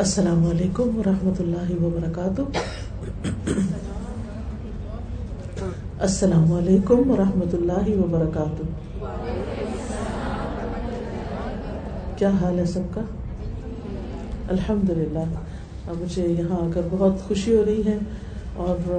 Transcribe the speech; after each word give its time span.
السلام 0.00 0.44
علیکم 0.50 0.96
ورحمۃ 0.98 1.40
اللہ 1.40 1.70
وبرکاتہ۔ 1.82 2.42
السلام 5.98 6.52
علیکم 6.52 7.10
ورحمۃ 7.10 7.52
اللہ 7.52 7.90
وبرکاتہ۔ 7.98 8.62
کیا 12.16 12.30
حال 12.40 12.58
ہے 12.58 12.64
سب 12.64 12.94
کا؟ 12.94 13.00
الحمد 14.48 14.90
للہ 14.90 15.24
مجھے 16.00 16.26
یہاں 16.26 16.66
آ 16.66 16.68
کر 16.74 16.88
بہت 16.90 17.28
خوشی 17.28 17.56
ہو 17.56 17.64
رہی 17.66 17.84
ہے 17.86 17.98
اور 18.56 18.90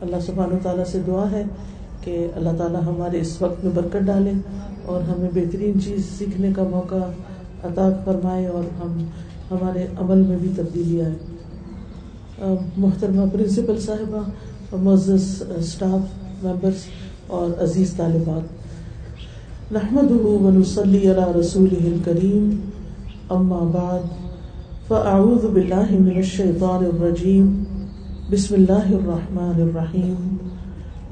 اللہ 0.00 0.20
سبحانہ 0.26 0.62
تعالیٰ 0.62 0.84
سے 0.84 0.98
دعا 1.06 1.30
ہے 1.30 1.42
کہ 2.04 2.28
اللہ 2.36 2.56
تعالیٰ 2.58 2.82
ہمارے 2.82 3.20
اس 3.20 3.42
وقت 3.42 3.64
میں 3.64 3.72
برکت 3.74 4.06
ڈالے 4.06 4.32
اور 4.84 5.02
ہمیں 5.02 5.30
بہترین 5.34 5.80
چیز 5.80 6.18
سیکھنے 6.18 6.52
کا 6.56 6.62
موقع 6.70 7.04
عطا 7.64 7.88
فرمائے 8.04 8.46
اور 8.46 8.64
ہم 8.82 9.04
ہمارے 9.52 9.86
عمل 10.00 10.22
میں 10.22 10.36
بھی 10.40 10.50
تبدیلی 10.56 11.02
آئے۔ 11.02 11.14
محترمہ 12.76 13.22
پرنسپل 13.32 13.80
صاحبہ، 13.80 14.76
معزز 14.76 15.42
اسٹاف 15.58 16.44
ممبرس 16.44 16.84
اور 17.26 17.62
عزیز 17.62 17.94
طالبات۔ 17.96 18.62
نحمد 19.72 20.10
ونسلی 20.10 21.10
علی 21.10 21.40
رسول 21.40 21.98
کریم 22.04 22.56
اما 23.30 23.58
بعد، 23.58 24.00
فاعوذ 24.88 25.44
باللہ 25.46 25.90
من 25.90 26.16
الشیطان 26.16 26.84
الرجیم۔ 26.84 27.64
بسم 28.30 28.54
اللہ 28.54 28.72
الرحمن 28.72 29.62
الرحیم۔ 29.62 30.36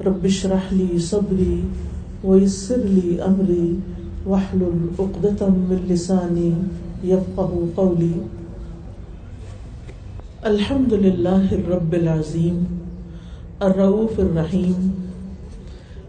رب 0.05 0.23
اشرح 0.23 0.63
لی 0.71 0.99
صدری 0.99 1.61
ویسر 2.23 2.77
لی 2.77 3.17
امری۔ 3.21 3.75
واحلل 4.25 4.87
عقدۃ 4.99 5.45
من 5.49 5.93
لسانی۔ 5.93 6.51
يفقه 7.03 7.67
قولي 7.77 8.13
الحمد 10.45 10.93
لله 10.93 11.51
الرب 11.51 11.93
العظيم 11.93 12.65
الرؤوف 13.61 14.19
الرحيم 14.19 14.95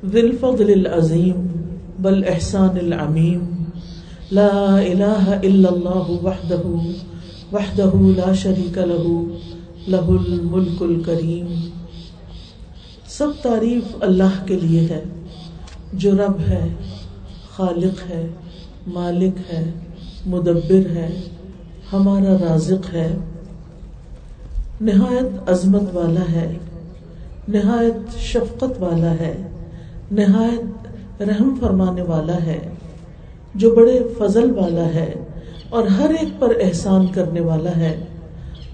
ذي 0.07 0.21
الفضل 0.21 0.71
العظيم 0.71 1.49
بل 1.99 2.25
احسان 2.25 2.77
العميم 2.77 3.67
لا 4.31 4.79
اله 4.79 5.41
الا 5.41 5.69
الله 5.69 6.21
وحده 6.25 6.65
وحده 7.53 7.93
لا 8.17 8.33
شريك 8.33 8.79
له 8.79 9.27
له 9.89 10.19
الملك 10.21 10.83
الكريم 10.83 11.49
سب 13.09 13.33
تعریف 13.43 13.97
اللہ 14.01 14.45
کے 14.47 14.57
لیے 14.57 14.87
ہے، 14.91 15.05
جو 15.93 16.13
رب 16.13 16.41
ہے، 16.49 16.69
خالق 17.57 18.11
ہے، 18.11 18.27
مالک 18.87 19.53
ہے 19.53 19.71
مدبر 20.27 20.91
ہے، 20.91 21.09
ہمارا 21.93 22.37
رازق 22.41 22.95
ہے۔ 22.95 23.15
نہایت 24.81 25.51
عظمت 25.51 25.83
والا 25.93 26.33
ہے، 26.33 26.53
نہایت 27.49 28.19
شفقت 28.19 28.83
والا 28.83 29.11
ہے، 29.11 29.49
نہایت 30.11 30.93
رحم 31.23 31.55
فرمانے 31.61 32.03
والا 32.03 32.37
ہے۔ 32.47 32.59
جو 33.55 33.75
بڑے 33.75 34.03
فضل 34.19 34.51
والا 34.51 34.85
ہے 34.85 35.15
اور 35.69 35.87
ہر 35.87 36.11
ایک 36.11 36.41
پر 36.41 36.53
احسان 36.61 37.07
کرنے 37.07 37.41
والا 37.41 37.77
ہے۔ 37.77 37.97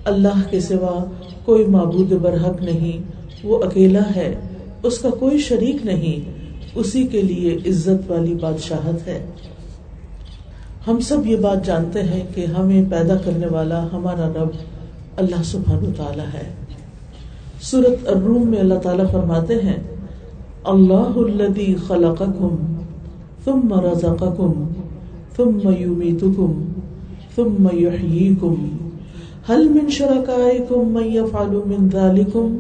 اللہ 0.05 0.43
کے 0.51 0.61
سوا 0.61 1.05
کوئی 1.45 1.67
معبود 1.67 2.13
برحق 2.13 2.63
نہیں، 2.63 3.13
وہ 3.47 3.65
اکیلا 3.65 4.03
ہے، 4.17 4.35
اس 4.83 4.99
کا 4.99 5.11
کوئی 5.11 5.39
شریک 5.39 5.87
نہیں، 5.87 6.33
اسی 6.75 7.03
کے 7.03 7.23
لیے 7.23 7.55
عزت 7.55 8.11
والی 8.11 8.35
بادشاہت 8.35 9.09
ہے۔ 9.09 9.25
ہم 10.89 11.01
سب 11.01 11.27
یہ 11.27 11.37
بات 11.37 11.67
جانتے 11.67 12.03
ہیں 12.03 12.23
کہ 12.35 12.47
ہمیں 12.47 12.91
پیدا 12.91 13.17
کرنے 13.25 13.47
والا 13.47 13.87
ہمارا 13.93 14.29
رب 14.37 14.57
اللہ 15.17 15.43
سبحان 15.45 15.93
تعالیٰ 15.97 16.27
ہے۔ 16.35 16.49
سورت 17.61 18.09
الروم 18.09 18.49
میں 18.49 18.59
اللہ 18.59 18.75
تعالیٰ 18.75 19.11
فرماتے 19.13 19.55
ہیں، 19.55 19.77
اللہ 20.65 21.17
الذي 21.17 21.75
خلقكم 21.87 22.57
ثم 23.45 23.75
رزقكم 23.85 24.65
ثم 25.37 25.59
يميتكم 25.79 26.65
ثم 27.37 27.69
يحييكم 27.73 28.69
هل 29.49 29.69
من 29.69 29.91
شركائكم 29.91 30.89
من 30.89 31.05
يفعل 31.05 31.53
من 31.67 31.89
ذلكم 31.93 32.57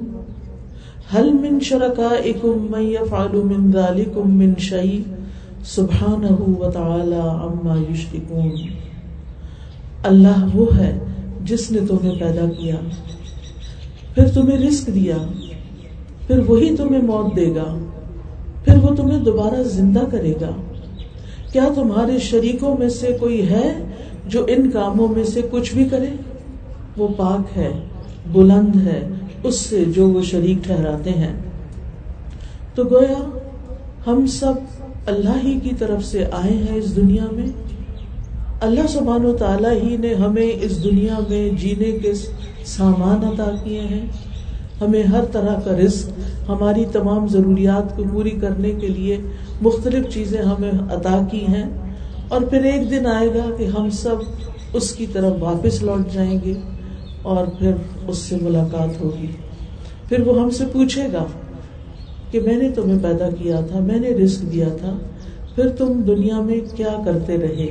هل 1.12 1.32
من 1.32 1.60
شركائكم 1.60 2.66
من 2.70 2.82
يفعل 2.82 3.36
من 3.52 3.70
ذلكم 3.70 4.30
من 4.30 4.54
شيء 4.58 5.02
سبحان 5.74 6.24
اللہ 10.02 10.46
وہ 10.54 10.76
ہے 10.76 10.98
جس 11.44 11.70
نے 11.70 11.78
تمہیں 11.88 12.20
پیدا 12.20 12.44
کیا۔ 12.58 12.74
پھر 14.14 14.28
تمہیں 14.28 14.58
رسک 14.58 14.94
دیا۔ 14.94 15.16
پھر 16.26 16.38
وہی 16.38 16.76
تمہیں 16.76 17.02
موت 17.02 17.36
دے 17.36 17.54
گا۔ 17.54 17.78
پھر 18.64 18.76
وہ 18.82 18.94
تمہیں 18.94 19.20
دوبارہ 19.20 19.62
زندہ 19.62 20.00
کرے 20.10 20.34
گا۔ 20.40 20.50
کیا 21.52 21.68
تمہارے 21.74 22.18
شریکوں 22.18 22.76
میں 22.78 22.88
سے 22.88 23.16
کوئی 23.20 23.48
ہے 23.48 23.84
جو 24.26 24.46
ان 24.48 24.70
کاموں 24.70 25.08
میں 25.08 25.24
سے 25.24 25.40
کچھ 25.50 25.74
بھی 25.74 25.84
کرے؟ 25.84 26.08
وہ 26.96 27.08
پاک 27.16 27.58
ہے، 27.58 27.70
بلند 28.32 28.86
ہے، 28.86 29.08
اس 29.42 29.54
سے 29.54 29.84
جو 29.84 30.08
وہ 30.08 30.22
شریک 30.22 30.64
ٹھہراتے 30.64 31.10
ہیں۔ 31.10 31.32
تو 32.74 32.84
گویا 32.84 33.38
ہم 34.06 34.26
سب 34.26 34.52
اللہ 35.08 35.44
ہی 35.44 35.60
کی 35.62 35.70
طرف 35.78 36.04
سے 36.04 36.24
آئے 36.32 36.52
ہیں 36.52 36.76
اس 36.76 36.96
دنیا 36.96 37.24
میں۔ 37.32 37.46
اللہ 38.60 38.86
سبحان 38.88 39.24
و 39.24 39.36
تعالیٰ 39.36 39.72
ہی 39.82 39.96
نے 39.96 40.14
ہمیں 40.14 40.52
اس 40.60 40.84
دنیا 40.84 41.18
میں 41.28 41.50
جینے 41.50 41.98
کے 41.98 42.12
سامان 42.64 43.24
عطا 43.24 43.50
کیے 43.64 43.80
ہیں۔ 43.80 44.06
ہمیں 44.80 45.02
ہر 45.02 45.24
طرح 45.24 45.60
کا 45.60 45.70
رزق، 45.70 46.10
ہماری 46.48 46.84
تمام 46.92 47.28
ضروریات 47.28 47.96
کو 47.96 48.04
پوری 48.12 48.30
کرنے 48.30 48.70
کے 48.70 48.88
لیے 48.88 49.16
مختلف 49.62 50.14
چیزیں 50.14 50.42
ہمیں 50.42 50.72
عطا 50.90 51.26
کی 51.30 51.46
ہیں۔ 51.46 51.64
اور 52.28 52.40
پھر 52.40 52.64
ایک 52.64 52.90
دن 52.90 53.06
آئے 53.06 53.28
گا 53.28 53.50
کہ 53.58 53.64
ہم 53.64 53.90
سب 53.90 54.16
اس 54.72 54.92
کی 54.92 55.06
طرف 55.06 55.32
واپس 55.40 55.82
لوٹ 55.82 56.14
جائیں 56.14 56.38
گے 56.44 56.54
اور 57.22 57.46
پھر 57.46 57.72
اس 58.08 58.18
سے 58.18 58.36
ملاقات 58.42 59.00
ہوگی۔ 59.00 59.26
پھر 60.08 60.20
وہ 60.20 60.42
ہم 60.42 60.50
سے 60.50 60.64
پوچھے 60.72 61.02
گا 61.12 61.24
کہ 62.30 62.40
میں 62.40 62.56
نے 62.56 62.70
تمہیں 62.70 62.98
پیدا 63.02 63.30
کیا 63.30 63.60
تھا، 63.60 63.80
میں 63.80 64.00
نے 64.00 64.08
رسک 64.08 64.52
دیا 64.52 64.68
تھا، 64.68 64.98
پھر 65.54 65.68
تم 65.68 66.02
دنیا 66.06 66.40
میں 66.40 66.60
کیا 66.76 67.02
کرتے 67.04 67.36
رہے؟ 67.36 67.66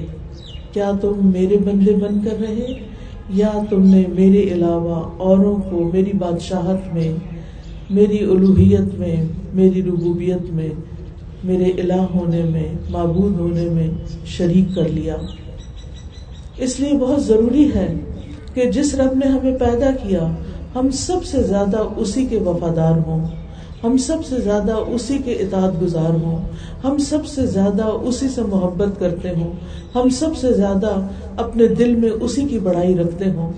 کیا 0.73 0.91
تم 1.01 1.13
میرے 1.21 1.57
بندے 1.57 1.93
بن 1.93 2.19
کر 2.23 2.35
رہے؟ 2.39 2.65
یا 3.29 3.51
تم 3.69 3.87
نے 3.87 4.03
میرے 4.09 4.41
علاوہ 4.41 5.09
اوروں 5.17 5.55
کو 5.69 5.89
میری 5.93 6.11
بادشاہت 6.19 6.93
میں، 6.93 7.11
میری 7.89 8.19
الوحیت 8.19 8.99
میں، 8.99 9.15
میری 9.53 9.81
ربوبیت 9.81 10.53
میں، 10.53 10.69
میرے 11.43 11.63
الہ 11.63 12.05
ہونے 12.15 12.43
میں، 12.43 12.73
معبود 12.89 13.39
ہونے 13.39 13.69
میں 13.69 13.87
شریک 14.25 14.75
کر 14.75 14.89
لیا؟ 14.89 15.15
اس 16.57 16.79
لیے 16.79 16.97
بہت 16.97 17.23
ضروری 17.23 17.69
ہے 17.75 17.93
کہ 18.53 18.71
جس 18.71 18.95
رب 18.95 19.13
نے 19.13 19.25
ہمیں 19.25 19.59
پیدا 19.59 19.91
کیا، 19.91 20.35
ہم 20.75 20.89
سب 20.89 21.25
سے 21.25 21.43
زیادہ 21.43 21.83
اسی 21.97 22.25
کے 22.25 22.37
وفادار 22.37 22.93
ہوں۔ 23.07 23.46
ہم 23.83 23.97
سب 23.97 24.25
سے 24.29 24.35
زیادہ 24.41 24.71
اسی 24.71 25.17
کے 25.25 25.31
اطاعت 25.33 25.81
گزار 25.81 26.13
ہوں، 26.23 26.37
ہم 26.83 26.97
سب 26.97 27.25
سے 27.25 27.45
زیادہ 27.45 27.83
اسی 27.83 28.29
سے 28.29 28.41
محبت 28.41 28.99
کرتے 28.99 29.29
ہوں، 29.29 29.51
ہم 29.95 30.09
سب 30.09 30.37
سے 30.37 30.53
زیادہ 30.53 30.93
اپنے 31.37 31.67
دل 31.67 31.95
میں 31.95 32.09
اسی 32.09 32.43
کی 32.43 32.59
بڑائی 32.59 32.97
رکھتے 32.97 33.29
ہوں، 33.31 33.51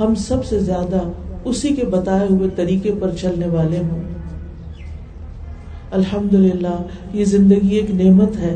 ہم 0.00 0.14
سب 0.14 0.44
سے 0.44 0.58
زیادہ 0.58 1.00
اسی 1.44 1.68
کے 1.68 1.84
بتائے 1.84 2.26
ہوئے 2.30 2.48
طریقے 2.56 2.92
پر 3.00 3.10
چلنے 3.20 3.46
والے 3.46 3.78
ہوں۔ 3.78 4.02
الحمد 5.90 6.34
للہ 6.34 6.76
یہ 7.12 7.24
زندگی 7.24 7.74
ایک 7.74 7.90
نعمت 7.90 8.36
ہے، 8.36 8.54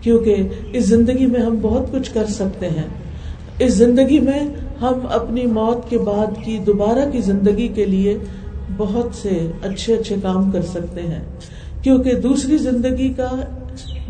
کیونکہ 0.00 0.48
اس 0.72 0.86
زندگی 0.86 1.26
میں 1.26 1.40
ہم 1.40 1.58
بہت 1.62 1.92
کچھ 1.92 2.10
کر 2.14 2.26
سکتے 2.26 2.68
ہیں۔ 2.68 2.88
اس 3.58 3.74
زندگی 3.74 4.20
میں 4.20 4.40
ہم 4.80 5.06
اپنی 5.10 5.46
موت 5.46 5.90
کے 5.90 5.98
بعد 5.98 6.44
کی 6.44 6.58
دوبارہ 6.58 7.10
کی 7.10 7.20
زندگی 7.20 7.68
کے 7.68 7.84
لیے 7.84 8.18
بہت 8.76 9.06
سے 9.14 9.50
اچھے 9.62 9.94
اچھے 9.94 10.16
کام 10.22 10.50
کر 10.50 10.62
سکتے 10.62 11.02
ہیں۔ 11.02 11.24
کیونکہ 11.82 12.14
دوسری 12.14 12.56
زندگی 12.56 13.12
کا، 13.16 13.30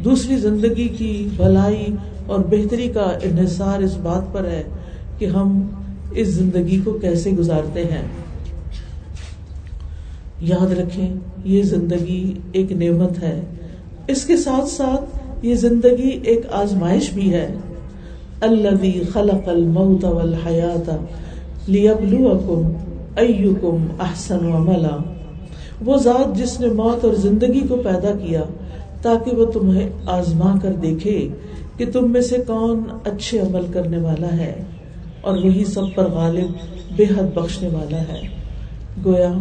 دوسری 0.04 0.36
زندگی 0.36 0.88
کی 0.88 1.28
بھلائی 1.36 1.86
اور 2.26 2.38
بہتری 2.38 2.88
کا 2.88 3.12
انحصار 3.22 3.82
اس 3.82 3.96
بات 4.02 4.32
پر 4.32 4.44
ہے 4.44 4.62
کہ 5.18 5.24
ہم 5.24 5.68
اس 6.12 6.28
زندگی 6.28 6.80
کو 6.84 6.92
کیسے 6.92 7.30
گزارتے 7.30 7.84
ہیں۔ 7.84 8.08
یاد 10.40 10.72
رکھیں، 10.72 11.14
یہ 11.44 11.62
زندگی 11.62 12.38
ایک 12.52 12.72
نعمت 12.72 13.22
ہے۔ 13.22 13.40
اس 14.06 14.24
کے 14.24 14.36
ساتھ 14.36 14.68
ساتھ 14.68 15.18
یہ 15.42 15.54
زندگی 15.54 16.20
ایک 16.24 16.40
آزمائش 16.52 17.10
بھی 17.12 17.32
ہے۔ 17.32 17.54
اللہ 18.40 19.12
خلق 19.12 19.48
الموت 19.48 20.04
والحیات 20.04 20.90
لیبلوکم 21.68 22.83
ایوکم 23.16 23.86
احسن 24.00 24.52
عملا۔ 24.52 24.96
وہ 25.84 25.96
ذات 25.96 26.36
جس 26.36 26.60
نے 26.60 26.66
موت 26.66 27.04
اور 27.04 27.14
زندگی 27.14 27.60
کو 27.68 27.76
پیدا 27.76 28.12
کیا 28.22 28.42
تاکہ 29.02 29.36
وہ 29.36 29.44
تمہیں 29.44 29.90
آزما 30.06 30.54
کر 30.62 30.72
دیکھے 30.72 31.28
کہ 31.76 31.84
تم 31.92 32.12
میں 32.12 32.20
سے 32.20 32.36
کون 32.46 32.82
اچھے 33.04 33.38
عمل 33.38 33.66
کرنے 33.72 33.98
والا 33.98 34.36
ہے 34.36 34.62
اور 35.20 35.38
وہی 35.38 35.64
سب 35.64 35.94
پر 35.94 36.10
غالب 36.10 36.50
بے 36.96 37.04
حد 37.04 37.34
بخشنے 37.34 37.68
والا 37.68 37.98
ہے۔ 37.98 38.20
گویا 39.04 39.32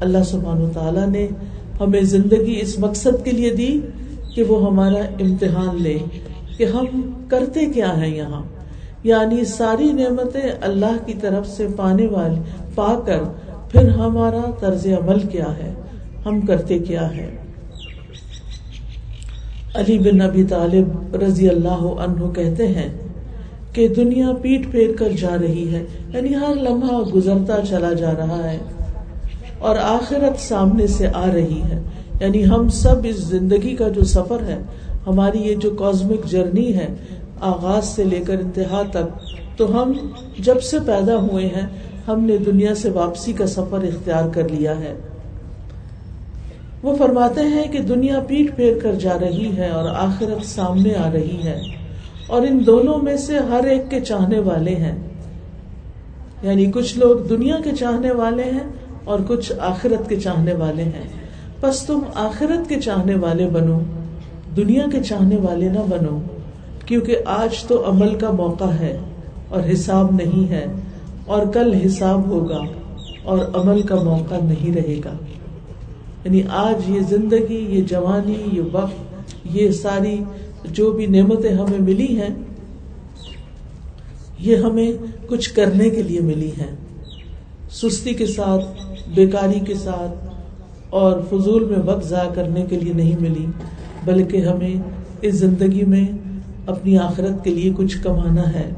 اللہ 0.00 0.22
سبحانہ 0.26 0.72
تعالیٰ 0.74 1.06
نے 1.06 1.28
ہمیں 1.80 2.00
زندگی 2.00 2.58
اس 2.62 2.78
مقصد 2.78 3.24
کے 3.24 3.30
لیے 3.30 3.50
دی 3.54 3.80
کہ 4.34 4.42
وہ 4.42 4.66
ہمارا 4.66 5.04
امتحان 5.20 5.82
لے 5.82 5.98
کہ 6.56 6.64
ہم 6.64 6.86
کرتے 7.28 7.66
کیا 7.66 8.00
ہیں 8.00 8.16
یہاں۔ 8.16 8.42
یعنی 9.04 9.44
ساری 9.44 9.92
نعمتیں 9.92 10.50
اللہ 10.60 10.96
کی 11.06 11.12
طرف 11.20 11.48
سے 11.48 11.66
پانے 11.76 12.06
والے 12.06 12.40
پا 12.74 13.00
کر 13.06 13.20
پھر 13.72 13.88
ہمارا 13.88 14.50
طرز 14.60 14.86
عمل 14.86 15.20
کیا 15.20 15.56
ہے؟ 15.58 15.72
ہم 16.26 16.40
کرتے 16.40 16.78
کیا 16.78 17.16
ہے 17.16 17.36
علی 19.74 19.98
بن 19.98 20.20
ابی 20.20 20.44
طالب 20.44 21.16
رضی 21.16 21.48
اللہ 21.48 21.82
عنہ 22.00 22.32
کہتے 22.32 22.66
ہیں 22.66 22.88
کہ 23.72 23.88
دنیا 23.88 24.32
پیٹ 24.42 24.70
پھیر 24.70 24.96
کر 24.96 25.08
جا 25.20 25.36
رہی 25.40 25.74
ہے 25.74 25.84
یعنی 26.14 26.34
ہر 26.34 26.54
لمحہ 26.54 27.02
گزرتا 27.02 27.56
چلا 27.68 27.92
جا 27.92 28.12
رہا 28.18 28.50
ہے 28.50 28.58
اور 29.58 29.76
آخرت 29.76 30.40
سامنے 30.40 30.86
سے 30.86 31.08
آ 31.14 31.26
رہی 31.34 31.62
ہے۔ 31.62 31.80
یعنی 32.20 32.44
ہم 32.44 32.68
سب 32.68 32.96
اس 33.04 33.16
زندگی 33.16 33.76
کا 33.76 33.88
جو 33.88 34.04
سفر 34.04 34.42
ہے، 34.46 34.58
ہماری 35.06 35.38
یہ 35.38 35.54
جو 35.54 35.70
کازمک 35.70 36.26
جرنی 36.26 36.74
ہے 36.74 36.86
آغاز 37.40 37.88
سے 37.88 38.04
لے 38.04 38.20
کر 38.26 38.38
انتہا 38.38 38.82
تک۔ 38.90 39.28
تو 39.56 39.82
ہم 39.82 39.92
جب 40.38 40.60
سے 40.60 40.78
پیدا 40.86 41.16
ہوئے 41.16 41.46
ہیں، 41.46 41.66
ہم 42.08 42.24
نے 42.24 42.36
دنیا 42.36 42.74
سے 42.74 42.90
واپسی 42.90 43.32
کا 43.32 43.46
سفر 43.46 43.82
اختیار 43.82 44.28
کر 44.28 44.48
لیا 44.48 44.78
ہے۔ 44.78 44.94
وہ 46.82 46.96
فرماتے 46.96 47.40
ہیں 47.40 47.72
کہ 47.72 47.78
دنیا 47.78 48.20
پیٹ 48.20 48.56
پھیر 48.56 48.78
کر 48.82 48.94
جا 48.94 49.18
رہی 49.20 49.56
ہے 49.56 49.68
اور 49.68 49.88
آخرت 49.88 50.46
سامنے 50.46 50.94
آ 50.94 51.12
رہی 51.12 51.42
ہے۔ 51.44 51.60
اور 52.26 52.42
ان 52.42 52.66
دونوں 52.66 52.98
میں 52.98 53.16
سے 53.16 53.38
ہر 53.38 53.64
ایک 53.64 53.90
کے 53.90 54.00
چاہنے 54.00 54.38
والے 54.38 54.74
ہیں۔ 54.74 54.96
یعنی 56.42 56.72
کچھ 56.72 56.98
لوگ 56.98 57.18
دنیا 57.18 57.56
کے 57.64 57.70
چاہنے 57.72 58.10
والے 58.10 58.44
ہیں 58.44 58.72
اور 59.04 59.20
کچھ 59.28 59.52
آخرت 59.60 60.08
کے 60.08 60.20
چاہنے 60.20 60.52
والے 60.54 60.82
ہیں۔ 60.82 61.08
بس 61.60 61.82
تم 61.86 62.00
آخرت 62.14 62.68
کے 62.68 62.80
چاہنے 62.80 63.14
والے 63.14 63.46
بنو، 63.46 63.80
دنیا 64.56 64.84
کے 64.92 65.02
چاہنے 65.02 65.36
والے 65.36 65.68
نہ 65.68 65.80
بنو۔ 65.90 66.20
کیونکہ 66.88 67.16
آج 67.24 67.64
تو 67.64 67.90
عمل 67.90 68.14
کا 68.14 68.30
موقع 68.30 68.64
ہے 68.64 68.98
اور 69.48 69.60
حساب 69.72 70.10
نہیں 70.12 70.50
ہے 70.50 70.66
اور 71.26 71.46
کل 71.46 71.74
حساب 71.86 72.26
ہوگا 72.26 72.60
اور 73.22 73.38
عمل 73.54 73.82
کا 73.82 73.94
موقع 73.94 74.34
نہیں 74.42 74.74
رہے 74.74 75.00
گا۔ 75.04 75.12
یعنی 76.24 76.42
آج 76.50 76.90
یہ 76.90 77.00
زندگی، 77.08 77.66
یہ 77.68 77.82
جوانی، 77.82 78.36
یہ 78.52 78.62
وقت، 78.72 78.94
یہ 79.44 79.70
ساری 79.70 80.20
جو 80.64 80.90
بھی 80.90 81.06
نعمتیں 81.06 81.50
ہمیں 81.50 81.80
ملی 81.80 82.20
ہیں، 82.20 82.34
یہ 84.38 84.56
ہمیں 84.56 84.92
کچھ 85.26 85.54
کرنے 85.54 85.90
کے 85.90 86.02
لیے 86.02 86.20
ملی 86.20 86.50
ہیں۔ 86.60 86.76
سستی 87.70 88.14
کے 88.14 88.26
ساتھ، 88.26 88.64
بیکاری 89.14 89.60
کے 89.60 89.74
ساتھ 89.74 90.28
اور 90.90 91.20
فضول 91.30 91.64
میں 91.64 91.78
وقت 91.84 92.06
ضائع 92.06 92.30
کرنے 92.34 92.62
کے 92.68 92.76
لیے 92.76 92.92
نہیں 92.92 93.16
ملی، 93.20 93.46
بلکہ 94.04 94.36
ہمیں 94.36 94.82
اس 95.22 95.34
زندگی 95.34 95.84
میں 95.84 96.27
اپنی 96.68 96.98
آخرت 96.98 97.44
کے 97.44 97.50
لیے 97.50 97.72
کچھ 97.76 97.98
کمانا 98.02 98.52
ہے۔ 98.52 98.70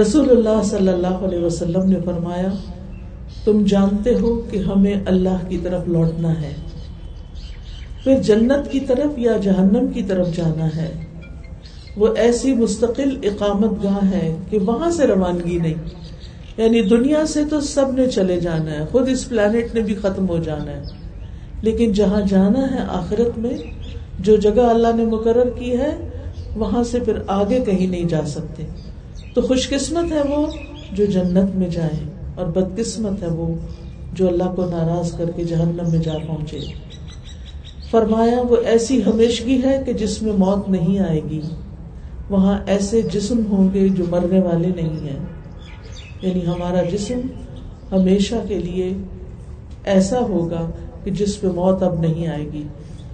رسول 0.00 0.30
اللہ 0.30 0.62
صلی 0.64 0.88
اللہ 0.88 1.06
علیہ 1.06 1.38
وسلم 1.38 1.90
نے 1.90 1.96
فرمایا، 2.04 2.48
تم 3.44 3.64
جانتے 3.68 4.14
ہو 4.14 4.42
کہ 4.50 4.56
ہمیں 4.56 4.94
اللہ 5.06 5.48
کی 5.48 5.58
طرف 5.62 5.88
لوٹنا 5.88 6.42
ہے۔ 6.42 6.54
پھر 8.04 8.22
جنت 8.22 8.72
کی 8.72 8.80
طرف 8.80 9.18
یا 9.18 9.32
جہنم 9.42 9.86
کی 9.94 10.02
طرف 10.02 10.36
جانا 10.36 10.66
ہے۔ 10.76 10.92
وہ 11.96 12.06
ایسی 12.16 12.54
مستقل 12.54 13.18
اقامت 13.22 13.84
گاہ 13.84 14.10
ہے 14.10 14.36
کہ 14.50 14.58
وہاں 14.58 14.90
سے 14.90 15.06
روانگی 15.06 15.58
نہیں۔ 15.58 15.74
یعنی 16.56 16.82
دنیا 16.82 17.26
سے 17.26 17.44
تو 17.50 17.60
سب 17.60 17.94
نے 17.94 18.06
چلے 18.06 18.40
جانا 18.40 18.70
ہے، 18.70 18.84
خود 18.92 19.08
اس 19.08 19.28
پلانٹ 19.28 19.74
نے 19.74 19.80
بھی 19.80 19.94
ختم 19.94 20.28
ہو 20.28 20.38
جانا 20.38 20.72
ہے۔ 20.72 20.82
لیکن 21.62 21.92
جہاں 21.92 22.20
جانا 22.28 22.74
ہے 22.74 22.78
آخرت 22.88 23.38
میں، 23.38 23.58
جو 24.18 24.36
جگہ 24.36 24.60
اللہ 24.60 24.88
نے 24.94 25.04
مقرر 25.04 25.50
کی 25.50 25.78
ہے 25.78 26.07
وہاں 26.58 26.84
سے 26.84 27.00
پھر 27.00 27.12
آگے 27.26 27.60
کہیں 27.60 27.86
نہیں 27.86 28.04
جا 28.04 28.20
سکتے۔ 28.26 28.62
تو 29.34 29.40
خوش 29.40 29.68
قسمت 29.68 30.12
ہے 30.12 30.22
وہ 30.28 30.46
جو 30.92 31.04
جنت 31.04 31.56
میں 31.56 31.68
جائے 31.68 32.10
اور 32.34 32.46
بد 32.46 32.76
قسمت 32.76 33.22
ہے 33.22 33.28
وہ 33.28 33.54
جو 34.12 34.28
اللہ 34.28 34.52
کو 34.56 34.64
ناراض 34.64 35.12
کر 35.12 35.30
کے 35.36 35.44
جہنم 35.44 35.90
میں 35.90 35.98
جا 35.98 36.14
پہنچے۔ 36.26 36.58
فرمایا، 37.90 38.42
وہ 38.48 38.56
ایسی 38.66 39.04
ہمیشگی 39.04 39.60
ہے 39.64 39.82
کہ 39.86 39.92
جس 39.92 40.22
میں 40.22 40.32
موت 40.32 40.68
نہیں 40.68 40.98
آئے 40.98 41.20
گی۔ 41.30 41.40
وہاں 42.30 42.58
ایسے 42.66 43.02
جسم 43.02 43.42
ہوں 43.50 43.74
گے 43.74 43.88
جو 43.88 44.04
مرنے 44.10 44.40
والے 44.40 44.68
نہیں 44.76 45.10
ہیں۔ 45.10 45.26
یعنی 46.22 46.46
ہمارا 46.46 46.82
جسم 46.82 47.20
ہمیشہ 47.92 48.34
کے 48.48 48.58
لیے 48.58 48.96
ایسا 49.84 50.20
ہوگا 50.20 50.70
کہ 51.04 51.10
جس 51.10 51.40
پہ 51.40 51.46
موت 51.46 51.82
اب 51.82 52.00
نہیں 52.00 52.26
آئے 52.26 52.44
گی۔ 52.52 52.62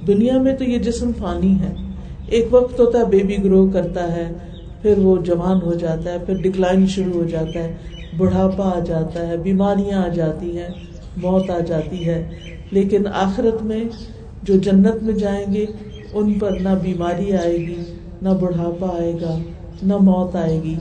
دنیا 0.06 0.38
میں 0.38 0.56
تو 0.56 0.64
یہ 0.64 0.79
جسم 0.79 1.11
فانی 1.19 1.56
ہے۔ 1.61 1.83
ایک 2.34 2.46
وقت 2.50 2.81
ہوتا 2.81 2.98
ہے 2.98 3.04
بیبی 3.04 3.36
گرو 3.44 3.70
کرتا 3.72 4.16
ہے، 4.16 4.32
پھر 4.82 4.98
وہ 4.98 5.16
جوان 5.16 5.62
ہو 5.62 5.75
جاتا 5.75 6.12
ہے، 6.12 6.19
پھر 6.26 6.34
ڈکلائن 6.34 6.86
شروع 6.86 7.12
ہو 7.12 7.25
جاتا 7.25 7.60
ہے، 7.60 7.75
بڑھاپا 8.16 8.69
آ 8.69 8.78
جاتا 8.78 9.28
ہے، 9.28 9.36
بیماریاں 9.36 10.04
آ 10.04 10.08
جاتی 10.08 10.58
ہیں، 10.58 10.69
موت 11.16 11.50
آ 11.50 11.58
جاتی 11.58 12.06
ہے۔ 12.06 12.31
لیکن 12.70 13.06
آخرت 13.06 13.62
میں 13.62 13.84
جو 14.42 14.56
جنت 14.56 15.02
میں 15.02 15.14
جائیں 15.14 15.54
گے، 15.54 15.66
ان 16.12 16.32
پر 16.32 16.50
نہ 16.50 16.69
بیماری 16.82 17.32
آئے 17.32 17.56
گی، 17.56 17.76
نہ 18.22 18.28
بڑھاپا 18.28 18.88
آئے 19.00 19.12
گا، 19.20 19.38
نہ 19.82 19.96
موت 19.96 20.36
آئے 20.36 20.62
گی۔ 20.62 20.75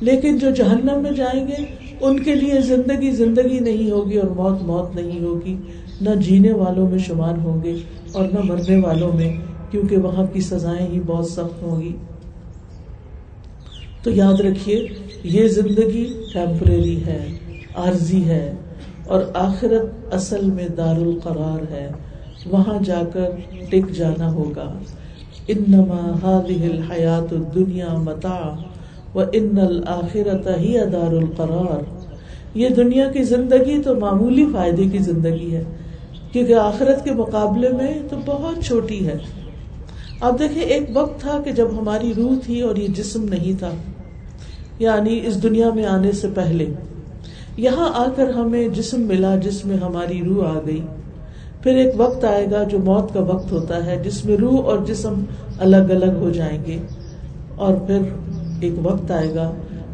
لیکن 0.00 0.38
جو 0.38 0.50
جہنم 0.50 1.02
میں 1.02 1.10
جائیں 1.10 1.48
گے، 1.48 1.64
ان 2.00 2.20
کے 2.20 2.34
لیے 2.34 2.60
زندگی 2.60 3.10
زندگی 3.10 3.58
نہیں 3.60 3.90
ہوگی 3.90 4.16
اور 4.16 4.30
موت 4.30 4.62
موت 4.62 4.96
نہیں 4.96 5.24
ہوگی۔ 5.24 5.56
نہ 6.00 6.10
جینے 6.10 6.52
والوں 6.52 6.90
میں 6.90 6.98
شمار 6.98 7.34
ہوں 7.38 7.62
گے 7.62 7.74
اور 8.12 8.24
نہ 8.32 8.40
مرنے 8.44 8.76
والوں 8.76 9.12
میں۔ 9.12 9.36
کیونکہ 9.70 9.96
وہاں 9.96 10.26
کی 10.32 10.40
سزائیں 10.40 10.86
ہی 10.86 11.00
بہت 11.06 11.26
سخت 11.26 11.62
ہوں 11.62 11.80
گی۔ 11.80 11.96
تو 14.02 14.10
یاد 14.10 14.40
رکھیے، 14.40 14.88
یہ 15.22 15.48
زندگی 15.48 16.12
ٹیمپریری 16.32 17.06
ہے، 17.06 17.26
عارضی 17.74 18.24
ہے 18.24 18.54
اور 19.06 19.22
آخرت 19.34 20.14
اصل 20.14 20.50
میں 20.50 20.68
دار 20.68 20.96
القرار 20.96 21.72
ہے۔ 21.72 21.90
وہاں 22.46 22.84
جا 22.84 23.02
کر 23.12 23.30
ٹک 23.68 23.90
جانا 23.90 24.32
ہوگا۔ 24.32 24.72
انما 25.48 26.18
هذه 26.22 26.68
الحیات 26.72 27.32
الدنیا 27.32 27.98
متاع 27.98 28.54
و 29.14 29.20
ان 29.32 29.58
الآخرت 29.58 30.48
ہی 30.60 30.78
دار 30.92 31.12
القرار 31.12 31.82
یہ 32.54 32.68
دنیا 32.68 33.12
کی 33.12 33.22
زندگی 33.22 33.82
تو 33.82 33.94
معمولی 33.94 34.46
فائدے 34.52 34.84
کی 34.84 34.98
زندگی 34.98 35.56
ہے، 35.56 35.64
کیونکہ 36.32 36.54
آخرت 36.54 37.04
کے 37.04 37.10
مقابلے 37.10 37.68
میں 37.68 38.02
تو 38.10 38.16
بہت 38.26 38.64
چھوٹی 38.64 39.06
ہے۔ 39.06 39.14
اب 40.20 40.38
دیکھیں، 40.38 40.62
ایک 40.62 40.82
وقت 40.94 41.20
تھا 41.20 41.42
کہ 41.44 41.52
جب 41.52 41.68
ہماری 41.78 42.12
روح 42.16 42.32
تھی 42.44 42.60
اور 42.60 42.76
یہ 42.76 42.86
جسم 42.88 43.24
نہیں 43.24 43.58
تھا 43.58 43.70
یعنی 44.78 45.20
اس 45.24 45.42
دنیا 45.42 45.70
میں 45.70 45.84
آنے 45.84 46.12
سے 46.12 46.28
پہلے۔ 46.34 46.66
یہاں 47.56 47.88
آ 47.94 48.04
کر 48.16 48.28
ہمیں 48.28 48.68
جسم 48.68 49.00
ملا 49.00 49.36
جس 49.36 49.64
میں 49.64 49.76
ہماری 49.76 50.22
روح 50.22 50.46
آ 50.46 50.60
گئی۔ 50.66 50.80
پھر 51.62 51.76
ایک 51.76 51.94
وقت 51.96 52.24
آئے 52.24 52.46
گا 52.50 52.64
جو 52.64 52.78
موت 52.78 53.14
کا 53.14 53.20
وقت 53.20 53.52
ہوتا 53.52 53.86
ہے، 53.86 54.02
جس 54.04 54.24
میں 54.24 54.36
روح 54.36 54.64
اور 54.64 54.78
جسم 54.86 55.24
الگ 55.58 55.76
الگ 55.76 56.16
ہو 56.16 56.30
جائیں 56.30 56.58
گے۔ 56.66 56.78
اور 57.56 57.74
پھر 57.74 57.98
ایک 58.60 58.72
وقت 58.82 59.10
آئے 59.10 59.34
گا، 59.34 59.52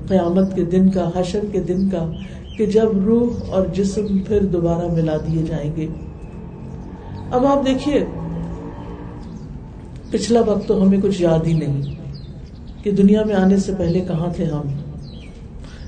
قیامت 0.08 0.54
کے 0.54 0.64
دن 0.64 0.90
کا، 0.90 1.10
حشر 1.16 1.40
کے 1.52 1.60
دن 1.60 1.88
کا، 1.88 2.12
کہ 2.56 2.66
جب 2.66 3.04
روح 3.04 3.30
اور 3.48 3.66
جسم 3.66 4.18
پھر 4.18 4.44
دوبارہ 4.44 4.92
ملا 4.92 5.16
دیے 5.16 5.42
جائیں 5.46 5.76
گے۔ 5.76 5.86
اب 7.30 7.46
آپ 7.46 7.66
دیکھیے 7.66 8.04
پچھلا 10.14 10.40
وقت 10.40 10.68
تو 10.68 10.82
ہمیں 10.82 10.98
کچھ 11.02 11.22
یاد 11.22 11.46
ہی 11.46 11.52
نہیں 11.52 11.82
کہ 12.82 12.90
دنیا 12.90 13.24
میں 13.24 13.34
آنے 13.34 13.56
سے 13.56 13.72
پہلے 13.78 14.00
کہاں 14.00 14.34
تھے 14.36 14.44
ہم۔ 14.44 14.68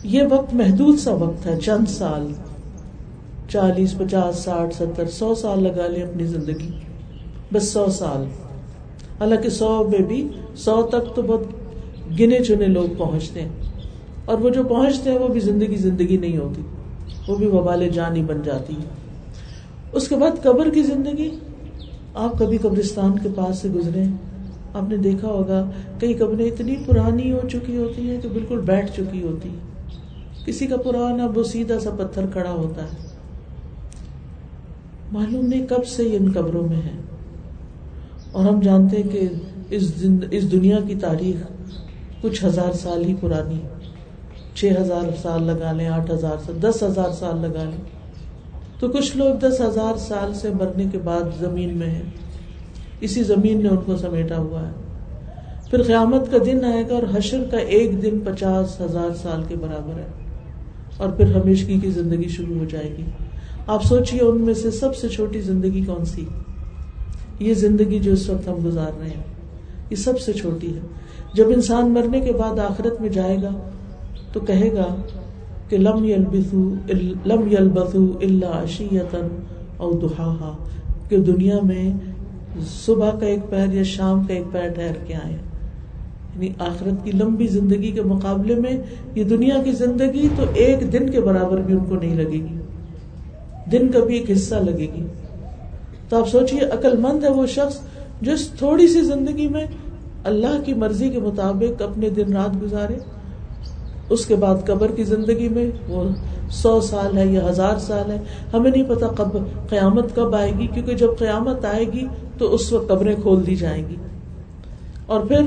یہ 0.02 0.22
وقت 0.30 0.54
محدود 0.54 0.98
سا 0.98 1.14
وقت 1.14 1.46
ہے، 1.46 1.60
چند 1.60 1.88
سال۔ 1.88 2.32
چالیس، 3.48 3.98
پچاس، 3.98 4.38
ساٹھ، 4.38 4.74
ستر، 4.74 5.08
سو 5.08 5.34
سال 5.34 5.62
لگا 5.62 5.86
لیں 5.86 6.02
اپنی 6.02 6.26
زندگی۔ 6.26 6.68
بس 7.52 7.68
سو 7.68 7.86
سال۔ 7.86 8.24
حالانکہ 9.20 9.48
سو 9.48 9.88
میں 9.90 10.02
بھی 10.02 10.28
سو 10.56 10.82
تک 10.82 11.16
تو 11.16 11.22
بہت 11.22 11.42
گنے 12.20 12.38
چنے 12.38 12.66
لوگ 12.66 12.94
پہنچتے 12.98 13.42
ہیں۔ 13.42 13.48
اور 14.24 14.38
وہ 14.38 14.50
جو 14.50 14.64
پہنچتے 14.64 15.10
ہیں 15.10 15.18
وہ 15.18 15.28
بھی 15.28 15.40
زندگی 15.40 15.76
زندگی 15.76 16.16
نہیں 16.16 16.38
ہوتی۔ 16.38 16.62
وہ 17.28 17.36
بھی 17.36 17.46
وبال 17.46 17.88
جان 17.88 18.16
ہی 18.16 18.22
بن 18.22 18.42
جاتی۔ 18.44 18.74
ہے 18.74 18.88
اس 19.92 20.08
کے 20.08 20.16
بعد 20.16 20.42
قبر 20.42 20.70
کی 20.70 20.82
زندگی 20.82 21.30
آپ 22.16 22.38
کبھی 22.38 22.58
قبرستان 22.58 23.18
کے 23.18 23.28
پاس 23.34 23.58
سے 23.58 23.68
گزرے 23.68 24.04
آپ 24.74 24.88
نے 24.88 24.96
دیکھا 24.96 25.28
ہوگا، 25.28 25.70
کئی 25.98 26.14
قبریں 26.14 26.46
اتنی 26.46 26.76
پرانی 26.86 27.32
ہو 27.32 27.48
چکی 27.52 27.76
ہوتی 27.76 28.10
ہیں 28.10 28.20
کہ 28.20 28.28
بالکل 28.28 28.60
بیٹھ 28.60 28.92
چکی 28.92 29.22
ہوتی 29.22 29.48
کسی 30.44 30.66
کا 30.66 30.76
پرانا 30.76 31.26
وہ 31.34 31.42
سیدھا 31.42 31.80
سا 31.80 31.90
پتھر 31.90 32.26
کھڑا 32.26 32.50
ہوتا 32.50 32.82
ہے۔ 32.82 33.06
معلوم 35.12 35.46
نہیں 35.46 35.66
کب 35.66 35.86
سے 35.86 36.16
ان 36.16 36.32
قبروں 36.32 36.68
میں 36.68 36.76
ہے۔ 36.76 37.00
اور 38.32 38.44
ہم 38.44 38.60
جانتے 38.60 38.96
ہیں 38.96 39.10
کہ 39.10 39.28
اس 40.30 40.52
دنیا 40.52 40.78
کی 40.88 40.94
تاریخ 40.94 41.46
کچھ 42.22 42.44
ہزار 42.44 42.72
سال 42.72 43.04
ہی 43.04 43.14
پرانی۔ 43.20 43.60
چھ 44.54 44.72
ہزار 44.80 45.10
سال 45.22 45.42
لگا 45.42 45.72
لیں، 45.72 45.88
آٹھ 45.88 46.10
ہزار 46.10 46.36
سال، 46.46 46.62
دس 46.62 46.82
ہزار 46.82 47.10
سال 47.10 47.38
لگا 47.38 47.64
لیں۔ 47.64 47.95
تو 48.78 48.88
کچھ 48.88 49.16
لوگ 49.16 49.34
دس 49.34 49.60
ہزار 49.60 49.98
سال 49.98 50.34
سے 50.34 50.50
مرنے 50.50 50.84
کے 50.92 50.98
بعد 50.98 51.22
زمین 51.40 51.76
میں 51.76 51.86
ہیں۔ 51.86 52.02
اسی 53.00 53.22
زمین 53.22 53.62
نے 53.62 53.68
ان 53.68 53.76
کو 53.76 53.96
سمیٹا 53.96 54.38
ہوا 54.38 54.66
ہے۔ 54.66 54.72
پھر 55.70 55.82
قیامت 55.82 56.30
کا 56.30 56.36
دن 56.46 56.64
آئے 56.64 56.84
گا 56.90 56.94
اور 56.94 57.02
حشر 57.14 57.44
کا 57.50 57.56
ایک 57.56 58.02
دن 58.02 58.18
پچاس 58.24 58.80
ہزار 58.80 59.14
سال 59.14 59.42
کے 59.48 59.56
برابر 59.56 59.98
ہے۔ 59.98 60.06
اور 60.96 61.08
پھر 61.08 61.36
ہمیشگی 61.36 61.80
کی 61.80 61.90
زندگی 61.90 62.28
شروع 62.28 62.58
ہو 62.58 62.64
جائے 62.64 62.94
گی۔ 62.98 63.02
آپ 63.66 63.84
سوچیے 63.84 64.20
ان 64.20 64.40
میں 64.40 64.54
سے 64.54 64.70
سب 64.70 64.96
سے 64.96 65.08
چھوٹی 65.08 65.40
زندگی 65.40 65.84
کون 65.84 66.04
سی؟ 66.04 66.24
یہ 67.40 67.54
زندگی 67.54 67.98
جو 67.98 68.12
اس 68.12 68.30
وقت 68.30 68.48
ہم 68.48 68.54
گزار 68.64 69.00
رہے 69.00 69.08
ہیں۔ 69.08 69.24
یہ 69.90 69.96
سب 69.96 70.20
سے 70.20 70.32
چھوٹی 70.32 70.74
ہے۔ 70.74 70.80
جب 71.34 71.48
انسان 71.48 71.90
مرنے 71.90 72.20
کے 72.20 72.32
بعد 72.32 72.58
آخرت 72.58 73.00
میں 73.00 73.08
جائے 73.08 73.36
گا 73.42 73.70
تو 74.32 74.40
کہے 74.40 74.72
گا 74.72 74.94
کہ 75.68 75.78
لم 75.78 76.04
یلبثو 76.04 76.74
لم 77.26 77.48
یلبثو 77.52 78.12
الا 78.22 78.62
عشیتا 78.62 79.18
او 79.76 79.92
دحاہا، 79.92 80.56
کہ 81.08 81.16
دنیا 81.16 81.58
میں 81.62 81.92
صبح 82.66 83.10
کا 83.10 83.26
ایک 83.26 83.50
پیر 83.50 83.74
یا 83.74 83.82
شام 83.82 84.24
کا 84.24 84.34
ایک 84.34 84.52
پیر 84.52 84.68
ٹھہر 84.68 84.92
کے 85.06 85.14
آئے۔ 85.14 85.32
یعنی 85.32 86.48
آخرت 86.58 87.04
کی 87.04 87.10
لمبی 87.12 87.46
زندگی 87.46 87.90
کے 87.90 88.02
مقابلے 88.02 88.54
میں 88.54 88.82
یہ 89.14 89.24
دنیا 89.24 89.62
کی 89.64 89.72
زندگی 89.72 90.28
تو 90.36 90.42
ایک 90.54 90.92
دن 90.92 91.10
کے 91.10 91.20
برابر 91.20 91.58
بھی 91.58 91.74
ان 91.74 91.84
کو 91.84 91.94
نہیں 91.94 92.16
لگے 92.16 92.32
گی۔ 92.32 92.60
دن 93.72 93.88
کا 93.88 93.98
بھی 94.04 94.18
ایک 94.18 94.30
حصہ 94.30 94.54
لگے 94.54 94.86
گی۔ 94.96 95.06
تو 96.08 96.16
آپ 96.16 96.28
سوچیے 96.28 96.60
عقل 96.60 96.96
مند 96.96 97.24
ہے 97.24 97.28
وہ 97.28 97.46
شخص 97.46 97.80
جو 98.22 98.32
اس 98.32 98.48
تھوڑی 98.48 98.88
سی 98.88 99.00
زندگی 99.00 99.48
میں 99.48 99.66
اللہ 100.24 100.62
کی 100.64 100.74
مرضی 100.74 101.08
کے 101.08 101.20
مطابق 101.20 101.82
اپنے 101.82 102.10
دن 102.10 102.32
رات 102.32 102.62
گزارے۔ 102.62 102.94
اس 104.10 104.26
کے 104.26 104.36
بعد 104.36 104.54
قبر 104.66 104.90
کی 104.90 105.04
زندگی 105.04 105.48
میں 105.48 105.70
وہ 105.88 106.04
سو 106.50 106.80
سال 106.80 107.18
ہے 107.18 107.26
یا 107.26 107.48
ہزار 107.48 107.78
سال 107.78 108.10
ہے، 108.10 108.18
ہمیں 108.52 108.70
نہیں 108.70 108.82
پتا 108.82 109.06
کب 109.06 109.38
قیامت 109.68 110.14
کب 110.14 110.34
آئے 110.34 110.52
گی، 110.58 110.66
کیونکہ 110.66 110.94
جب 110.94 111.08
قیامت 111.18 111.64
آئے 111.64 111.84
گی 111.92 112.06
تو 112.38 112.54
اس 112.54 112.72
وقت 112.72 112.88
قبریں 112.88 113.16
کھول 113.22 113.46
دی 113.46 113.56
جائیں 113.56 113.88
گی۔ 113.88 113.96
اور 115.06 115.20
پھر 115.20 115.40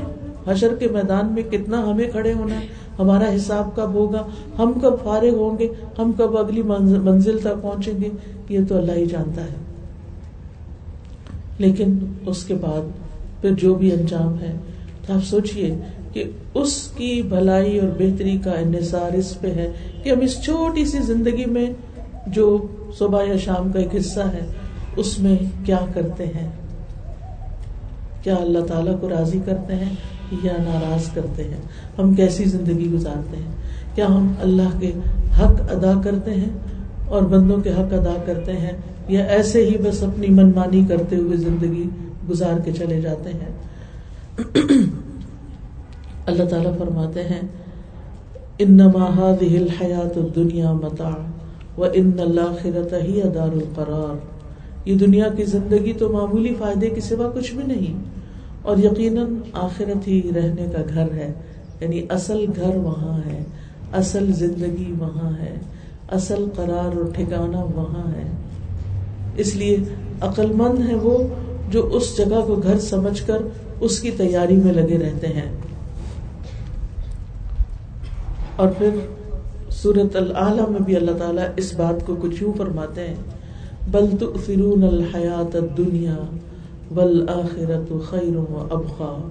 حشر 0.48 0.76
کے 0.76 0.88
میدان 0.88 1.34
میں 1.34 1.44
کتنا 1.44 1.84
ہمیں 1.84 2.12
کھڑے 2.12 2.34
ہونا 2.34 2.60
ہے، 2.60 2.66
ہمارا 3.00 3.36
حساب 3.36 3.76
کب 3.76 3.94
ہوگا، 3.94 4.24
ہم 4.60 4.72
کب 4.82 4.94
فارغ 5.04 5.36
ہوں 5.36 5.60
گے، 5.60 5.68
ہم 6.00 6.12
کب 6.18 6.38
اگلی 6.38 6.64
منزل 6.64 7.38
تک 7.40 7.62
پہنچیں 7.62 7.94
گے، 8.02 8.10
یہ 8.50 8.60
تو 8.70 8.78
اللہ 8.78 8.92
ہی 8.92 9.06
جانتا 9.06 9.42
ہے۔ 9.42 9.56
لیکن 11.58 12.00
اس 12.26 12.44
کے 12.44 12.54
بعد 12.54 12.82
پھر 13.42 13.52
جو 13.52 13.76
بھی 13.76 13.92
انجام 13.92 14.40
ہے، 14.40 14.56
تو 15.08 15.14
آپ 15.14 15.26
سوچیے 15.26 15.76
کہ 16.20 16.32
اس 16.54 16.92
کی 16.98 17.22
بھلائی 17.22 17.80
اور 17.80 17.90
بہتری 17.98 18.38
کا 18.44 18.52
انحصار 18.52 19.14
اس 19.14 19.42
پہ 19.42 19.48
ہے 19.48 19.72
کہ 20.04 20.10
ہم 20.10 20.20
اس 20.20 20.42
چھوٹی 20.42 20.86
سی 20.86 20.98
زندگی 21.00 21.46
میں 21.46 21.66
جو 22.28 22.68
صبح 22.98 23.24
یا 23.24 23.38
شام 23.38 23.72
کا 23.72 23.80
ایک 23.80 23.96
حصہ 23.96 24.20
ہے، 24.20 24.46
اس 24.96 25.20
میں 25.20 25.36
کیا 25.66 25.78
کرتے 25.94 26.26
ہیں؟ 26.26 26.52
کیا 28.24 28.36
اللہ 28.36 28.60
تعالیٰ 28.60 29.02
کو 29.02 29.10
راضی 29.10 29.40
کرتے 29.46 29.76
ہیں 29.76 29.96
یا 30.44 30.54
ناراض 30.58 31.10
کرتے 31.14 31.44
ہیں؟ 31.44 31.62
ہم 32.00 32.14
کیسی 32.14 32.44
زندگی 32.44 32.92
گزارتے 32.94 33.38
ہیں؟ 33.38 33.52
کیا 33.96 34.06
ہم 34.06 34.34
اللہ 34.42 34.80
کے 34.80 34.92
حق 35.40 35.62
ادا 35.72 36.02
کرتے 36.04 36.34
ہیں 36.34 36.50
اور 37.08 37.22
بندوں 37.22 37.58
کے 37.58 37.70
حق 37.70 37.94
ادا 37.94 38.24
کرتے 38.26 38.54
ہیں؟ 38.54 38.72
یا 39.08 39.24
ایسے 39.26 39.66
ہی 39.66 39.78
بس 39.78 40.04
اپنی 40.04 40.28
منمانی 40.28 40.86
کرتے 40.88 41.16
ہوئے 41.16 41.38
زندگی 41.38 41.90
گزار 42.30 42.60
کے 42.60 42.72
چلے 42.72 43.02
جاتے 43.02 43.30
ہیں؟ 43.30 43.52
اللہ 46.30 46.50
تعالیٰ 46.50 46.78
فرماتے 46.78 47.24
ہیں 47.24 47.42
ان 48.60 48.80
هذه 48.82 49.58
الحیات 49.58 50.18
دنیا 50.36 50.72
متا 50.76 51.12
و 51.78 51.86
ان 51.94 52.12
اللہ 52.20 52.66
ہی 53.04 53.22
ادار 53.22 53.52
القرار۔ 53.54 54.18
یہ 54.86 54.96
دنیا 54.98 55.28
کی 55.38 55.44
زندگی 55.48 55.94
تو 55.94 56.10
معمولی 56.10 56.54
فائدے 56.60 56.90
کے 56.90 57.02
سوا 57.02 57.30
کچھ 57.34 57.54
بھی 57.56 57.64
نہیں، 57.68 58.02
اور 58.62 58.78
یقیناً 58.78 59.36
آخرت 59.62 60.08
ہی 60.08 60.22
رہنے 60.36 60.66
کا 60.72 60.82
گھر 60.94 61.14
ہے۔ 61.14 61.32
یعنی 61.82 62.02
اصل 62.10 62.46
گھر 62.56 62.76
وہاں 62.78 63.18
ہے، 63.26 63.44
اصل 63.94 64.32
زندگی 64.34 64.92
وہاں 65.00 65.32
ہے، 65.40 65.56
اصل 66.12 66.46
قرار 66.56 66.98
اور 66.98 67.12
ٹھکانا 67.14 67.64
وہاں 67.76 68.08
ہے۔ 68.12 68.28
اس 69.38 69.56
لیے 69.56 69.78
عقل 70.22 70.52
مند 70.56 70.80
ہے 70.90 70.96
وہ 70.96 71.18
جو 71.72 71.88
اس 71.94 72.12
جگہ 72.18 72.42
کو 72.48 72.56
گھر 72.56 72.80
سمجھ 72.80 73.22
کر 73.28 73.48
اس 73.80 74.00
کی 74.00 74.12
تیاری 74.18 74.56
میں 74.56 74.74
لگے 74.74 74.98
رہتے 74.98 75.28
ہیں۔ 75.28 75.50
اور 78.60 78.70
پھر 78.78 78.90
سورت 79.70 80.16
العلیٰ 80.16 80.70
میں 80.70 80.80
بھی 80.80 80.96
اللہ 80.96 81.12
تعالیٰ 81.12 81.46
اس 81.56 81.74
بات 81.74 82.08
کو 82.08 82.16
کچھ 82.22 82.44
یوں 82.44 82.54
فرماتے 82.58 83.08
ہیں، 83.08 83.16
بل 83.92 84.06
تؤثرون 84.20 84.84
الحیات 84.84 85.56
الدنیا 85.56 86.18
والآخرت 86.92 87.94
خیر 88.10 88.36
و 88.36 88.68
ابقا، 88.70 89.30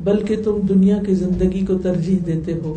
بلکہ 0.00 0.36
تم 0.44 0.58
دنیا 0.68 0.96
کی 1.06 1.14
زندگی 1.14 1.66
کو 1.66 1.74
ترجیح 1.82 2.18
دیتے 2.26 2.52
ہو، 2.64 2.74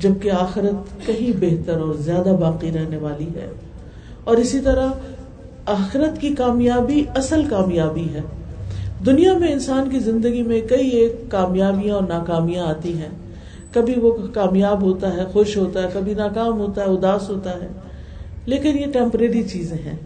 جبکہ 0.00 0.30
آخرت 0.30 1.06
کہیں 1.06 1.32
بہتر 1.40 1.80
اور 1.80 1.94
زیادہ 1.94 2.36
باقی 2.40 2.70
رہنے 2.74 2.96
والی 2.96 3.26
ہے۔ 3.26 3.50
اور 4.24 4.36
اسی 4.36 4.60
طرح 4.60 4.88
آخرت 5.66 6.20
کی 6.20 6.28
کامیابی 6.28 7.04
اصل 7.14 7.42
کامیابی 7.50 8.06
ہے۔ 8.14 8.20
دنیا 9.06 9.38
میں 9.38 9.52
انسان 9.52 9.90
کی 9.90 9.98
زندگی 9.98 10.42
میں 10.42 10.60
کئی 10.60 10.88
ایک 10.88 11.30
کامیابیاں 11.30 11.94
اور 11.94 12.02
ناکامیاں 12.02 12.66
آتی 12.66 12.98
ہیں۔ 12.98 13.27
کبھی 13.72 14.00
وہ 14.00 14.16
کامیاب 14.34 14.82
ہوتا 14.82 15.14
ہے، 15.14 15.24
خوش 15.24 15.56
ہوتا 15.56 15.82
ہے، 15.82 15.88
کبھی 15.92 16.14
ناکام 16.14 16.60
ہوتا 16.60 16.82
ہے، 16.82 16.86
اداس 16.86 17.30
ہوتا 17.30 17.50
ہے۔ 17.50 17.68
لیکن 18.46 18.68
یہ 18.68 18.92
ٹیمپریری 18.92 19.42
چیزیں 19.42 19.78
ہیں۔ 19.84 19.96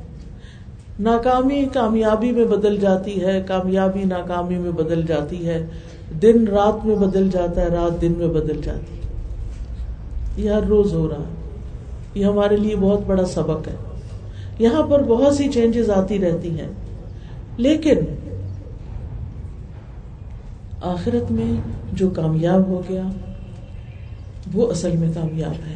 ناکامی 1.00 1.64
کامیابی 1.73 2.33
میں 2.33 2.45
بدل 2.45 2.76
جاتی 2.76 3.25
ہے، 3.25 3.42
کامیابی 3.47 4.04
ناکامی 4.04 4.59
میں 4.59 4.71
بدل 4.71 5.02
جاتی 5.07 5.47
ہے۔ 5.47 5.66
دن 6.23 6.47
رات 6.49 6.87
میں 6.87 6.97
بدل 6.97 7.31
جاتا 7.31 7.61
ہے، 7.61 7.66
رات 7.66 8.00
دن 8.00 8.12
میں 8.16 8.26
بدل 8.26 8.61
جاتی 8.64 8.97
ہے۔ 8.97 9.00
یہ 10.37 10.50
ہر 10.50 10.62
روز 10.62 10.95
ہو 10.95 11.09
رہا 11.09 11.16
ہے۔ 11.16 11.59
یہ 12.14 12.26
ہمارے 12.26 12.57
لیے 12.57 12.76
بہت 12.76 13.00
بڑا 13.07 13.26
سبق 13.26 13.69
ہے۔ 13.69 13.75
یہاں 14.59 14.83
پر 14.83 15.02
بہت 15.02 15.35
سی 15.35 15.49
چینجز 15.49 15.90
آتی 15.90 16.19
رہتی 16.19 16.61
ہیں۔ 16.61 16.69
لیکن 17.57 17.95
آخرت 20.81 21.33
میں 21.33 21.61
جو 21.92 22.11
کامیاب 22.11 22.66
ہو 22.66 22.83
گیا 22.88 23.02
وہ 24.54 24.70
اصل 24.70 24.96
میں 24.96 25.08
کامیاب 25.14 25.52
ہے۔ 25.52 25.75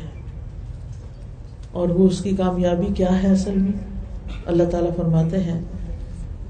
اور 1.73 1.89
وہ 1.89 2.07
اس 2.07 2.21
کی 2.21 2.31
کامیابی 2.31 2.87
کیا 2.95 3.23
ہے 3.23 3.29
اصل 3.29 3.57
میں؟ 3.57 3.73
اللہ 4.47 4.63
تعالیٰ 4.71 4.91
فرماتے 4.97 5.39
ہیں، 5.39 5.61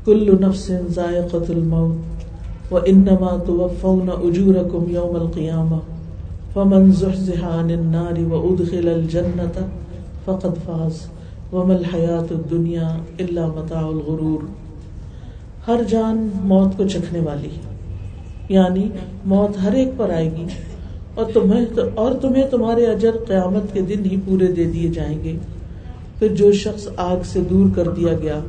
کل 0.05 0.37
نفس 0.41 0.71
ذائقت 0.91 1.51
الموت 1.51 2.73
و 2.73 2.77
انما 2.77 3.37
توفون 3.47 4.09
اجورکم 4.09 4.85
یوم 4.89 5.17
القیامہ 5.17 5.77
فمن 6.53 6.93
زحزح 6.93 7.45
عن 7.45 7.71
النار 7.71 8.33
و 8.33 8.49
ادخل 8.51 8.89
الجنت 8.89 9.59
فقد 10.25 10.67
فاز 10.67 11.07
وما 11.53 11.75
الحیات 11.75 12.33
الدنیا 12.33 12.89
الا 13.19 13.47
متاع 13.47 13.87
الغرور۔ 13.87 14.47
ہر 15.69 15.81
جان 15.89 16.31
موت 16.35 16.77
کو 16.77 16.89
چکھنے 16.89 17.21
والی 17.21 17.49
یعنی 18.49 18.89
موت 19.25 19.63
ہر 19.63 19.73
ایک 19.73 19.89
پر 19.97 20.11
آئے 20.11 20.33
گی۔ 20.33 20.45
اور 21.17 21.27
تمہیں 21.35 21.65
اور 21.95 22.13
تمہیں 22.15 22.47
تمہارے 22.47 22.87
اجر 22.87 23.11
قیامت 23.29 23.75
کے 23.75 23.81
دن 23.81 24.05
ہی 24.05 24.17
پورے 24.25 24.47
دے 24.47 24.65
دیے 24.65 24.89
جائیں 24.89 25.25
گے۔ 25.25 25.37
پھر 26.19 26.35
جو 26.35 26.53
شخص 26.53 26.89
آگ 26.97 27.17
سے 27.25 27.41
دور 27.41 27.67
کر 27.77 27.89
دیا 27.89 28.13
گیا 28.13 28.41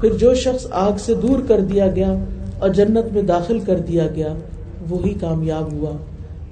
پھر 0.00 0.12
جو 0.12 0.34
شخص 0.34 0.66
آگ 0.70 0.92
سے 0.98 1.14
دور 1.14 1.38
کر 1.48 1.60
دیا 1.60 1.86
گیا 1.86 2.14
اور 2.58 2.68
جنت 2.68 3.12
میں 3.12 3.22
داخل 3.22 3.60
کر 3.60 3.78
دیا 3.78 4.06
گیا، 4.06 4.34
وہی 4.88 5.14
کامیاب 5.14 5.72
ہوا۔ 5.72 5.96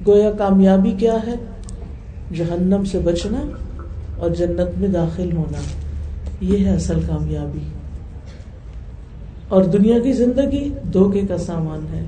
گویا 0.06 0.30
کامیابی 0.30 0.90
کیا 0.98 1.16
ہے؟ 1.26 1.34
جہنم 2.34 2.84
سے 2.84 2.98
بچنا 2.98 3.42
اور 4.16 4.30
جنت 4.30 4.78
میں 4.78 4.88
داخل 4.88 5.32
ہونا۔ 5.32 5.58
یہ 6.40 6.64
ہے 6.64 6.74
اصل 6.74 7.00
کامیابی۔ 7.06 7.58
اور 9.48 9.64
دنیا 9.64 9.98
کی 9.98 10.12
زندگی 10.12 10.70
دھوکے 10.92 11.20
کا 11.28 11.38
سامان 11.38 11.86
ہے۔ 11.92 12.04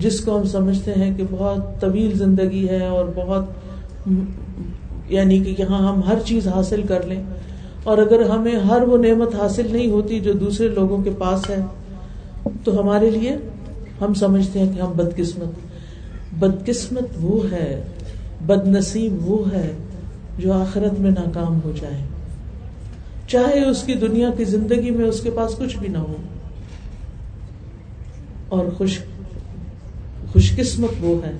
جس 0.00 0.20
کو 0.20 0.36
ہم 0.38 0.44
سمجھتے 0.46 0.92
ہیں 0.96 1.10
کہ 1.16 1.24
بہت 1.30 1.80
طویل 1.80 2.16
زندگی 2.18 2.68
ہے 2.68 2.86
اور 2.86 3.04
بہت 3.14 4.08
یعنی 5.08 5.38
کہ 5.38 5.54
یہاں 5.58 5.78
ہم 5.88 6.00
ہر 6.06 6.18
چیز 6.24 6.46
حاصل 6.48 6.82
کر 6.82 7.06
لیں۔ 7.06 7.22
اور 7.82 7.98
اگر 7.98 8.22
ہمیں 8.28 8.54
ہر 8.60 8.82
وہ 8.82 8.98
نعمت 8.98 9.34
حاصل 9.34 9.66
نہیں 9.72 9.90
ہوتی 9.90 10.20
جو 10.20 10.32
دوسرے 10.32 10.68
لوگوں 10.68 10.98
کے 11.04 11.10
پاس 11.18 11.48
ہے، 11.50 11.60
تو 12.64 12.80
ہمارے 12.80 13.10
لیے 13.10 13.36
ہم 14.00 14.14
سمجھتے 14.14 14.58
ہیں 14.58 14.72
کہ 14.74 14.80
ہم 14.80 14.92
بد 14.96 15.16
قسمت 15.16 16.34
بد 16.38 16.64
قسمت 16.66 17.16
وہ 17.20 17.40
ہے 17.52 17.82
بد 18.46 18.66
نصیب 18.68 19.28
وہ 19.28 19.42
ہے 19.52 19.70
جو 20.38 20.52
آخرت 20.52 21.00
میں 21.00 21.10
ناکام 21.10 21.58
ہو 21.64 21.72
جائے۔ 21.80 22.00
چاہے 23.28 23.64
اس 23.64 23.82
کی 23.82 23.94
دنیا 23.94 24.30
کی 24.36 24.44
زندگی 24.44 24.90
میں 24.90 25.06
اس 25.06 25.20
کے 25.20 25.30
پاس 25.30 25.56
کچھ 25.58 25.76
بھی 25.78 25.88
نہ 25.88 25.98
ہو، 25.98 26.16
اور 28.48 28.64
خوش 28.78 28.98
خوش 30.32 30.56
قسمت 30.56 30.90
وہ 31.00 31.26
ہے 31.26 31.32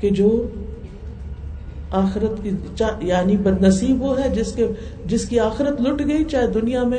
کہ 0.00 0.10
جو 0.10 0.48
آخرت 1.90 2.42
کی 2.42 2.50
یعنی 3.00 3.36
بد 3.36 3.62
نصیب 3.62 4.02
وہ 4.02 4.20
ہے 4.20 4.28
جس 4.28 4.52
کے 4.52 4.66
جس 5.06 5.28
کی 5.28 5.38
آخرت 5.38 5.80
لٹ 5.80 6.08
گئی 6.08 6.24
چاہے 6.24 6.46
دنیا 6.46 6.84
میں 6.84 6.98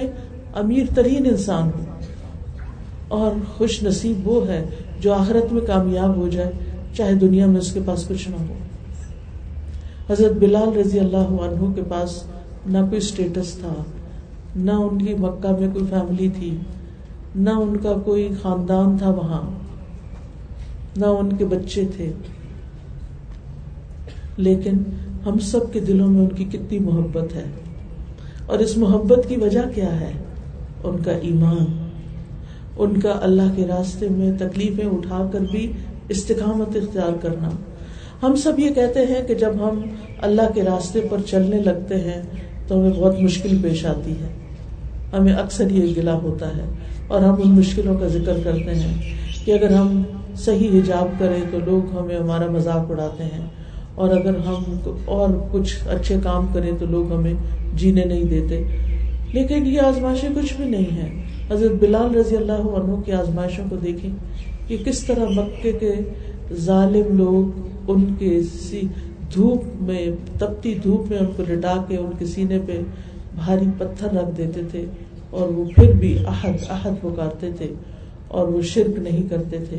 امیر 0.53 0.86
ترین 0.96 1.25
انسان 1.25 1.70
ہو۔ 1.79 1.84
اور 3.08 3.32
خوش 3.58 3.84
نصیب 3.84 4.27
وہ 4.27 4.48
ہے 4.48 4.65
جو 5.00 5.13
آخرت 5.13 5.53
میں 5.53 5.62
کامیاب 5.62 6.15
ہو 6.15 6.27
جائے 6.27 6.51
چاہے 6.94 7.13
دنیا 7.13 7.46
میں 7.46 7.58
اس 7.58 7.74
کے 7.74 7.79
پاس 7.86 8.08
کچھ 8.08 8.29
نہ 8.29 8.36
ہو۔ 8.36 8.53
حضرت 10.10 10.32
بلال 10.32 10.77
رضی 10.77 11.00
اللہ 11.00 11.17
عنہ 11.17 11.74
کے 11.75 11.82
پاس 11.89 12.24
نہ 12.65 12.77
کوئی 12.77 12.98
اسٹیٹس 12.98 13.51
تھا، 13.51 13.74
نہ 14.55 14.72
ان 14.72 15.05
کی 15.05 15.13
مکہ 15.13 15.60
میں 15.60 15.70
کوئی 15.74 15.86
فیملی 15.89 16.29
تھی، 16.29 16.58
نہ 17.36 17.50
ان 17.50 17.77
کا 17.77 17.94
کوئی 18.05 18.29
خاندان 18.41 18.98
تھا 18.98 19.10
وہاں۔ 19.10 19.64
نہ 20.97 21.05
ان 21.05 21.35
کے 21.35 21.45
بچے 21.45 21.83
تھے۔ 21.97 22.11
لیکن 24.37 24.73
ہم 25.25 25.39
سب 25.39 25.73
کے 25.73 25.79
دلوں 25.79 26.07
میں 26.07 26.21
ان 26.21 26.29
کی 26.29 26.43
کتنی 26.43 26.79
محبت 26.79 27.35
ہے۔ 27.35 27.43
اور 28.45 28.59
اس 28.59 28.77
محبت 28.77 29.19
کی 29.27 29.35
وجہ 29.37 29.59
کیا 29.75 29.99
ہے؟ 29.99 30.11
ان 30.83 31.03
کا 31.03 31.11
ایمان۔ 31.11 31.89
ان 32.77 32.99
کا 32.99 33.19
اللہ 33.21 33.41
کے 33.55 33.67
راستے 33.67 34.09
میں 34.09 34.31
تکلیفیں 34.39 34.85
اٹھا 34.85 35.29
کر 35.31 35.39
بھی 35.51 35.71
استقامت 36.09 36.75
اختیار 36.75 37.17
کرنا۔ 37.21 37.49
ہم 38.23 38.35
سب 38.35 38.59
یہ 38.59 38.69
کہتے 38.69 38.99
ہیں 38.99 39.27
کہ 39.27 39.35
جب 39.35 39.51
ہم 39.53 39.79
اللہ 40.21 40.41
کے 40.53 40.63
راستے 40.63 40.99
پر 41.09 41.17
چلنے 41.25 41.59
لگتے 41.59 41.95
ہیں 41.95 42.21
تو 42.67 42.75
ہمیں 42.75 42.91
بہت 42.91 43.19
مشکل 43.19 43.57
پیش 43.61 43.85
آتی 43.85 44.11
ہے۔ 44.11 44.27
ہمیں 45.17 45.33
اکثر 45.33 45.71
یہ 45.71 45.93
گلا 45.97 46.13
ہوتا 46.13 46.57
ہے 46.57 46.65
اور 47.07 47.21
ہم 47.21 47.35
ان 47.43 47.51
مشکلوں 47.51 47.99
کا 47.99 48.07
ذکر 48.07 48.37
کرتے 48.43 48.75
ہیں 48.75 49.13
کہ 49.45 49.51
اگر 49.51 49.71
ہم 49.73 50.03
صحیح 50.35 50.79
حجاب 50.79 51.19
کریں 51.19 51.41
تو 51.51 51.57
لوگ 51.65 51.99
ہمیں 51.99 52.17
ہمارا 52.17 52.51
مذاق 52.51 52.91
اڑاتے 52.91 53.23
ہیں۔ 53.23 53.45
اور 53.95 54.09
اگر 54.09 54.37
ہم 54.37 54.63
اور 55.05 55.29
کچھ 55.51 55.87
اچھے 55.87 56.15
کام 56.23 56.45
کریں 56.53 56.71
تو 56.79 56.85
لوگ 56.85 57.13
ہمیں 57.13 57.33
جینے 57.75 58.03
نہیں 58.05 58.23
دیتے۔ 58.23 58.63
لیکن 59.33 59.67
یہ 59.67 59.81
آزمائشیں 59.81 60.29
کچھ 60.35 60.53
بھی 60.57 60.65
نہیں 60.65 60.97
ہے 60.97 61.21
حضرت 61.51 61.71
بلال 61.71 62.15
رضی 62.15 62.35
اللہ 62.35 62.51
عنہ 62.51 63.01
کی 63.01 63.11
آزمائشوں 63.11 63.65
کو 63.69 63.75
دیکھیں 63.75 64.09
کہ 64.67 64.77
کس 64.85 65.03
طرح 65.03 65.25
مکے 65.29 65.71
کے 65.71 65.93
ظالم 66.53 67.17
لوگ 67.17 67.67
ان 67.87 68.13
کے 68.19 68.39
دھوپ 69.35 69.63
میں، 69.81 70.07
تپتی 70.39 70.73
دھوپ 70.83 71.09
میں 71.09 71.17
ان 71.17 71.25
کو 71.35 71.43
لٹا 71.49 71.73
کے 71.87 71.97
ان 71.97 72.09
کے 72.19 72.25
سینے 72.25 72.59
پہ 72.65 72.81
بھاری 73.35 73.65
پتھر 73.77 74.07
رکھ 74.13 74.37
دیتے 74.37 74.61
تھے 74.71 74.85
اور 75.29 75.47
وہ 75.47 75.65
پھر 75.75 75.91
بھی 75.91 76.17
احد 76.27 76.53
احد 76.69 76.91
پکارتے 77.01 77.49
تھے 77.57 77.73
اور 78.27 78.47
وہ 78.47 78.61
شرک 78.61 78.99
نہیں 78.99 79.29
کرتے 79.29 79.57
تھے۔ 79.69 79.77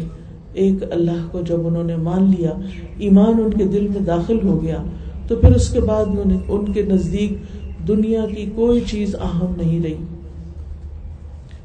ایک 0.56 0.92
اللہ 0.92 1.26
کو 1.30 1.40
جب 1.40 1.66
انہوں 1.66 1.84
نے 1.84 1.96
مان 1.96 2.34
لیا، 2.38 2.50
ایمان 2.98 3.42
ان 3.44 3.58
کے 3.58 3.64
دل 3.64 3.88
میں 3.88 4.00
داخل 4.00 4.38
ہو 4.44 4.62
گیا، 4.62 4.82
تو 5.28 5.36
پھر 5.36 5.54
اس 5.54 5.70
کے 5.70 5.80
بعد 5.80 6.04
ان 6.48 6.72
کے 6.72 6.82
نزدیک 6.82 7.32
دنیا 7.88 8.26
کی 8.36 8.50
کوئی 8.54 8.80
چیز 8.80 9.16
اہم 9.16 9.54
نہیں 9.56 9.82
رہی۔ 9.82 9.94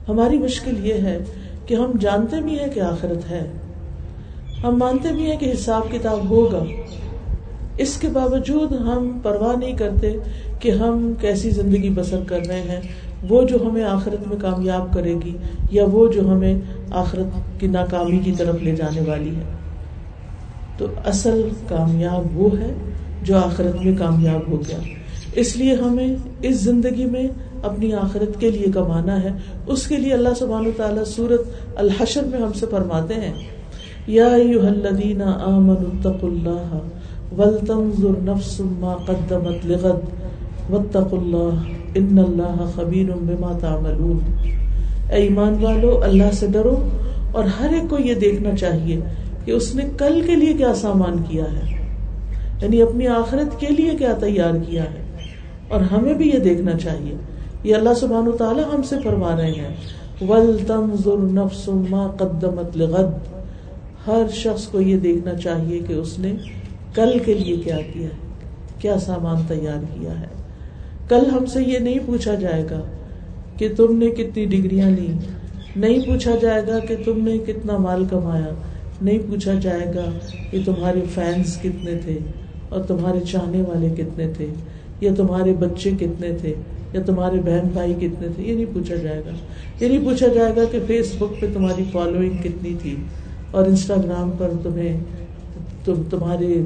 ہماری 0.07 0.37
مشکل 0.37 0.85
یہ 0.85 0.93
ہے 0.93 1.17
کہ 1.65 1.75
ہم 1.75 1.91
جانتے 1.99 2.41
بھی 2.41 2.59
ہیں 2.59 2.67
کہ 2.73 2.79
آخرت 2.79 3.31
ہے۔ 3.31 3.51
ہم 4.63 4.77
مانتے 4.77 5.13
بھی 5.13 5.31
ہیں 5.31 5.37
کہ 5.37 5.51
حساب 5.51 5.91
کتاب 5.91 6.29
ہوگا۔ 6.29 6.63
اس 7.77 7.97
کے 7.97 8.07
باوجود 8.07 8.71
ہم 8.71 9.19
پرواہ 9.23 9.55
نہیں 9.55 9.77
کرتے 9.77 10.13
کہ 10.59 10.71
ہم 10.71 11.13
کیسی 11.21 11.49
زندگی 11.49 11.89
بسر 11.89 12.19
کر 12.27 12.39
رہے 12.47 12.61
ہیں۔ 12.61 13.10
وہ 13.29 13.43
جو 13.43 13.57
ہمیں 13.65 13.83
آخرت 13.83 14.27
میں 14.27 14.37
کامیاب 14.41 14.93
کرے 14.93 15.15
گی 15.25 15.37
یا 15.71 15.85
وہ 15.91 16.11
جو 16.11 16.21
ہمیں 16.31 16.55
آخرت 16.91 17.59
کی 17.59 17.67
ناکامی 17.67 18.17
کی 18.17 18.31
طرف 18.31 18.55
لے 18.61 18.75
جانے 18.75 19.01
والی 19.07 19.35
ہے۔ 19.35 19.43
تو 20.77 20.85
اصل 21.05 21.49
کامیاب 21.67 22.37
وہ 22.37 22.49
ہے 22.59 22.73
جو 23.23 23.37
آخرت 23.37 23.85
میں 23.85 23.95
کامیاب 23.99 24.51
ہو 24.51 24.61
گیا۔ 24.67 24.77
اس 25.35 25.55
لیے 25.55 25.73
ہمیں 25.73 26.15
اس 26.41 26.61
زندگی 26.61 27.05
میں 27.05 27.27
اپنی 27.63 27.93
آخرت 27.93 28.39
کے 28.39 28.51
لیے 28.51 28.71
کمانا 28.73 29.23
ہے۔ 29.23 29.29
اس 29.67 29.87
کے 29.87 29.97
لیے 29.97 30.13
اللہ 30.13 30.33
سبحانہ 30.37 30.67
و 30.67 30.71
تعالیٰ 30.77 31.03
سورت 31.03 31.41
الحشر 31.75 32.23
میں 32.23 32.39
ہم 32.39 32.53
سے 32.53 32.65
فرماتے 32.71 33.13
ہیں، 33.13 33.33
یا 34.07 34.27
الذین 34.27 35.21
آمنوا 35.21 35.75
اتقوا 35.75 36.29
اللہ 36.29 36.77
ولتنظر 37.39 38.19
نفس 38.23 38.61
ما 38.63 38.95
قدمت 39.05 39.65
لغد، 39.65 40.09
واتقوا 40.69 41.19
اللہ۔ 41.21 41.80
ان 41.95 42.19
اللہ 42.19 42.71
خبیر 42.75 43.05
بما 43.15 43.57
تعملون۔ 43.61 44.19
اے 45.09 45.15
ایمان 45.15 45.55
والو، 45.61 46.03
اللہ 46.03 46.31
سے 46.33 46.47
ڈرو 46.47 46.89
اور 47.31 47.43
ہر 47.43 47.73
ایک 47.73 47.89
کو 47.89 47.97
یہ 47.99 48.15
دیکھنا 48.15 48.55
چاہیے 48.55 48.99
کہ 49.45 49.51
اس 49.51 49.75
نے 49.75 49.83
کل 49.97 50.21
کے 50.25 50.35
لیے 50.35 50.53
کیا 50.53 50.75
سامان 50.75 51.23
کیا 51.29 51.43
ہے۔ 51.43 51.87
یعنی 52.61 52.81
اپنی 52.81 53.07
آخرت 53.07 53.59
کے 53.59 53.67
لیے 53.69 53.91
کیا 53.99 54.13
تیار 54.13 54.53
کیا 54.69 54.83
ہے۔ 54.83 55.27
اور 55.67 55.81
ہمیں 55.81 56.13
بھی 56.13 56.31
یہ 56.33 56.39
دیکھنا 56.39 56.71
چاہیے۔ 56.71 57.15
یہ 57.63 57.75
اللہ 57.75 57.93
سبحان 57.99 58.27
و 58.27 58.31
تعالیٰ 58.31 58.63
ہم 58.73 58.81
سے 58.81 58.95
فرما 59.03 59.35
رہے 59.37 59.51
ہیں۔ 59.51 59.75
ول 60.27 60.57
تنظر 60.67 61.17
نفس 61.17 61.69
ما 61.89 62.07
قدمت 62.17 62.77
لغد۔ 62.77 63.13
ہر 64.07 64.23
شخص 64.33 64.67
کو 64.67 64.81
یہ 64.81 64.97
دیکھنا 64.97 65.33
چاہیے 65.33 65.79
کہ 65.87 65.93
اس 65.93 66.19
نے 66.19 66.31
کل 66.95 67.19
کے 67.25 67.33
لیے 67.33 67.55
کیا 67.55 67.77
کیا 67.93 68.03
ہے، 68.03 68.29
کیا 68.79 68.99
سامان 68.99 69.35
تیار 69.47 69.99
کیا 69.99 70.19
ہے۔ 70.19 70.40
کل 71.11 71.29
ہم 71.31 71.45
سے 71.45 71.63
یہ 71.63 71.79
نہیں 71.79 71.99
پوچھا 72.05 72.33
جائے 72.33 72.63
گا 72.71 72.81
کہ 73.57 73.67
تم 73.77 73.97
نے 73.97 74.07
کتنی 74.07 74.45
ڈگریاں 74.45 74.89
لی 74.89 75.07
نہیں 75.75 75.99
پوچھا 75.99 76.31
جائے 76.41 76.61
گا 76.67 76.79
کہ 76.79 76.95
تم 77.05 77.19
نے 77.23 77.37
کتنا 77.37 77.77
مال 77.77 78.05
کمایا۔ 78.09 78.53
نہیں 79.01 79.17
پوچھا 79.29 79.53
جائے 79.53 79.85
گا 79.95 80.05
کہ 80.51 80.61
تمہارے 80.65 81.01
فینس 81.13 81.57
کتنے 81.61 81.95
تھے 82.05 82.17
اور 82.69 82.81
تمہارے 82.81 83.19
چاہنے 83.19 83.61
والے 83.61 83.89
کتنے 83.97 84.27
تھے، 84.37 84.47
یا 85.01 85.11
تمہارے 85.17 85.53
بچے 85.53 85.91
کتنے 85.99 86.31
تھے، 86.41 86.53
یا 86.93 87.01
تمہارے 87.05 87.39
بہن 87.45 87.67
بھائی 87.73 87.93
کتنے 87.93 88.27
تھے، 88.35 88.43
یہ 88.43 88.55
نہیں 88.55 88.73
پوچھا 88.73 88.95
جائے 88.95 89.21
گا۔ 89.25 89.31
یہ 89.79 89.87
نہیں 89.87 90.05
پوچھا 90.05 90.27
جائے 90.27 90.53
گا 90.55 90.61
کہ 90.71 90.79
فیس 90.87 91.15
بک 91.19 91.41
پہ 91.41 91.47
تمہاری 91.53 91.83
فالوئنگ 91.91 92.37
کتنی 92.43 92.73
تھی 92.81 92.95
اور 93.51 93.65
انسٹاگرام 93.65 94.31
پر 94.37 94.51
تمہیں 94.63 94.99
تم 95.85 96.03
تمہارے 96.09 96.61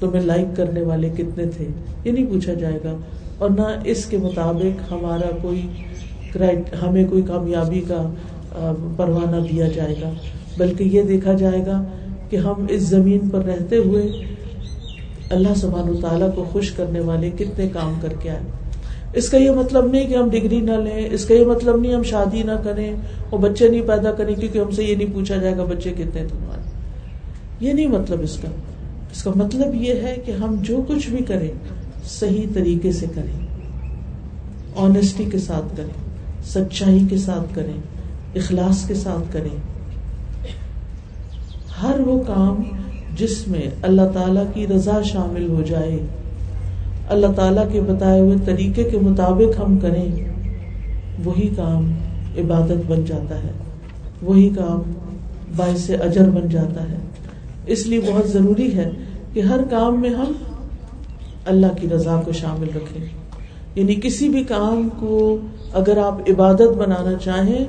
تمہیں 0.00 0.22
لائک 0.22 0.56
کرنے 0.56 0.82
والے 0.82 1.08
کتنے 1.08 1.44
تھے؟ 1.56 1.66
یہ 2.04 2.12
نہیں 2.12 2.26
پوچھا 2.26 2.54
جائے 2.54 2.78
گا۔ 2.84 2.96
اور 3.38 3.50
نہ 3.50 3.62
اس 3.84 4.04
کے 4.04 4.16
مطابق 4.16 4.92
ہمارا 4.92 5.36
کوئی 5.42 5.66
ہمیں 6.82 7.04
کوئی 7.10 7.22
کامیابی 7.22 7.80
کا 7.80 8.14
پروانہ 8.96 9.36
دیا 9.52 9.68
جائے 9.68 9.94
گا۔ 10.02 10.10
بلکہ 10.58 10.84
یہ 10.84 11.02
دیکھا 11.02 11.32
جائے 11.32 11.66
گا 11.66 11.84
کہ 12.30 12.36
ہم 12.36 12.66
اس 12.68 12.82
زمین 12.82 13.28
پر 13.28 13.44
رہتے 13.44 13.76
ہوئے 13.76 14.02
اللہ 15.30 15.54
سبحانہ 15.56 16.00
تعالیٰ 16.00 16.34
کو 16.34 16.44
خوش 16.44 16.70
کرنے 16.72 17.00
والے 17.00 17.30
کتنے 17.30 17.68
کام 17.68 17.94
کر 18.00 18.12
کے 18.20 18.30
آئے۔ 18.30 18.40
اس 19.14 19.28
کا 19.28 19.36
یہ 19.36 19.50
مطلب 19.50 19.86
نہیں 19.86 20.06
کہ 20.06 20.14
ہم 20.14 20.30
ڈگری 20.30 20.60
نہ 20.60 20.70
لیں، 20.70 21.08
اس 21.12 21.24
کا 21.24 21.34
یہ 21.34 21.44
مطلب 21.44 21.80
نہیں 21.80 21.94
ہم 21.94 22.02
شادی 22.02 22.42
نہ 22.42 22.52
کریں 22.64 22.94
اور 23.30 23.40
بچے 23.40 23.68
نہیں 23.68 23.82
پیدا 23.86 24.12
کریں، 24.12 24.34
کیونکہ 24.34 24.58
ہم 24.58 24.70
سے 24.70 24.84
یہ 24.84 24.94
نہیں 24.94 25.14
پوچھا 25.14 25.36
جائے 25.36 25.56
گا 25.56 25.64
بچے 25.64 25.90
کتنے 25.90 26.24
تمہارے۔ 26.30 26.70
یہ 27.60 27.72
نہیں 27.72 27.86
مطلب 27.86 28.20
اس 28.22 28.36
کا۔ 28.36 28.48
اس 29.16 29.22
کا 29.22 29.30
مطلب 29.36 29.74
یہ 29.74 29.94
ہے 29.94 30.16
کہ 30.24 30.30
ہم 30.30 30.56
جو 30.60 30.84
کچھ 30.88 31.10
بھی 31.10 31.18
کریں، 31.18 31.48
صحیح 32.04 32.46
طریقے 32.54 32.92
سے 32.92 33.06
کریں 33.14 33.46
آنےسٹی 34.76 35.24
کے 35.24 35.38
ساتھ 35.38 35.76
کریں، 35.76 35.90
سچائی 36.44 37.06
کے 37.10 37.16
ساتھ 37.16 37.54
کریں، 37.54 37.80
اخلاص 38.36 38.88
کے 38.88 38.94
ساتھ 38.94 39.32
کریں۔ 39.32 39.56
ہر 41.82 42.00
وہ 42.00 42.22
کام 42.26 42.62
جس 43.18 43.48
میں 43.48 43.62
اللہ 43.82 44.08
تعالی 44.14 44.40
کی 44.54 44.66
رضا 44.66 45.02
شامل 45.02 45.48
ہو 45.48 45.62
جائے، 45.66 45.98
اللہ 47.08 47.26
تعالیٰ 47.26 47.72
کے 47.72 47.80
بتائے 47.80 48.20
ہوئے 48.20 48.36
طریقے 48.44 48.84
کے 48.84 48.98
مطابق 48.98 49.60
ہم 49.60 49.78
کریں، 49.78 50.08
وہی 51.24 51.48
کام 51.56 51.92
عبادت 52.38 52.86
بن 52.86 53.04
جاتا 53.04 53.42
ہے۔ 53.42 53.50
وہی 54.22 54.48
کام 54.48 54.92
باعث 55.56 55.90
اجر 55.90 56.30
بن 56.30 56.48
جاتا 56.48 56.82
ہے۔ 56.82 56.96
اس 57.66 57.86
لیے 57.86 58.00
بہت 58.00 58.28
ضروری 58.28 58.74
ہے 58.74 58.90
کہ 59.36 59.40
ہر 59.40 59.60
کام 59.70 60.00
میں 60.00 60.10
ہم 60.10 60.32
اللہ 61.46 61.66
کی 61.80 61.88
رضا 61.88 62.20
کو 62.24 62.32
شامل 62.32 62.68
رکھیں۔ 62.74 63.04
یعنی 63.74 63.94
کسی 63.94 64.28
بھی 64.28 64.44
کام 64.44 64.88
کو 64.98 65.38
اگر 65.72 65.98
آپ 65.98 66.30
عبادت 66.30 66.76
بنانا 66.78 67.18
چاہیں 67.24 67.64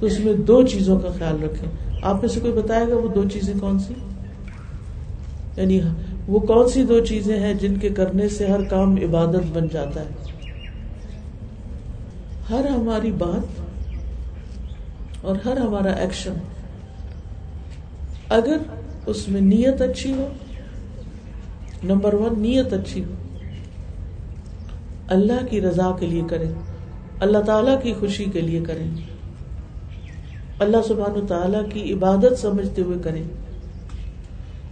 تو 0.00 0.06
اس 0.06 0.18
میں 0.18 0.32
دو 0.32 0.62
چیزوں 0.62 1.00
کا 1.00 1.08
خیال 1.18 1.42
رکھیں۔ 1.42 1.98
آپ 2.02 2.20
میں 2.20 2.28
سے 2.28 2.40
کوئی 2.40 2.52
بتائے 2.52 2.88
گا 2.88 2.96
وہ 2.96 3.08
دو 3.08 3.22
چیزیں 3.32 3.54
کون 3.60 3.78
سی؟ 3.78 3.94
یعنی 5.56 5.80
وہ 6.28 6.38
کون 6.38 6.68
سی 6.68 6.82
دو 6.82 7.04
چیزیں 7.04 7.40
ہیں 7.40 7.54
جن 7.54 7.74
کے 7.74 7.88
کرنے 7.88 8.28
سے 8.28 8.46
ہر 8.46 8.62
کام 8.62 8.94
عبادت 8.94 9.46
بن 9.52 9.66
جاتا 9.72 10.00
ہے؟ 10.00 10.42
ہر 12.50 12.66
ہماری 12.66 13.12
بات 13.12 13.60
اور 15.20 15.36
ہر 15.44 15.56
ہمارا 15.56 15.92
ایکشن 15.92 16.32
اگر 18.28 18.56
اس 19.06 19.28
میں 19.28 19.40
نیت 19.40 19.80
اچھی 19.80 20.12
ہو 20.12 20.28
نمبر 21.84 22.14
ون، 22.14 22.40
نیت 22.40 22.72
اچھی 22.72 23.04
ہو۔ 23.04 23.14
اللہ 25.08 25.46
کی 25.50 25.60
رضا 25.60 25.96
کے 26.00 26.06
لیے 26.06 26.22
کریں۔ 26.30 26.52
اللہ 27.20 27.38
تعالی 27.38 27.70
کی 27.82 27.92
خوشی 27.92 28.24
کے 28.24 28.40
لیے 28.40 28.60
کریں۔ 28.60 28.90
اللہ 30.58 30.76
سبحان 30.88 31.22
و 31.22 31.26
تعالیٰ 31.26 31.62
کی 31.72 31.92
عبادت 31.92 32.38
سمجھتے 32.38 32.82
ہوئے 32.82 32.98
کریں۔ 33.02 33.22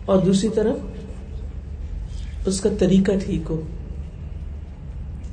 اور 0.05 0.19
دوسری 0.19 0.49
طرف، 0.49 0.77
اس 2.47 2.61
کا 2.61 2.69
طریقہ 2.79 3.13
ٹھیک 3.25 3.51
ہو۔ 3.51 3.61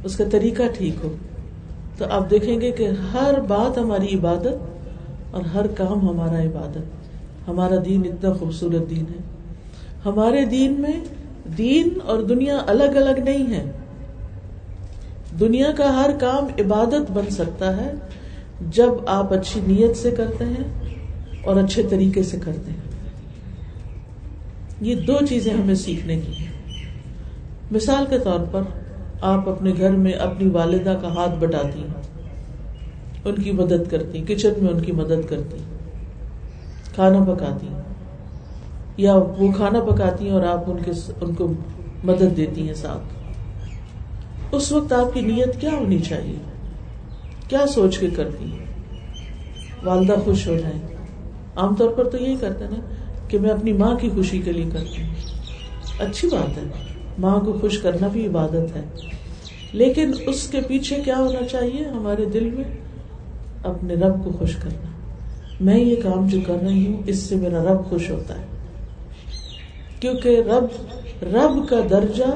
اس 0.04 0.18
کا 0.18 0.24
طریقہ 0.32 0.64
ٹھیک 0.78 0.96
ہو۔ 1.04 1.16
تو 1.98 2.06
آپ 2.10 2.32
دیکھیں 2.32 2.62
گے 2.62 2.72
کہ 2.72 2.88
ہر 3.14 3.34
بات 3.48 3.78
ہماری 3.78 4.18
عبادت 4.18 4.86
اور 5.32 5.44
ہر 5.44 5.68
کام 5.68 6.10
ہمارا 6.10 6.44
عبادت۔ 6.44 6.78
ہمارا 7.48 7.76
دین 7.86 8.02
اتنا 8.06 8.34
خوبصورت 8.34 8.90
دین 8.90 9.06
ہے۔ 9.10 9.20
ہمارے 10.06 10.46
دین 10.46 10.82
میں 10.82 11.04
دین 11.58 11.90
اور 12.06 12.24
دنیا 12.24 12.58
الگ 12.68 12.84
الگ 12.84 13.20
نہیں 13.20 13.54
ہے۔ 13.54 13.72
دنیا 15.40 15.72
کا 15.78 16.04
ہر 16.04 16.10
کام 16.20 16.46
عبادت 16.60 17.12
بن 17.12 17.30
سکتا 17.30 17.78
ہے 17.78 17.94
جب 18.72 18.90
آپ 19.08 19.34
اچھی 19.34 19.62
نیت 19.68 19.98
سے 19.98 20.12
کرتے 20.12 20.46
ہیں 20.46 20.96
اور 21.44 21.56
اچھے 21.56 21.84
طریقے 21.90 22.24
سے 22.24 22.38
کرتے 22.44 22.72
ہیں۔ 22.72 22.96
یہ 24.82 24.96
دو 24.96 25.14
چیزیں 25.30 25.54
ہمیں 25.54 25.76
سیکھنے 25.76 26.20
کی 26.20 26.34
ہیں۔ 26.34 26.52
مثال 27.72 28.06
کے 28.10 28.20
طور 28.20 28.40
پر 28.52 28.62
آپ 29.22 29.50
اپنے 29.50 29.74
گھر 29.78 29.90
میں 29.90 30.12
اپنی 30.12 30.50
والدہ 30.50 30.98
کا 31.02 31.14
ہاتھ 31.14 31.32
بٹاتی 31.40 31.80
ہیں۔ 31.80 32.06
ان 33.26 33.36
کی 33.36 33.52
مدد 33.52 33.92
کرتی 33.92 34.24
کچن 34.28 34.54
میں 34.62 34.74
ان 34.74 34.80
کی 34.80 34.92
مدد 34.92 35.30
کرتی 35.30 35.58
کھانا 36.96 37.34
پکاتی 37.34 37.68
یا 38.98 39.16
وہ 39.16 39.52
کھانا 39.52 39.80
پکاتی 39.80 40.26
ہیں 40.26 40.32
اور 40.32 40.44
آپ 40.44 40.64
ان 40.68 40.78
کے 40.86 40.92
ان 41.22 41.36
کو 41.36 41.54
مدد 42.04 42.38
دیتی 42.38 42.68
ہیں 42.68 42.74
ساتھ۔ 42.74 43.14
اس 44.52 44.72
وقت 44.72 44.94
آپ 44.94 45.14
کی 45.14 45.22
نیت 45.22 45.62
کیا 45.62 45.72
ہونی 45.72 46.00
چاہیے؟ 46.00 46.36
کیا 47.48 47.68
سوچ 47.68 47.98
کے 47.98 48.08
کرتی 48.10 48.46
ہیں؟ 48.46 48.66
والدہ 49.84 50.16
خوش 50.26 50.48
ہو 50.48 50.58
جائیں۔ 50.58 50.80
عام 51.56 51.76
طور 51.76 51.90
پر 51.90 52.10
تو 52.10 52.18
یہی 52.18 52.36
کرتے 52.36 52.66
نا 52.66 52.80
کہ 53.28 53.40
میں 53.40 53.50
اپنی 53.50 53.74
ماں 53.74 53.96
کی 53.96 54.10
خوشی 54.10 54.40
کے 54.40 54.52
لیے 54.52 54.66
کرتی 54.74 55.02
ہوں۔ 55.02 55.10
اچھی 56.00 56.28
بات 56.28 56.58
ہے۔ 56.58 56.64
ماں 57.20 57.40
کو 57.40 57.54
خوش 57.62 57.78
کرنا 57.78 58.08
بھی 58.08 58.28
عبادت 58.28 58.76
ہے۔ 58.76 58.82
لیکن 59.74 60.12
اس 60.28 60.48
کے 60.48 60.62
پیچھے 60.68 60.96
کیا 61.06 61.18
ہونا 61.18 61.48
چاہیے؟ 61.48 61.88
ہمارے 61.88 62.26
دل 62.26 62.50
میں 62.50 62.64
اپنے 63.64 63.94
رب 63.94 64.24
کو 64.24 64.32
خوش 64.32 64.56
کرنا۔ 64.56 64.88
میں 65.62 65.80
یہ 65.80 65.96
کام 66.04 66.28
جو 66.28 66.40
کر 66.48 66.58
رہی 66.64 66.94
ہوں، 66.94 67.02
اس 67.06 67.18
سے 67.18 67.36
میرا 67.36 67.64
رب 67.64 67.86
خوش 67.90 68.12
ہوتا 68.12 68.40
ہے۔ 68.40 68.46
کیونکہ 70.06 70.42
رب 70.48 70.66
رب 71.36 71.70
کا 71.70 71.76
درجہ 71.90 72.34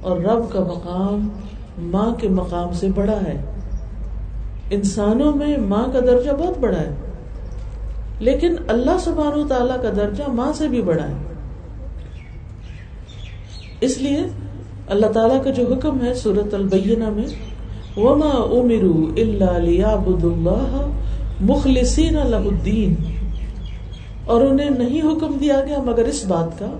اور 0.00 0.16
رب 0.16 0.52
کا 0.52 0.60
مقام 0.60 1.28
ماں 1.78 2.14
کے 2.14 2.28
مقام 2.28 2.72
سے 2.72 2.88
بڑا 2.94 3.16
ہے۔ 3.28 3.44
انسانوں 4.70 5.32
میں 5.36 5.56
ماں 5.56 5.84
کا 5.92 6.00
درجہ 6.00 6.30
بہت 6.38 6.58
بڑا 6.58 6.78
ہے، 6.78 6.94
لیکن 8.20 8.54
اللہ 8.68 8.98
سبحانہ 9.00 9.42
و 9.42 9.48
تعالی 9.48 9.72
کا 9.82 9.90
درجہ 9.96 10.22
ماں 10.28 10.52
سے 10.52 10.68
بھی 10.68 10.82
بڑا 10.82 11.04
ہے۔ 11.04 11.14
اس 13.80 13.98
لیے 13.98 14.22
اللہ 14.88 15.06
تعالیٰ 15.06 15.44
کا 15.44 15.50
جو 15.50 15.74
حکم 15.74 16.04
ہے 16.04 16.14
سورت 16.14 16.54
البینہ 16.54 17.10
میں، 17.10 17.28
وما 17.96 18.34
امرو 18.50 19.10
اللہ 19.16 19.58
لیعبد 19.58 20.24
اللہ 20.24 20.86
مخلصین 21.40 22.14
له 22.14 22.44
الدین 22.44 22.94
اور 24.24 24.40
انہیں 24.40 24.70
نہیں 24.70 25.00
حکم 25.00 25.36
دیا 25.40 25.60
گیا 25.66 25.78
مگر 25.86 26.04
اس 26.04 26.24
بات 26.24 26.58
کا 26.58 26.78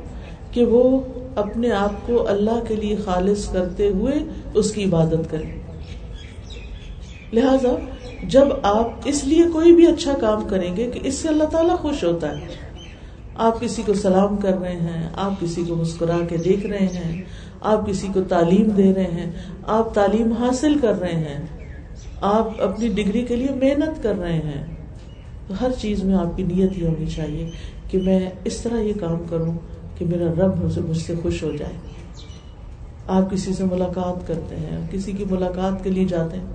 کہ 0.58 0.64
وہ 0.64 1.00
اپنے 1.36 1.70
آپ 1.70 2.06
کو 2.06 2.28
اللہ 2.28 2.64
کے 2.68 2.76
لیے 2.76 2.96
خالص 2.96 3.48
کرتے 3.52 3.88
ہوئے 3.88 4.14
اس 4.54 4.70
کی 4.70 4.84
عبادت 4.84 5.30
کریں۔ 5.30 5.50
لہذا 7.32 7.74
جب 8.22 8.48
آپ 8.62 8.86
اس 9.04 9.24
لیے 9.24 9.42
کوئی 9.52 9.72
بھی 9.72 9.86
اچھا 9.86 10.12
کام 10.20 10.48
کریں 10.48 10.76
گے 10.76 10.90
کہ 10.90 11.00
اس 11.02 11.14
سے 11.14 11.28
اللہ 11.28 11.44
تعالیٰ 11.44 11.76
خوش 11.78 12.04
ہوتا 12.04 12.38
ہے، 12.38 12.46
آپ 13.34 13.60
کسی 13.60 13.82
کو 13.86 13.94
سلام 13.94 14.36
کر 14.36 14.58
رہے 14.60 14.76
ہیں، 14.76 15.08
آپ 15.16 15.40
کسی 15.40 15.64
کو 15.68 15.74
مسکرا 15.74 16.18
کے 16.28 16.36
دیکھ 16.36 16.66
رہے 16.66 16.86
ہیں، 16.94 17.22
آپ 17.60 17.86
کسی 17.86 18.08
کو 18.14 18.20
تعلیم 18.28 18.70
دے 18.70 18.94
رہے 18.94 19.10
ہیں، 19.12 19.30
آپ 19.66 19.94
تعلیم 19.94 20.32
حاصل 20.32 20.78
کر 20.78 21.00
رہے 21.00 21.14
ہیں، 21.14 21.46
آپ 22.20 22.62
اپنی 22.62 22.88
ڈگری 22.88 23.22
کے 23.22 23.36
لیے 23.36 23.54
محنت 23.54 24.02
کر 24.02 24.18
رہے 24.18 24.40
ہیں، 24.44 24.64
تو 25.48 25.54
ہر 25.60 25.80
چیز 25.80 26.04
میں 26.04 26.14
آپ 26.14 26.36
کی 26.36 26.42
نیت 26.42 26.78
یہ 26.78 26.86
ہونی 26.86 27.06
چاہیے 27.06 27.50
کہ 27.90 27.98
میں 27.98 28.30
اس 28.44 28.56
طرح 28.56 28.80
یہ 28.80 28.92
کام 29.00 29.22
کروں۔ 29.30 29.52
کہ 29.98 30.04
میرا 30.04 30.32
رب 30.38 30.64
مجھ 30.88 30.98
سے 30.98 31.14
خوش 31.22 31.42
ہو 31.42 31.50
جائے۔ 31.58 31.72
آپ 33.06 33.30
کسی 33.30 33.52
سے 33.52 33.64
ملاقات 33.64 34.28
کرتے 34.28 34.56
ہیں، 34.56 34.86
کسی 34.90 35.12
کی 35.12 35.24
ملاقات 35.30 35.84
کے 35.84 35.90
لیے 35.90 36.04
جاتے 36.04 36.36
ہیں۔ 36.36 36.46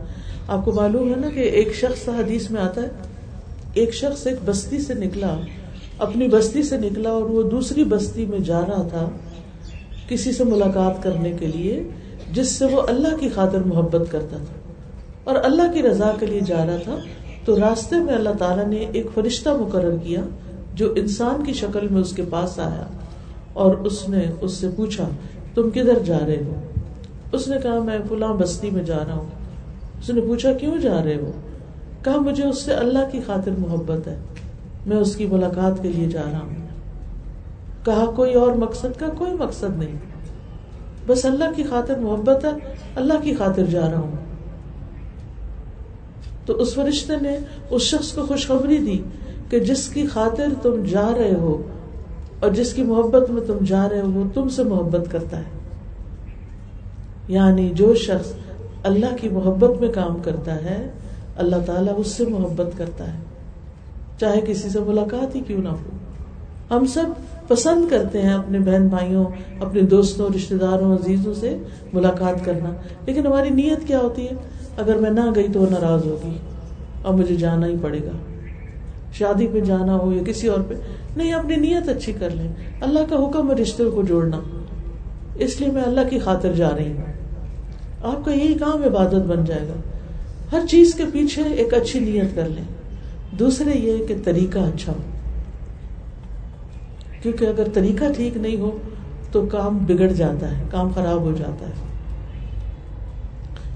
آپ 0.48 0.66
کو 0.66 0.72
معلوم 0.72 1.10
ہے 1.10 1.16
نا 1.16 1.30
کہ 1.30 1.40
ایک 1.40 1.76
شخص 1.76 2.10
حدیث 2.10 2.52
میں 2.52 2.62
آتا 2.62 2.82
ہے، 2.82 2.90
ایک 3.74 3.94
شخص 3.94 4.28
ایک 4.28 4.38
بستی 4.46 4.80
سے 4.80 4.94
نکلا، 4.94 5.36
اپنی 5.98 6.28
بستی 6.28 6.64
سے 6.64 6.78
نکلا 6.78 7.10
اور 7.10 7.22
وہ 7.22 7.50
دوسری 7.50 7.84
بستی 7.84 8.26
میں 8.26 8.40
جا 8.40 8.62
رہا 8.62 8.88
تھا 8.88 9.10
کسی 10.08 10.32
سے 10.32 10.44
ملاقات 10.44 11.04
کرنے 11.04 11.32
کے 11.40 11.48
لیے، 11.48 11.84
جس 12.32 12.52
سے 12.52 12.66
وہ 12.66 12.82
اللہ 12.88 13.18
کی 13.20 13.30
خاطر 13.30 13.60
محبت 13.60 14.12
کرتا 14.12 14.38
تھا۔ 14.38 14.74
اور 15.24 15.36
اللہ 15.44 15.74
کی 15.74 15.84
رضا 15.84 16.12
کے 16.20 16.26
لیے 16.26 16.40
جا 16.40 16.66
رہا 16.66 16.78
تھا، 16.78 16.96
تو 17.46 17.60
راستے 17.60 17.96
میں 17.96 18.14
اللہ 18.14 18.30
تعالیٰ 18.40 18.68
نے 18.68 18.86
ایک 18.94 19.06
فرشتہ 19.14 19.50
مقرر 19.50 19.98
کیا 19.98 20.22
جو 20.74 20.94
انسان 20.96 21.44
کی 21.46 21.54
شکل 21.54 21.88
میں 21.88 22.02
اس 22.02 22.14
کے 22.14 22.24
پاس 22.30 22.60
آیا۔ 22.60 22.88
اور 23.54 23.76
اس 23.76 24.10
نے 24.10 24.26
اس 24.42 24.54
سے 24.54 24.68
پوچھا، 24.76 25.10
تم 25.54 25.70
کدھر 25.70 26.00
جا 26.06 26.20
رہے 26.28 26.42
ہو؟ 26.48 26.62
اس 27.32 27.48
نے 27.48 27.58
کہا، 27.64 27.80
میں 27.80 28.00
فلاں 28.10 28.34
بستی 28.34 28.70
میں 28.70 28.84
جا 28.84 28.98
رہا 29.08 29.14
ہوں۔ 29.14 29.30
اس 30.00 30.10
نے 30.10 30.22
پوچھا، 30.22 30.54
کیوں 30.54 30.78
جا 30.78 31.04
رہے 31.04 31.16
ہو؟ 31.16 31.32
کہا، 32.04 32.18
مجھے 32.18 32.46
اس 32.46 32.62
سے 32.62 32.74
اللہ 32.74 33.00
کی 33.12 33.20
خاطر 33.28 33.52
محبت 33.58 34.08
ہے۔ 34.08 34.18
میں 34.86 34.98
اس 34.98 35.16
کی 35.16 35.26
ملاقات 35.26 35.82
کے 35.82 35.88
لیے 35.88 36.08
جا 36.08 36.24
رہا 36.32 36.40
ہوں۔ 36.40 36.68
کہا، 37.86 38.06
کوئی 38.16 38.34
اور 38.34 38.52
مقصد 38.52 39.00
کا 39.00 39.08
کوئی 39.18 39.34
مقصد 39.34 39.78
نہیں۔ 39.78 39.96
بس 41.08 41.26
اللہ 41.26 41.44
کی 41.56 41.64
خاطر 41.64 41.98
محبت 41.98 42.46
ہے، 42.46 42.74
اللہ 42.96 43.14
کی 43.24 43.36
خاطر 43.36 43.66
جا 43.66 43.92
رہا 43.92 44.00
ہوں۔ 44.00 44.12
تو 46.46 46.54
اس 46.54 46.74
فرشتے 46.74 47.14
نے 47.22 47.38
اس 47.70 47.82
شخص 47.82 48.12
کو 48.12 48.26
خوشخبری 48.26 48.78
دی 48.78 49.00
کہ 49.50 49.60
جس 49.60 49.88
کی 49.88 50.08
خاطر 50.08 50.48
تم 50.62 50.84
جا 50.90 51.12
رہے 51.18 51.34
ہو 51.34 51.62
اور 52.44 52.52
جس 52.52 52.74
کی 52.74 52.84
محبت 52.84 53.30
میں 53.30 53.42
تم 53.48 53.58
جا 53.68 53.90
رہے 53.90 54.02
ہو 54.02 54.12
وہ 54.12 54.24
تم 54.34 54.50
سے 54.50 54.64
محبت 54.64 55.12
کرتا 55.12 55.38
ہے۔ 55.38 55.44
یعنی 57.28 57.70
جو 57.70 57.96
شخص 57.96 58.34
اللہ 58.84 59.06
کی 59.22 59.30
محبت 59.30 59.82
میں 59.82 59.90
کام 59.90 60.18
کرتا 60.24 60.56
ہے، 60.56 60.90
اللہ 61.36 61.56
تعالیٰ 61.66 61.94
اس 61.98 62.08
سے 62.08 62.26
محبت 62.26 62.78
کرتا 62.78 63.14
ہے۔ 63.14 63.18
چاہے 64.20 64.42
کسی 64.48 64.70
سے 64.70 64.80
ملاقات 64.80 65.36
ہی 65.36 65.42
کیوں 65.48 65.62
نہ 65.62 65.70
ہو۔ 65.70 65.98
ہم 66.72 66.86
سب 66.86 67.04
پسند 67.48 67.90
کرتے 67.90 68.22
ہیں 68.22 68.34
اپنے 68.34 68.60
بہن 68.60 68.88
بھائیوں، 68.88 69.26
اپنے 69.60 69.82
دوستوں 69.82 70.30
رشتے 70.36 70.56
داروں، 70.56 70.96
عزیزوں 70.96 71.34
سے 71.34 71.58
ملاقات 71.94 72.46
کرنا۔ 72.46 72.72
لیکن 73.06 73.28
ہماری 73.28 73.50
نیت 73.50 73.88
کیا 73.88 74.00
ہوتی 74.00 74.26
ہے؟ 74.26 74.36
اگر 74.78 74.96
میں 74.96 75.12
نہ 75.12 75.22
گئی 75.36 75.48
تو 75.54 75.60
وہ 75.60 75.66
ناراض 75.70 76.06
ہوگی 76.06 76.38
اور 77.02 77.14
مجھے 77.14 77.36
جانا 77.36 77.68
ہی 77.68 77.76
پڑے 77.82 78.00
گا۔ 78.00 78.33
شادی 79.14 79.48
پہ 79.48 79.60
جانا 79.60 79.96
ہو 79.96 80.14
یا 80.14 80.24
کسی 80.24 80.48
اور 80.48 80.62
پہ، 80.68 80.74
نہیں، 81.16 81.34
اپنی 81.34 81.56
نیت 81.56 81.90
اچھی 81.90 82.14
کر 82.14 82.30
لیں۔ 82.30 82.48
اللہ 82.82 83.00
کا 83.10 83.16
حکم 83.16 83.52
ہے 83.52 83.56
رشتے 83.56 83.84
کو 83.86 84.04
جوڑنا۔ 84.04 84.40
اس 85.36 85.62
لیے 85.62 85.72
میں 85.72 85.84
اللہ 85.84 86.02
کی 86.10 86.20
خاطر 86.20 86.52
جا 86.52 86.70
رہی 86.76 86.92
ہوں۔ 86.92 87.14
آپ 88.04 88.26
کا 88.26 88.34
یہی 88.34 88.54
کام 88.54 88.84
عبادت 88.84 89.26
بن 89.26 89.46
جائے 89.46 89.68
گا۔ 89.68 89.74
ہر 90.52 90.68
چیز 90.70 90.96
کے 90.96 91.04
پیچھے 91.14 91.44
ایک 91.44 91.74
اچھی 91.74 92.00
نیت 92.00 92.36
کر 92.36 92.50
لیں۔ 92.50 92.64
دوسرے 93.40 93.72
یہ 93.80 94.06
کہ 94.06 94.16
طریقہ 94.24 94.60
اچھا 94.60 94.94
ہو۔ 94.94 95.02
کیونکہ 97.22 97.46
اگر 97.46 97.64
طریقہ 97.74 98.04
ٹھیک 98.16 98.38
نہیں 98.38 98.58
ہو 98.58 98.78
تو 99.32 99.46
کام 99.46 99.78
بگڑ 99.78 100.08
جاتا 100.08 100.58
ہے، 100.58 100.64
کام 100.72 100.90
خراب 100.90 101.22
ہو 101.22 101.32
جاتا 101.32 101.68
ہے۔ 101.68 101.72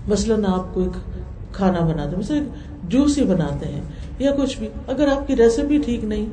مثلاً 0.08 0.46
آپ 0.46 0.74
کو 0.74 0.82
ایک 0.82 1.10
کھانا 1.54 1.80
بناتے 1.80 2.34
ہیں 2.34 2.42
جوس 2.84 3.18
ہی 3.18 3.24
بناتے 3.24 3.70
ہیں۔ 3.70 3.82
یا 4.20 4.32
کچھ 4.32 4.60
بھی۔ 4.60 4.68
اگر 4.88 5.08
آپ 5.08 5.28
کی 5.28 5.36
ریسیپی 5.36 5.78
ٹھیک 5.86 6.04
نہیں، 6.04 6.26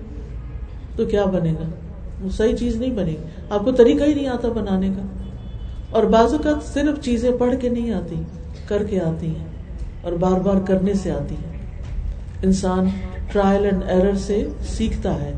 تو 0.96 1.06
کیا 1.06 1.24
بنے 1.24 1.52
گا؟ 1.52 1.68
وہ 2.22 2.30
صحیح 2.30 2.56
چیز 2.56 2.76
نہیں 2.76 2.90
بنے 2.90 3.10
گی۔ 3.10 3.16
آپ 3.50 3.64
کو 3.64 3.72
طریقہ 3.72 4.04
ہی 4.04 4.14
نہیں 4.14 4.26
آتا 4.26 4.48
بنانے 4.48 4.88
کا۔ 4.88 5.02
اور 5.90 6.04
بعض 6.04 6.32
اوقات 6.32 6.74
صرف 6.74 7.04
چیزیں 7.04 7.30
پڑھ 7.38 7.54
کے 7.60 7.68
نہیں 7.68 7.90
آتی، 7.90 8.22
کر 8.68 8.84
کے 8.84 9.00
آتی 9.00 9.26
ہیں 9.26 9.46
اور 10.02 10.12
بار 10.12 10.40
بار 10.40 10.60
کرنے 10.60 10.94
سے 10.94 11.10
آتی 11.10 11.34
ہیں۔ 11.34 11.66
انسان 12.42 12.88
ٹرائل 13.32 13.64
اینڈ 13.64 13.82
ایرر 13.88 14.14
سے 14.14 14.48
سیکھتا 14.60 15.20
ہے۔ 15.20 15.32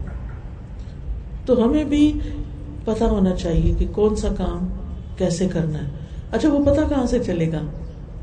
تو 1.47 1.65
ہمیں 1.65 1.85
بھی 1.85 2.19
پتا 2.85 3.07
ہونا 3.07 3.37
چاہیے 3.37 3.75
کہ 3.79 3.87
کون 3.93 4.17
سا 4.17 4.29
کام 4.29 4.69
کیسے 5.17 5.49
کرنا 5.49 5.79
ہے۔ 5.79 5.91
اچھا 6.31 6.53
وہ 6.53 6.65
پتا 6.65 6.83
کہاں 6.89 7.07
سے 7.07 7.19
چلے 7.19 7.53
گا؟ 7.53 7.61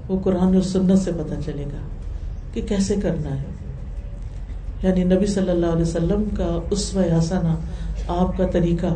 وہ 0.08 0.20
قرآن 0.24 0.54
اور 0.54 0.62
سنت 0.62 1.00
سے 1.00 1.12
پتا 1.12 1.36
چلے 1.46 1.64
گا 1.64 1.88
کہ 2.54 2.62
کیسے 2.62 2.96
کرنا 2.96 3.42
ہے۔ 3.42 3.53
یعنی 4.84 5.04
نبی 5.04 5.26
صلی 5.26 5.50
اللہ 5.50 5.66
علیہ 5.66 5.82
وسلم 5.82 6.24
کا 6.38 6.60
اس 6.72 6.98
حسنا 7.18 7.56
آپ 8.08 8.38
کا 8.38 8.46
طریقہ۔ 8.46 8.96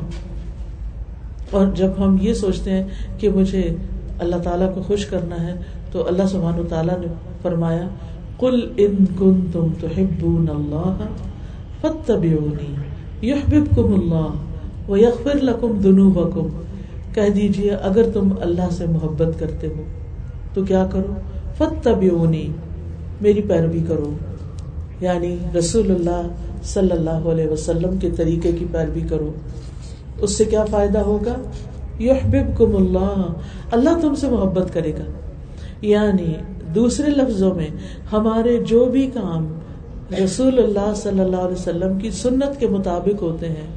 اور 1.51 1.67
جب 1.75 1.89
ہم 1.99 2.17
یہ 2.21 2.33
سوچتے 2.33 2.71
ہیں 2.71 2.83
کہ 3.17 3.29
مجھے 3.29 3.75
اللہ 4.19 4.35
تعالیٰ 4.35 4.75
کو 4.75 4.81
خوش 4.81 5.05
کرنا 5.05 5.43
ہے، 5.43 5.53
تو 5.91 6.07
اللہ 6.07 6.23
سبحان 6.31 6.61
تعالیٰ 6.69 6.99
نے 6.99 7.07
فرمایا 7.41 7.87
کل 8.39 8.69
ان 8.77 9.05
کن 9.17 9.41
تم 9.53 9.67
تو 9.81 9.87
ہبون 9.97 10.49
اللہ 10.49 10.97
فتبیونی 11.81 12.75
یحببکم 13.27 13.93
اللہ 13.93 14.91
و 14.91 14.95
لکم 15.33 15.79
ذنوبکم 15.81 16.47
کہہ 17.13 17.29
دیجیے 17.35 17.71
اگر 17.71 18.05
تم 18.13 18.33
اللہ 18.41 18.69
سے 18.71 18.85
محبت 18.85 19.39
کرتے 19.39 19.67
ہو 19.67 19.83
تو 20.53 20.63
کیا 20.63 20.87
کرو؟ 20.91 21.13
فت 21.57 21.87
میری 23.21 23.41
پیروی 23.41 23.83
کرو۔ 23.87 24.11
یعنی 25.01 25.35
رسول 25.59 25.91
اللہ 25.91 26.27
صلی 26.63 26.91
اللہ 26.91 27.09
علیہ 27.09 27.47
وسلم 27.47 27.97
کے 27.97 28.09
طریقے 28.11 28.51
کی 28.51 28.65
پیروی 28.71 29.01
کرو۔ 29.01 29.31
اس 30.17 30.37
سے 30.37 30.45
کیا 30.45 30.65
فائدہ 30.65 30.99
ہوگا؟ 30.99 31.35
یحببکم 32.03 32.75
اللہ 32.75 33.33
اللہ 33.71 33.89
تم 34.01 34.15
سے 34.15 34.29
محبت 34.29 34.73
کرے 34.73 34.93
گا۔ 34.93 35.11
یعنی 35.81 36.33
دوسرے 36.75 37.09
لفظوں 37.09 37.53
میں، 37.53 37.67
ہمارے 38.11 38.57
جو 38.57 38.85
بھی 38.85 39.11
کام 39.13 39.53
رسول 40.23 40.63
اللہ 40.63 40.93
صلی 40.95 41.19
اللہ 41.19 41.35
علیہ 41.35 41.59
وسلم 41.59 41.99
کی 41.99 42.11
سنت 42.11 42.59
کے 42.59 42.67
مطابق 42.67 43.21
ہوتے 43.21 43.49
ہیں، 43.49 43.67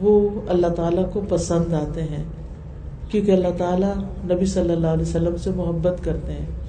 وہ 0.00 0.28
اللہ 0.48 0.66
تعالیٰ 0.66 1.12
کو 1.12 1.20
پسند 1.28 1.72
آتے 1.72 2.02
ہیں۔ 2.02 2.24
کیونکہ 3.10 3.30
اللہ 3.30 3.58
تعالیٰ 3.58 3.94
نبی 4.24 4.46
صلی 4.46 4.72
اللہ 4.72 4.86
علیہ 4.86 5.02
وسلم 5.02 5.36
سے 5.36 5.50
محبت 5.50 6.04
کرتے 6.04 6.32
ہیں۔ 6.32 6.65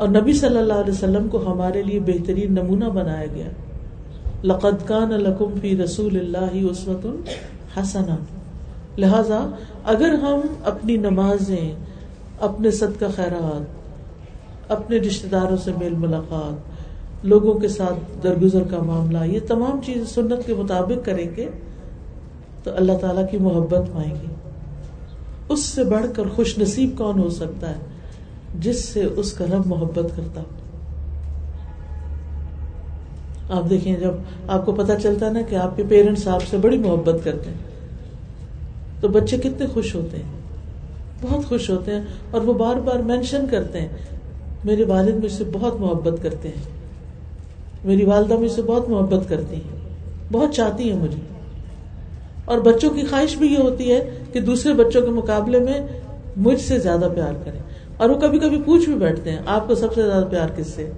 اور 0.00 0.08
نبی 0.08 0.32
صلی 0.32 0.58
اللہ 0.58 0.72
علیہ 0.72 0.92
وسلم 0.92 1.28
کو 1.28 1.38
ہمارے 1.52 1.82
لیے 1.82 2.00
بہترین 2.00 2.52
نمونہ 2.52 2.84
بنایا 2.84 3.26
گیا۔ 3.34 3.48
لقد 4.44 4.86
کان 4.86 5.10
لکم 5.10 5.58
فی 5.60 5.76
رسول 5.76 6.16
اللہ 6.16 6.70
عصمت 6.70 7.06
حسنا 7.76 8.16
لہذا 8.98 9.40
اگر 9.84 10.14
ہم 10.14 10.40
اپنی 10.64 10.96
نمازیں، 10.96 11.74
اپنے 12.40 12.70
صدقہ 12.70 13.04
خیرات، 13.16 14.70
اپنے 14.72 14.98
رشتے 14.98 15.28
داروں 15.28 15.56
سے 15.56 15.72
میل 15.78 15.94
ملاقات، 15.94 17.26
لوگوں 17.26 17.54
کے 17.54 17.68
ساتھ 17.68 18.22
درگزر 18.22 18.62
کا 18.70 18.82
معاملہ، 18.82 19.24
یہ 19.24 19.40
تمام 19.48 19.80
چیز 19.86 20.08
سنت 20.08 20.46
کے 20.46 20.54
مطابق 20.54 21.04
کریں 21.06 21.26
گے، 21.36 21.48
تو 22.64 22.70
اللہ 22.76 22.98
تعالیٰ 23.00 23.30
کی 23.30 23.38
محبت 23.38 23.92
پائیں 23.92 24.14
گے 24.14 24.34
اس 25.48 25.64
سے 25.64 25.84
بڑھ 25.84 26.06
کر 26.16 26.28
خوش 26.28 26.58
نصیب 26.58 26.98
کون 26.98 27.18
ہو 27.18 27.30
سکتا 27.30 27.70
ہے؟ 27.70 27.89
جس 28.58 28.84
سے 28.84 29.04
اس 29.04 29.32
کا 29.32 29.44
رب 29.44 29.66
محبت 29.66 30.16
کرتا 30.16 30.40
آپ 33.50 33.70
دیکھیں، 33.70 33.96
جب 33.96 34.12
آپ 34.48 34.66
کو 34.66 34.72
پتا 34.72 35.00
چلتا 35.00 35.26
ہے 35.26 35.32
نا 35.32 35.40
کہ 35.42 35.54
آپ 35.54 35.76
کے 35.76 35.82
پیرنٹس 35.88 36.28
آپ 36.28 36.42
سے 36.50 36.56
بڑی 36.56 36.78
محبت 36.78 37.24
کرتے 37.24 37.50
ہیں، 37.50 37.56
تو 39.00 39.08
بچے 39.08 39.36
کتنے 39.36 39.66
خوش 39.66 39.94
ہوتے 39.94 40.16
ہیں۔ 40.16 40.40
بہت 41.22 41.44
خوش 41.44 41.70
ہوتے 41.70 41.94
ہیں 41.94 42.02
اور 42.30 42.40
وہ 42.40 42.54
بار 42.54 42.76
بار 42.76 42.98
مینشن 42.98 43.46
کرتے 43.50 43.80
ہیں، 43.80 43.88
میرے 44.64 44.84
والد 44.84 45.24
مجھ 45.24 45.32
سے 45.32 45.44
بہت 45.52 45.80
محبت 45.80 46.22
کرتے 46.22 46.48
ہیں۔ 46.48 46.80
میری 47.84 48.04
والدہ 48.04 48.36
مجھ 48.36 48.52
سے 48.52 48.62
بہت 48.62 48.88
محبت 48.88 49.28
کرتی 49.28 49.56
ہیں۔ 49.56 49.80
بہت 50.32 50.54
چاہتی 50.54 50.92
ہیں 50.92 51.00
مجھے۔ 51.00 51.20
اور 52.44 52.58
بچوں 52.58 52.90
کی 52.90 53.02
خواہش 53.02 53.36
بھی 53.36 53.52
یہ 53.52 53.58
ہوتی 53.58 53.92
ہے 53.92 54.10
کہ 54.32 54.40
دوسرے 54.40 54.72
بچوں 54.72 55.02
کے 55.02 55.10
مقابلے 55.10 55.58
میں 55.58 55.80
مجھ 56.36 56.60
سے 56.60 56.78
زیادہ 56.78 57.08
پیار 57.14 57.32
کریں۔ 57.44 57.60
اور 58.00 58.10
وہ 58.10 58.18
کبھی 58.20 58.38
کبھی 58.38 58.60
پوچھ 58.64 58.84
بھی 58.84 58.94
بیٹھتے 58.94 59.30
ہیں، 59.30 59.38
آپ 59.46 59.66
کو 59.68 59.74
سب 59.74 59.94
سے 59.94 60.02
زیادہ 60.02 60.24
پیار 60.30 60.48
کس 60.56 60.66
سے؟ 60.66 60.90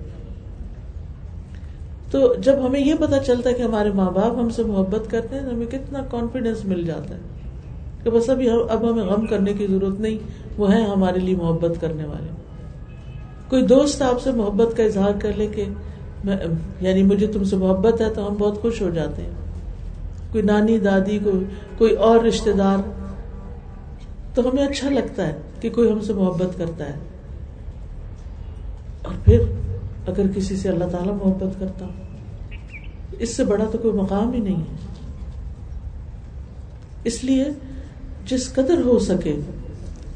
تو 2.11 2.35
جب 2.39 2.55
ہمیں 2.67 2.81
یہ 2.81 2.95
پتا 3.01 3.19
چلتا 3.19 3.51
ہے 3.51 3.55
کہ 3.55 3.63
ہمارے 3.63 3.91
ماں 3.91 4.11
باپ 4.11 4.39
ہم 4.39 4.49
سے 4.49 4.63
محبت 4.63 5.11
کرتے 5.11 5.37
ہیں، 5.37 5.43
تو 5.43 5.55
ہمیں 5.55 5.67
کتنا 5.67 6.03
کانفیڈینس 6.11 6.65
مل 6.65 6.85
جاتا 6.85 7.15
ہے 7.15 7.21
کہ 8.05 8.11
بس 8.11 8.29
ابھی 8.31 8.49
اب 8.49 8.91
ہمیں 8.91 9.05
غم 9.05 9.27
کرنے 9.27 9.53
کی 9.53 9.67
ضرورت 9.67 10.01
نہیں، 10.01 10.19
وہ 10.59 10.73
ہے 10.73 10.83
ہمارے 10.83 11.19
لیے 11.19 11.37
محبت 11.37 11.81
کرنے 11.81 12.05
والے۔ 12.05 12.31
کوئی 13.49 13.63
دوست 13.67 14.03
آپ 14.03 14.23
سے 14.23 14.31
محبت 14.31 14.77
کا 14.77 14.83
اظہار 14.83 15.21
کر 15.21 15.33
لے 15.37 15.47
کہ 15.47 15.65
یعنی 16.81 17.03
مجھے 17.03 17.27
تم 17.27 17.45
سے 17.45 17.57
محبت 17.57 18.01
ہے 18.01 18.11
تو 18.11 18.27
ہم 18.29 18.35
بہت 18.39 18.61
خوش 18.63 18.83
ہو 18.83 18.91
جاتے 18.91 19.23
ہیں۔ 19.23 19.31
کوئی 20.33 20.45
نانی 20.45 20.79
دادی، 20.79 21.19
کوئی 21.25 21.45
کوئی 21.79 21.95
اور 21.95 22.25
رشتے 22.25 22.53
دار 22.53 22.79
تو 24.35 24.51
ہمیں 24.51 24.67
اچھا 24.67 24.91
لگتا 24.91 25.27
ہے 25.27 25.37
کہ 25.61 25.71
کوئی 25.71 25.93
ہم 25.93 26.01
سے 26.01 26.13
محبت 26.13 26.59
کرتا 26.59 26.89
ہے۔ 26.89 26.95
اور 29.03 29.15
پھر 29.25 29.43
اگر 30.07 30.23
کسی 30.35 30.57
سے 30.57 30.69
اللہ 30.69 30.85
تعالیٰ 30.85 31.15
محبت 31.15 31.61
کرتا 31.61 31.87
اس 33.19 33.37
سے 33.37 33.45
بڑا 33.45 33.65
تو 33.73 33.79
کوئی 33.79 33.95
مقام 33.95 34.33
ہی 34.33 34.39
نہیں 34.39 34.57
ہے۔ 34.57 34.77
اس 37.05 37.25
لیے 37.25 37.45
جس 38.27 38.53
قدر 38.53 38.83
ہو 38.85 38.99
سکے 38.99 39.37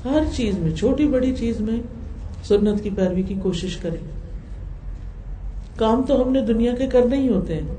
ہر 0.05 0.23
چیز 0.37 0.59
میں، 0.59 0.71
چھوٹی 0.71 1.09
بڑی 1.09 1.35
چیز 1.35 1.61
میں 1.61 1.81
سنت 2.45 2.83
کی 2.83 2.91
پیروی 2.91 3.23
کی 3.23 3.35
کوشش 3.43 3.77
کرے 3.77 3.97
کام 5.77 6.03
تو 6.03 6.23
ہم 6.23 6.33
نے 6.33 6.41
دنیا 6.41 6.75
کے 6.75 6.87
کرنے 6.87 7.17
ہی 7.17 7.29
ہوتے 7.29 7.55
ہیں۔ 7.55 7.77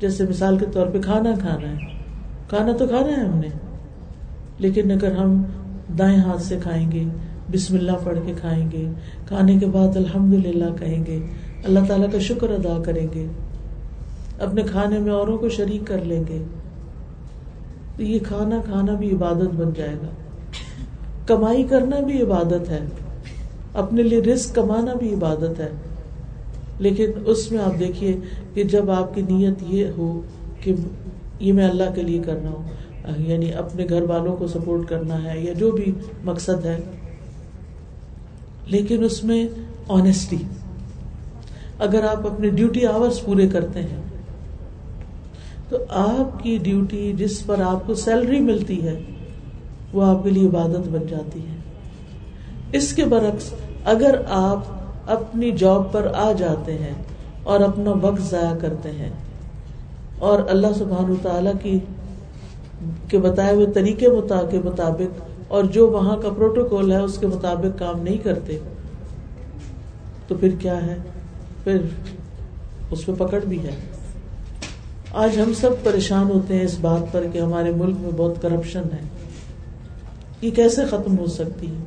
جیسے 0.00 0.24
مثال 0.24 0.58
کے 0.58 0.66
طور 0.72 0.86
پہ 0.86 1.00
کھانا 1.00 1.30
کھانا 1.40 1.68
ہے۔ 1.68 1.78
کھانا 2.48 2.72
تو 2.76 2.86
کھانا 2.86 3.06
ہے 3.06 3.26
ہم 3.26 3.38
نے۔ 3.38 3.48
لیکن 4.58 4.90
اگر 4.90 5.12
ہم 5.12 5.42
دائیں 5.98 6.18
ہاتھ 6.18 6.42
سے 6.42 6.58
کھائیں 6.62 6.92
گے، 6.92 7.04
بسم 7.52 7.76
اللہ 7.76 7.92
پڑھ 8.04 8.18
کے 8.26 8.32
کھائیں 8.40 8.70
گے، 8.72 8.84
کھانے 9.28 9.58
کے 9.58 9.66
بعد 9.66 9.96
الحمد 9.96 10.46
للہ 10.46 10.64
کہیں 10.78 11.06
گے، 11.06 11.18
اللہ 11.64 11.80
تعالیٰ 11.88 12.10
کا 12.12 12.18
شکر 12.18 12.50
ادا 12.50 12.82
کریں 12.82 13.06
گے، 13.14 13.26
اپنے 14.38 14.62
کھانے 14.62 14.98
میں 14.98 15.12
اوروں 15.12 15.38
کو 15.38 15.48
شریک 15.48 15.86
کر 15.86 16.04
لیں 16.04 16.24
گے، 16.28 16.42
تو 17.96 18.02
یہ 18.02 18.18
کھانا 18.18 18.60
کھانا 18.64 18.92
بھی 18.92 19.10
عبادت 19.10 19.54
بن 19.54 19.70
جائے 19.76 19.94
گا۔ 20.02 20.08
کمائی 21.26 21.62
کرنا 21.62 22.00
بھی 22.00 22.22
عبادت 22.22 22.68
ہے۔ 22.68 22.80
اپنے 23.74 24.02
لیے 24.02 24.20
رسک 24.20 24.54
کمانا 24.54 24.94
بھی 24.94 25.14
عبادت 25.14 25.60
ہے۔ 25.60 25.68
لیکن 26.78 27.10
اس 27.26 27.52
میں 27.52 27.60
آپ 27.60 27.78
دیکھیے 27.78 28.16
کہ 28.54 28.64
جب 28.64 28.90
آپ 28.90 29.14
کی 29.14 29.22
نیت 29.22 29.54
یہ 29.68 29.86
ہو 29.98 30.20
کہ 30.60 30.74
یہ 31.40 31.52
میں 31.52 31.70
اللہ 31.70 31.82
کے 31.94 32.02
لیے 32.02 32.18
کرنا 32.18 32.50
ہوں 32.50 32.62
یعنی 33.18 33.52
اپنے 33.54 33.86
گھر 33.88 34.02
والوں 34.02 34.36
کو 34.36 34.46
سپورٹ 34.46 34.88
کرنا 34.88 35.22
ہے 35.24 35.38
یا 35.40 35.52
جو 35.52 35.70
بھی 35.70 35.92
مقصد 36.24 36.64
ہے۔ 36.64 36.76
لیکن 38.66 39.04
اس 39.04 39.22
میں 39.24 39.46
آنےسٹی 39.88 40.36
اگر 41.78 42.04
آپ 42.04 42.26
اپنے 42.26 42.48
ڈیوٹی 42.50 42.86
آورس 42.86 43.24
پورے 43.24 43.46
کرتے 43.48 43.80
ہیں، 43.80 44.00
تو 45.68 45.76
آپ 45.90 46.42
کی 46.42 46.56
ڈیوٹی 46.62 47.12
جس 47.16 47.44
پر 47.46 47.60
آپ 47.62 47.86
کو 47.86 47.94
سیلری 47.94 48.40
ملتی 48.40 48.82
ہے، 48.82 48.98
وہ 49.92 50.04
آپ 50.04 50.24
کے 50.24 50.30
لیے 50.30 50.46
عبادت 50.48 50.88
بن 50.88 51.06
جاتی 51.08 51.40
ہے۔ 51.40 51.56
اس 52.72 52.92
کے 52.92 53.04
برعکس، 53.04 53.52
اگر 53.84 54.20
آپ 54.28 55.10
اپنی 55.10 55.50
جاب 55.50 55.92
پر 55.92 56.06
آ 56.14 56.30
جاتے 56.32 56.72
ہیں 56.72 56.94
اور 57.42 57.60
اپنا 57.60 57.92
وقت 58.00 58.22
ضائع 58.22 58.54
کرتے 58.58 58.90
ہیں، 58.90 59.10
اور 60.20 60.38
اللہ 60.48 60.72
سبحان 60.76 61.14
تعالی 61.22 61.50
کی 61.62 61.78
کے 63.08 63.18
بتائے 63.18 63.54
ہوئے 63.54 63.66
طریقے 63.66 64.06
کے 64.50 64.58
مطابق 64.64 65.22
اور 65.48 65.64
جو 65.64 65.90
وہاں 65.90 66.16
کا 66.16 66.28
پروٹوکول 66.30 66.92
ہے، 66.92 66.96
اس 66.96 67.18
کے 67.18 67.26
مطابق 67.26 67.78
کام 67.78 68.02
نہیں 68.02 68.18
کرتے۔ 68.18 68.58
تو 70.28 70.34
پھر 70.34 70.48
کیا 70.58 70.86
ہے؟ 70.86 70.96
پھر 71.64 71.78
اس 72.90 73.08
میں 73.08 73.16
پکڑ 73.16 73.40
بھی 73.40 73.58
ہے۔ 73.58 73.70
آج 75.12 75.40
ہم 75.40 75.52
سب 75.54 75.70
پریشان 75.82 76.30
ہوتے 76.30 76.54
ہیں 76.54 76.64
اس 76.64 76.78
بات 76.80 77.12
پر 77.12 77.24
کہ 77.32 77.38
ہمارے 77.38 77.70
ملک 77.70 77.96
میں 78.00 78.10
بہت 78.16 78.42
کرپشن 78.42 78.82
ہے۔ 78.92 79.08
یہ 80.40 80.50
کیسے 80.50 80.82
ختم 80.84 81.18
ہو 81.18 81.26
سکتی 81.26 81.66
ہے؟ 81.66 81.84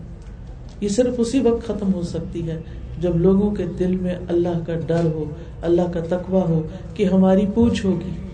یہ 0.82 0.88
صرف 0.88 1.14
اسی 1.18 1.40
وقت 1.40 1.68
ختم 1.68 1.94
ہو 1.94 2.02
سکتی 2.02 2.48
ہے 2.48 2.62
جب 3.02 3.18
لوگوں 3.18 3.52
کے 3.52 3.66
دل 3.80 3.96
میں 3.96 4.16
اللہ 4.30 4.60
کا 4.68 4.76
ڈر 4.76 5.06
ہو، 5.14 5.26
اللہ 5.62 5.82
کا 5.94 6.00
تقوی 6.00 6.42
ہو 6.50 6.62
کہ 6.94 7.04
ہماری 7.04 7.46
پوچھ 7.54 7.86
ہوگی۔ 7.86 8.29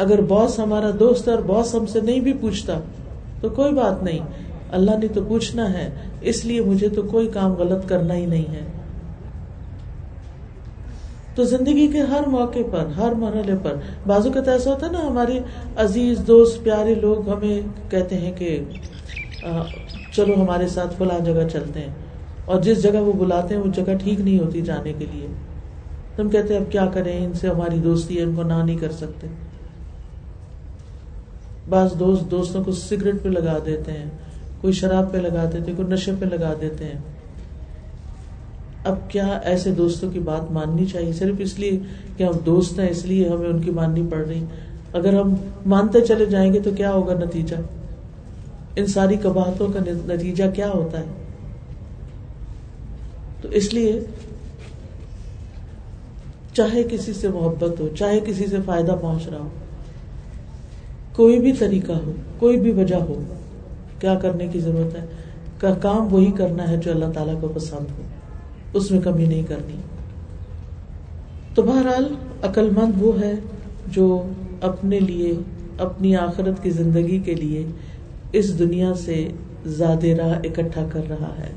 اگر 0.00 0.20
باس 0.20 0.58
ہمارا 0.58 0.90
دوست 1.00 1.28
اور 1.28 1.38
باس 1.38 1.74
ہم 1.74 1.86
سے 1.86 2.00
نہیں 2.00 2.20
بھی 2.20 2.32
پوچھتا، 2.32 2.80
تو 3.40 3.48
کوئی 3.48 3.72
بات 3.72 4.02
نہیں۔ 4.02 4.18
اللہ 4.72 4.90
نے 4.90 5.08
تو 5.08 5.24
پوچھنا 5.28 5.72
ہے، 5.72 5.90
اس 6.20 6.44
لیے 6.44 6.60
مجھے 6.60 6.88
تو 6.88 7.02
کوئی 7.02 7.28
کام 7.28 7.52
غلط 7.52 7.88
کرنا 7.88 8.14
ہی 8.14 8.26
نہیں 8.26 8.52
ہے۔ 8.52 8.60
تو 11.34 11.44
زندگی 11.44 11.88
کے 11.88 12.00
ہر 12.00 12.20
موقع 12.26 12.58
پر، 12.70 12.86
ہر 12.86 13.12
مرحلے 13.12 13.52
پر، 13.62 13.74
بازو 14.06 14.30
کا 14.32 14.50
ایسا 14.50 14.70
ہوتا 14.70 14.86
ہے 14.86 14.92
نا 14.92 15.06
ہماری 15.06 15.38
عزیز، 15.76 16.18
دوست، 16.26 16.64
پیارے 16.64 16.94
لوگ 16.94 17.28
ہمیں 17.28 17.60
کہتے 17.90 18.18
ہیں 18.18 18.32
کہ 18.32 18.64
چلو 20.12 20.42
ہمارے 20.42 20.68
ساتھ 20.68 20.94
فلاں 20.98 21.24
جگہ 21.24 21.48
چلتے 21.52 21.80
ہیں۔ 21.80 21.94
اور 22.44 22.60
جس 22.60 22.82
جگہ 22.82 22.98
وہ 22.98 23.12
بلاتے 23.12 23.54
ہیں، 23.54 23.62
وہ 23.62 23.72
جگہ 23.72 23.92
ٹھیک 24.02 24.20
نہیں 24.20 24.38
ہوتی 24.38 24.60
جانے 24.60 24.92
کے 24.92 25.04
لیے۔ 25.12 25.26
تم 26.16 26.30
کہتے 26.30 26.56
اب 26.56 26.72
کیا 26.72 26.86
کریں؟ 26.86 27.26
ان 27.26 27.32
سے 27.32 27.48
ہماری 27.48 27.76
دوستی 27.78 28.18
ہے، 28.18 28.22
ان 28.22 28.34
کو 28.34 28.42
نہ 28.42 28.52
نہیں 28.52 28.76
کر 28.76 28.90
سکتے۔ 28.90 29.26
بعض 31.70 31.98
دوست 31.98 32.30
دوستوں 32.30 32.64
کو 32.64 32.72
سگریٹ 32.72 33.14
پہ 33.22 33.28
لگا 33.28 33.58
دیتے 33.66 33.92
ہیں، 33.92 34.10
کوئی 34.60 34.72
شراب 34.72 35.12
پہ 35.12 35.18
لگا 35.18 35.50
دیتے 35.52 35.70
ہیں، 35.70 35.76
کوئی 35.76 35.88
نشے 35.88 36.12
پہ 36.18 36.24
لگا 36.24 36.54
دیتے 36.60 36.84
ہیں۔ 36.84 36.98
اب 38.84 38.96
کیا 39.08 39.40
ایسے 39.44 39.70
دوستوں 39.70 40.10
کی 40.10 40.18
بات 40.18 40.52
ماننی 40.52 40.86
چاہیے؟ 40.86 41.12
صرف 41.12 41.34
اس 41.38 41.58
لیے 41.58 41.78
کہ 42.16 42.22
ہم 42.24 42.32
دوست 42.46 42.80
ہیں، 42.80 42.88
اس 42.88 43.04
لیے 43.04 43.28
ہمیں 43.28 43.48
ان 43.48 43.62
کی 43.62 43.70
ماننی 43.70 44.02
پڑ 44.10 44.18
رہی۔ 44.18 44.44
اگر 44.92 45.12
ہم 45.12 45.34
مانتے 45.66 46.00
چلے 46.00 46.24
جائیں 46.24 46.52
گے 46.52 46.60
تو 46.60 46.70
کیا 46.76 46.92
ہوگا 46.92 47.14
نتیجہ؟ 47.14 47.56
ان 48.76 48.86
ساری 48.86 49.16
کباہتوں 49.16 49.68
کا 49.68 49.78
نتیجہ 49.86 50.44
کیا 50.54 50.70
ہوتا 50.70 51.00
ہے؟ 51.00 51.04
تو 53.42 53.48
اس 53.48 53.74
لیے 53.74 54.00
چاہے 56.52 56.82
کسی 56.90 57.12
سے 57.12 57.28
محبت 57.28 57.80
ہو، 57.80 57.88
چاہے 57.98 58.20
کسی 58.26 58.46
سے 58.46 58.56
فائدہ 58.66 58.96
پہنچ 59.00 59.28
رہا 59.28 59.38
ہو 59.38 59.48
کوئی 61.20 61.38
بھی 61.38 61.52
طریقہ 61.52 61.92
ہو، 61.92 62.12
کوئی 62.38 62.60
بھی 62.60 62.72
وجہ 62.72 62.94
ہو، 62.94 63.22
کیا 63.98 64.14
کرنے 64.14 64.46
کی 64.46 64.60
ضرورت 64.60 64.98
ہے؟ 64.98 65.06
کا 65.58 65.74
کام 65.74 66.14
وہی 66.14 66.32
کرنا 66.36 66.70
ہے 66.70 66.76
جو 66.76 66.90
اللہ 66.90 67.04
تعالیٰ 67.14 67.40
کو 67.40 67.48
پسند 67.48 67.86
ہو، 67.98 68.02
اس 68.72 68.90
میں 68.90 69.00
کمی 69.00 69.26
نہیں 69.26 69.42
کرنی۔ 69.42 69.76
تو 71.54 71.62
بہرحال 71.62 72.14
عقل 72.42 72.70
مند 72.70 72.92
وہ 72.98 73.20
ہے 73.20 73.34
جو 73.86 74.28
اپنے 74.60 75.00
لیے، 75.00 75.34
اپنی 75.78 76.16
آخرت 76.16 76.62
کی 76.62 76.70
زندگی 76.70 77.18
کے 77.18 77.34
لیے 77.34 77.66
اس 78.32 78.58
دنیا 78.58 78.94
سے 78.94 79.28
زیادہ 79.66 80.06
راہ 80.06 80.38
اکٹھا 80.44 80.86
کر 80.92 81.02
رہا 81.10 81.34
ہے۔ 81.38 81.52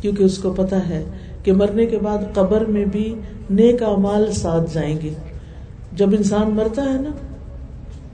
کیونکہ 0.00 0.22
اس 0.22 0.38
کو 0.38 0.52
پتا 0.52 0.88
ہے 0.88 1.04
کہ 1.44 1.52
مرنے 1.52 1.86
کے 1.86 1.98
بعد 1.98 2.18
قبر 2.34 2.64
میں 2.64 2.84
بھی 2.84 3.14
نیک 3.50 3.82
امال 3.82 4.32
ساتھ 4.32 4.74
جائیں 4.74 4.98
گے۔ 5.02 5.12
جب 5.92 6.10
انسان 6.12 6.50
مرتا 6.50 6.84
ہے 6.84 6.98
نا 7.00 7.10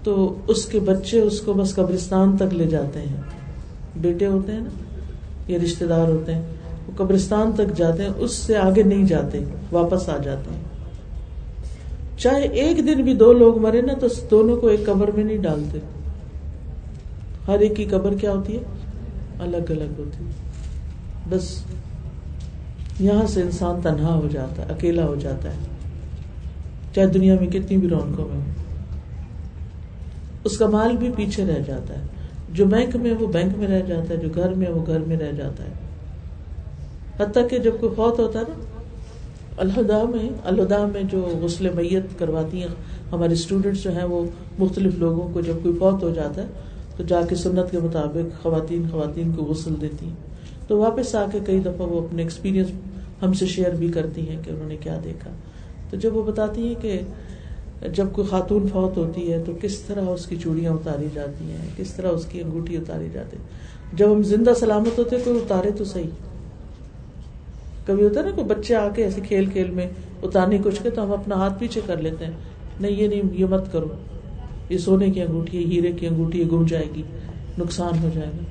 تو 0.07 0.35
اس 0.47 0.64
کے 0.66 0.81
بچے 0.81 1.21
اس 1.21 1.40
کو 1.40 1.53
بس 1.53 1.75
قبرستان 1.75 2.37
تک 2.37 2.55
لے 2.55 2.66
جاتے 2.66 2.99
ہیں۔ 2.99 3.16
بیٹے 3.97 4.27
ہوتے 4.27 4.53
ہیں 4.53 4.61
نا، 4.61 4.71
یا 5.49 5.59
رشتے 5.64 5.87
دار 5.87 6.09
ہوتے 6.09 6.35
ہیں، 6.35 6.42
وہ 6.87 6.92
قبرستان 6.97 7.53
تک 7.53 7.77
جاتے 7.77 8.03
ہیں، 8.03 8.11
اس 8.16 8.33
سے 8.35 8.57
آگے 8.57 8.83
نہیں 8.83 9.05
جاتے، 9.05 9.38
واپس 9.73 10.09
آ 10.09 10.16
جاتے 10.16 10.55
ہیں۔ 10.55 10.61
چاہے 12.19 12.42
ایک 12.42 12.77
دن 12.77 13.03
بھی 13.03 13.14
دو 13.14 13.33
لوگ 13.33 13.59
مرے 13.59 13.81
نا، 13.81 13.92
تو 13.92 14.07
دونوں 14.31 14.57
کو 14.57 14.66
ایک 14.66 14.87
قبر 14.87 15.11
میں 15.11 15.25
نہیں 15.25 15.37
ڈالتے۔ 15.37 15.79
ہر 17.49 17.59
ایک 17.59 17.77
کی 17.77 17.85
قبر 17.85 18.14
کیا 18.14 18.33
ہوتی 18.33 18.57
ہے؟ 18.57 18.62
الگ 19.38 19.71
الگ 19.71 19.92
ہوتی 19.99 20.25
ہے۔ 20.25 20.31
بس 21.29 21.62
یہاں 23.01 23.27
سے 23.27 23.42
انسان 23.42 23.81
تنہا 23.83 24.14
ہو 24.14 24.29
جاتا 24.33 24.66
ہے 24.66 24.73
اکیلا 24.73 25.07
ہو 25.07 25.14
جاتا 25.14 25.49
ہے۔ 25.49 25.59
چاہے 26.95 27.07
دنیا 27.07 27.35
میں 27.40 27.49
کتنی 27.49 27.77
بھی 27.77 27.88
رونقوں 27.88 28.29
میں 28.29 28.37
ہو۔ 28.37 28.56
اس 30.47 30.59
کا 30.59 30.67
مال 30.67 30.97
بھی 30.97 31.11
پیچھے 31.17 31.47
رہ 31.47 31.59
جاتا 31.67 31.95
ہے۔ 31.95 32.07
جو 32.53 32.67
بینک 32.67 32.97
میں 32.97 33.15
وہ 33.21 33.27
بینک 33.27 33.59
میں 33.59 33.69
رہ 33.69 33.83
جاتا 33.87 34.11
ہے، 34.11 34.17
جو 34.17 34.29
گھر 34.35 34.49
میں 34.49 34.71
وہ 34.71 34.87
گھر 34.87 34.99
میں 34.99 35.17
رہ 35.17 35.33
جاتا 35.33 35.65
ہے۔ 35.65 35.73
حتیٰ 37.19 37.49
کہ 37.49 37.59
جب 37.59 37.73
کوئی 37.81 37.95
فوت 37.97 38.19
ہوتا 38.19 38.39
ہے 38.39 38.45
نا 38.49 38.65
الہدا 39.57 40.03
میں 40.03 40.29
الہدا 40.45 40.87
میں 40.93 41.03
جو 41.03 41.29
غسل 41.41 41.69
میت 41.75 42.19
کرواتی 42.19 42.61
ہیں، 42.61 42.69
ہمارے 43.13 43.33
اسٹوڈینٹس 43.33 43.83
جو 43.83 43.97
ہیں 43.97 44.05
وہ 44.05 44.25
مختلف 44.59 44.95
لوگوں 44.99 45.29
کو 45.33 45.41
جب 45.41 45.55
کوئی 45.63 45.75
فوت 45.79 46.03
ہو 46.03 46.11
جاتا 46.11 46.43
ہے، 46.43 46.47
تو 46.97 47.05
جا 47.05 47.21
کے 47.29 47.35
سنت 47.35 47.71
کے 47.71 47.79
مطابق 47.79 48.43
خواتین 48.43 48.83
خواتین 48.91 49.33
کو 49.33 49.45
غسل 49.45 49.75
دیتی 49.81 50.07
ہیں۔ 50.07 50.15
تو 50.69 50.79
واپس 50.79 51.15
آ 51.15 51.25
کے 51.33 51.39
کئی 51.47 51.61
دفعہ 51.61 51.87
وہ 51.87 52.07
اپنے 52.07 52.23
ایکسپیرئنس 52.23 52.69
ہم 53.23 53.33
سے 53.33 53.47
شیئر 53.47 53.71
بھی 53.71 53.89
کرتی 53.89 54.29
ہیں 54.29 54.37
کہ 54.45 54.51
انہوں 54.51 54.69
نے 54.69 54.77
کیا 54.77 55.01
دیکھا۔ 55.05 55.31
تو 55.91 55.97
جب 55.97 56.17
وہ 56.17 56.23
بتاتی 56.23 56.67
ہیں 56.67 56.83
کہ 56.83 57.01
جب 57.81 58.07
کوئی 58.12 58.29
خاتون 58.29 58.69
فوت 58.69 58.97
ہوتی 58.97 59.33
ہے 59.33 59.43
تو 59.47 59.53
کس 59.62 59.79
طرح 59.79 60.01
اس 60.01 60.27
کی 60.27 60.37
چوڑیاں 60.37 60.73
اتاری 60.73 61.07
جاتی 61.15 61.45
ہیں؟ 61.51 61.69
کس 61.77 61.93
طرح 61.93 62.09
اس 62.09 62.27
کی 62.27 62.41
انگوٹھی 62.41 62.77
اتاری 62.77 63.09
جاتی 63.12 63.37
جب 63.93 64.12
ہم 64.12 64.23
زندہ 64.23 64.53
سلامت 64.61 64.99
ہوتے 64.99 65.17
کوئی 65.25 65.37
اتارے 65.37 65.71
تو 65.71 65.85
صحیح۔ 65.85 66.11
کبھی 67.87 68.05
ہوتا 68.05 68.21
ہے 68.21 68.25
نا 68.25 68.31
کوئی 68.31 68.47
بچے 68.47 68.75
آ 68.75 68.89
کے 68.89 69.05
ایسے 69.05 69.21
کھیل 69.21 69.47
کھیل 69.47 69.71
میں 69.71 69.87
اتارنے 70.23 70.59
کچھ 70.65 70.83
کے 70.83 70.91
تو 70.91 71.03
ہم 71.05 71.12
اپنا 71.12 71.35
ہاتھ 71.35 71.61
پیچھے 71.61 71.81
کر 71.87 71.97
لیتے 71.97 72.25
ہیں۔ 72.25 72.33
نہیں، 72.81 72.93
یہ 72.93 73.09
نہیں، 73.09 73.23
یہ 73.33 73.45
مت 73.45 73.73
کرو۔ 73.73 73.89
یہ 74.69 74.79
سونے 74.79 75.11
کی 75.11 75.23
انگوٹھی 75.23 75.77
ہیرے 75.77 75.93
کی 75.93 76.07
انگوٹھی 76.07 76.51
گم 76.53 76.67
جائے 76.67 76.87
گی، 76.95 77.03
نقصان 77.59 77.99
ہو 78.03 78.09
جائے 78.15 78.27
گا۔ 78.27 78.43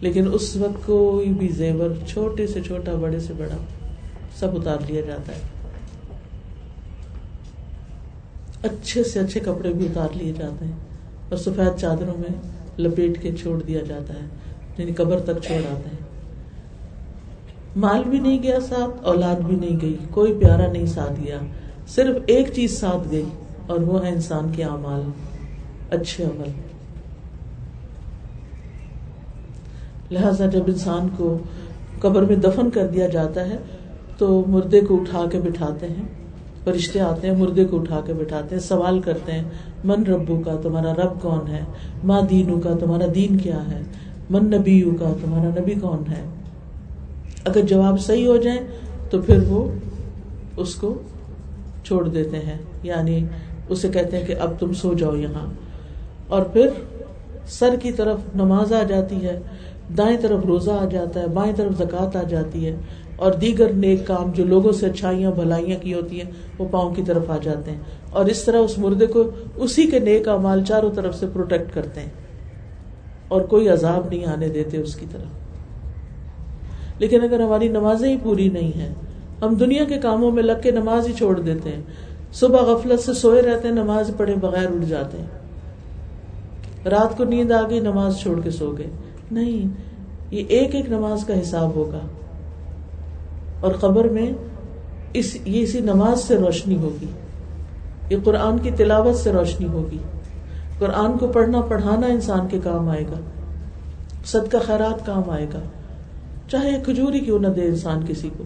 لیکن 0.00 0.28
اس 0.32 0.56
وقت 0.56 0.86
کوئی 0.86 1.28
بھی 1.28 1.48
زیور 1.48 1.90
چھوٹے 2.06 2.46
سے 2.46 2.60
چھوٹا، 2.60 2.94
بڑے 2.94 3.20
سے 3.20 3.32
بڑا، 3.38 3.56
سب 4.38 4.48
اتار 4.52 4.78
لیا 4.88 5.00
جاتا 5.00 5.32
ہے۔ 5.32 5.55
اچھے 8.66 9.04
سے 9.04 9.20
اچھے 9.20 9.40
کپڑے 9.40 9.72
بھی 9.72 9.86
اتار 9.86 10.16
لیے 10.16 10.32
جاتے 10.32 10.64
ہیں 10.64 10.72
اور 11.28 11.38
سفید 11.38 11.80
چادروں 11.80 12.14
میں 12.18 12.34
لپیٹ 12.80 13.22
کے 13.22 13.32
چھوڑ 13.32 13.62
دیا 13.62 13.82
جاتا 13.82 14.14
ہے 14.14 14.26
یعنی 14.78 14.92
قبر 14.92 15.20
تک 15.20 15.42
چھوڑ 15.42 15.58
آتے 15.58 15.88
ہیں۔ 15.88 16.04
مال 17.76 18.02
بھی 18.04 18.18
نہیں 18.18 18.42
گیا 18.42 18.60
ساتھ، 18.60 19.04
اولاد 19.04 19.36
بھی 19.36 19.56
نہیں 19.56 19.78
گئی، 19.82 19.96
کوئی 20.10 20.34
پیارا 20.34 20.72
نہیں 20.72 20.86
ساتھ 20.86 21.20
گیا، 21.24 21.38
صرف 21.88 22.16
ایک 22.26 22.52
چیز 22.52 22.78
ساتھ 22.80 23.08
گئی 23.10 23.24
اور 23.66 23.80
وہ 23.80 24.04
ہے 24.04 24.08
انسان 24.08 24.52
کے 24.52 24.64
اعمال۔ 24.64 25.02
اچھے 25.90 26.24
عمل۔ 26.24 26.50
لہذا 30.10 30.46
جب 30.46 30.62
انسان 30.66 31.08
کو 31.16 31.38
قبر 31.98 32.22
میں 32.22 32.36
دفن 32.36 32.70
کر 32.70 32.86
دیا 32.86 33.06
جاتا 33.06 33.48
ہے، 33.48 33.56
تو 34.18 34.44
مردے 34.46 34.80
کو 34.80 35.00
اٹھا 35.00 35.24
کے 35.32 35.40
بٹھاتے 35.40 35.86
ہیں۔ 35.86 36.25
فرشتے 36.66 37.00
آتے 37.00 37.30
ہیں، 37.30 37.36
مردے 37.36 37.64
کو 37.64 37.80
اٹھا 37.80 38.00
کے 38.06 38.14
بٹھاتے 38.14 38.54
ہیں، 38.54 38.62
سوال 38.62 39.00
کرتے 39.00 39.32
ہیں، 39.32 39.42
من 39.84 40.06
ربو 40.06 40.40
کا 40.44 40.56
تمہارا 40.62 40.94
رب 40.94 41.22
کون 41.22 41.48
ہے؟ 41.48 41.60
ماں 42.04 42.22
دینو 42.22 42.60
کا 42.60 42.72
تمہارا 42.80 43.04
دین 43.14 43.38
کیا 43.38 43.70
ہے؟ 43.70 43.80
من 44.30 44.44
نبی 44.44 44.80
کا 45.00 45.12
تمہارا 45.24 45.48
نبی 45.60 45.74
کون 45.74 46.02
ہے؟ 46.10 46.24
اگر 47.44 47.60
جواب 47.60 48.00
صحیح 48.00 48.26
ہو 48.26 48.36
جائے 48.36 48.58
تو 49.10 49.22
پھر 49.22 49.38
وہ 49.48 49.68
اس 50.56 50.74
کو 50.74 50.94
چھوڑ 51.84 52.08
دیتے 52.08 52.38
ہیں 52.38 52.58
یعنی 52.82 53.26
اسے 53.68 53.88
کہتے 53.88 54.18
ہیں 54.18 54.26
کہ 54.26 54.34
اب 54.40 54.50
تم 54.58 54.72
سو 54.72 54.94
جاؤ 54.94 55.16
یہاں۔ 55.16 55.52
اور 56.28 56.42
پھر 56.42 56.68
سر 57.48 57.74
کی 57.82 57.92
طرف 57.92 58.18
نماز 58.34 58.72
آ 58.72 58.82
جاتی 58.82 59.24
ہے، 59.24 59.40
دائیں 59.98 60.18
طرف 60.20 60.44
روزہ 60.46 60.70
آ 60.70 60.84
جاتا 60.84 61.20
ہے، 61.20 61.26
بائیں 61.26 61.52
طرف 61.56 61.78
زکات 61.78 62.16
آ 62.16 62.22
جاتی 62.22 62.66
ہے۔ 62.66 62.76
اور 63.16 63.32
دیگر 63.32 63.72
نیک 63.72 64.06
کام 64.06 64.32
جو 64.34 64.44
لوگوں 64.44 64.72
سے 64.72 64.86
اچھائیاں، 64.86 65.30
بھلائیاں 65.30 65.82
کی 65.82 65.94
ہوتی 65.94 66.22
ہیں، 66.22 66.30
وہ 66.58 66.68
پاؤں 66.70 66.94
کی 66.94 67.02
طرف 67.02 67.30
آ 67.30 67.36
جاتے 67.42 67.70
ہیں۔ 67.70 67.78
اور 68.10 68.24
اس 68.24 68.44
طرح 68.44 68.58
اس 68.58 68.78
مردے 68.78 69.06
کو 69.06 69.30
اسی 69.56 69.86
کے 69.86 69.98
نیک 69.98 70.28
امال 70.28 70.64
چاروں 70.64 70.90
طرف 70.94 71.14
سے 71.14 71.26
پروٹیکٹ 71.32 71.74
کرتے 71.74 72.00
ہیں۔ 72.00 72.10
اور 73.28 73.40
کوئی 73.40 73.68
عذاب 73.68 74.06
نہیں 74.10 74.24
آنے 74.24 74.48
دیتے 74.48 74.78
اس 74.78 74.96
کی 74.96 75.06
طرف۔ 75.12 75.26
لیکن 76.98 77.22
اگر 77.22 77.40
ہماری 77.40 77.68
نمازیں 77.68 78.08
ہی 78.08 78.16
پوری 78.22 78.48
نہیں 78.48 78.78
ہیں، 78.78 78.94
ہم 79.42 79.54
دنیا 79.54 79.84
کے 79.84 79.98
کاموں 79.98 80.30
میں 80.30 80.42
لگ 80.42 80.52
کے 80.62 80.70
نماز 80.70 81.08
ہی 81.08 81.12
چھوڑ 81.12 81.40
دیتے 81.40 81.68
ہیں۔ 81.68 81.82
صبح 82.32 82.58
غفلت 82.58 83.00
سے 83.00 83.14
سوئے 83.14 83.42
رہتے 83.42 83.68
ہیں، 83.68 83.74
نماز 83.74 84.10
پڑھے 84.16 84.34
بغیر 84.40 84.66
اٹھ 84.66 84.84
جاتے 84.84 85.18
ہیں۔ 85.18 85.26
رات 86.88 87.16
کو 87.16 87.24
نیند 87.24 87.52
آ 87.52 87.68
گئی، 87.70 87.80
نماز 87.80 88.18
چھوڑ 88.18 88.40
کے 88.40 88.50
سو 88.50 88.74
گئے۔ 88.78 88.86
نہیں، 89.30 89.68
یہ 90.30 90.44
ایک 90.48 90.74
ایک 90.74 90.88
نماز 90.88 91.24
کا 91.26 91.40
حساب 91.40 91.74
ہوگا۔ 91.74 92.00
اور 93.66 93.74
قبر 93.74 94.08
میں 94.08 94.32
اس 95.12 95.36
یہ 95.44 95.62
اسی 95.62 95.80
نماز 95.80 96.20
سے 96.20 96.36
روشنی 96.36 96.76
ہوگی۔ 96.76 97.06
یہ 98.10 98.16
قرآن 98.24 98.58
کی 98.58 98.70
تلاوت 98.70 99.16
سے 99.16 99.32
روشنی 99.32 99.66
ہوگی۔ 99.66 99.98
قرآن 100.78 101.18
کو 101.18 101.26
پڑھنا 101.26 101.60
پڑھانا 101.60 102.06
انسان 102.06 102.48
کے 102.48 102.58
کام 102.62 102.88
آئے 102.88 103.02
گا۔ 103.02 103.20
صدقہ 104.24 104.56
خیرات 104.66 105.06
کام 105.06 105.30
آئے 105.30 105.46
گا۔ 105.54 105.60
چاہے 106.48 106.70
کھجوری 106.84 107.20
کیوں 107.20 107.38
نہ 107.38 107.46
دے 107.46 107.66
انسان 107.66 108.04
کسی 108.08 108.30
کو۔ 108.36 108.44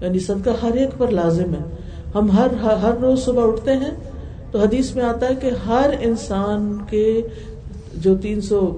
یعنی 0.00 0.18
صدقہ 0.18 0.50
ہر 0.62 0.72
ایک 0.72 0.98
پر 0.98 1.10
لازم 1.10 1.54
ہے۔ 1.54 1.76
ہم 2.14 2.30
ہر 2.30 2.54
ہر 2.62 2.94
روز 3.02 3.24
صبح 3.24 3.46
اٹھتے 3.46 3.72
ہیں 3.72 3.90
تو 4.50 4.60
حدیث 4.60 4.96
میں 4.96 5.04
آتا 5.04 5.26
ہے 5.28 5.34
کہ 5.34 5.50
ہر 5.66 5.90
انسان 6.00 6.78
کے 6.90 7.22
جو 7.94 8.16
تین 8.16 8.40
سو 8.40 8.76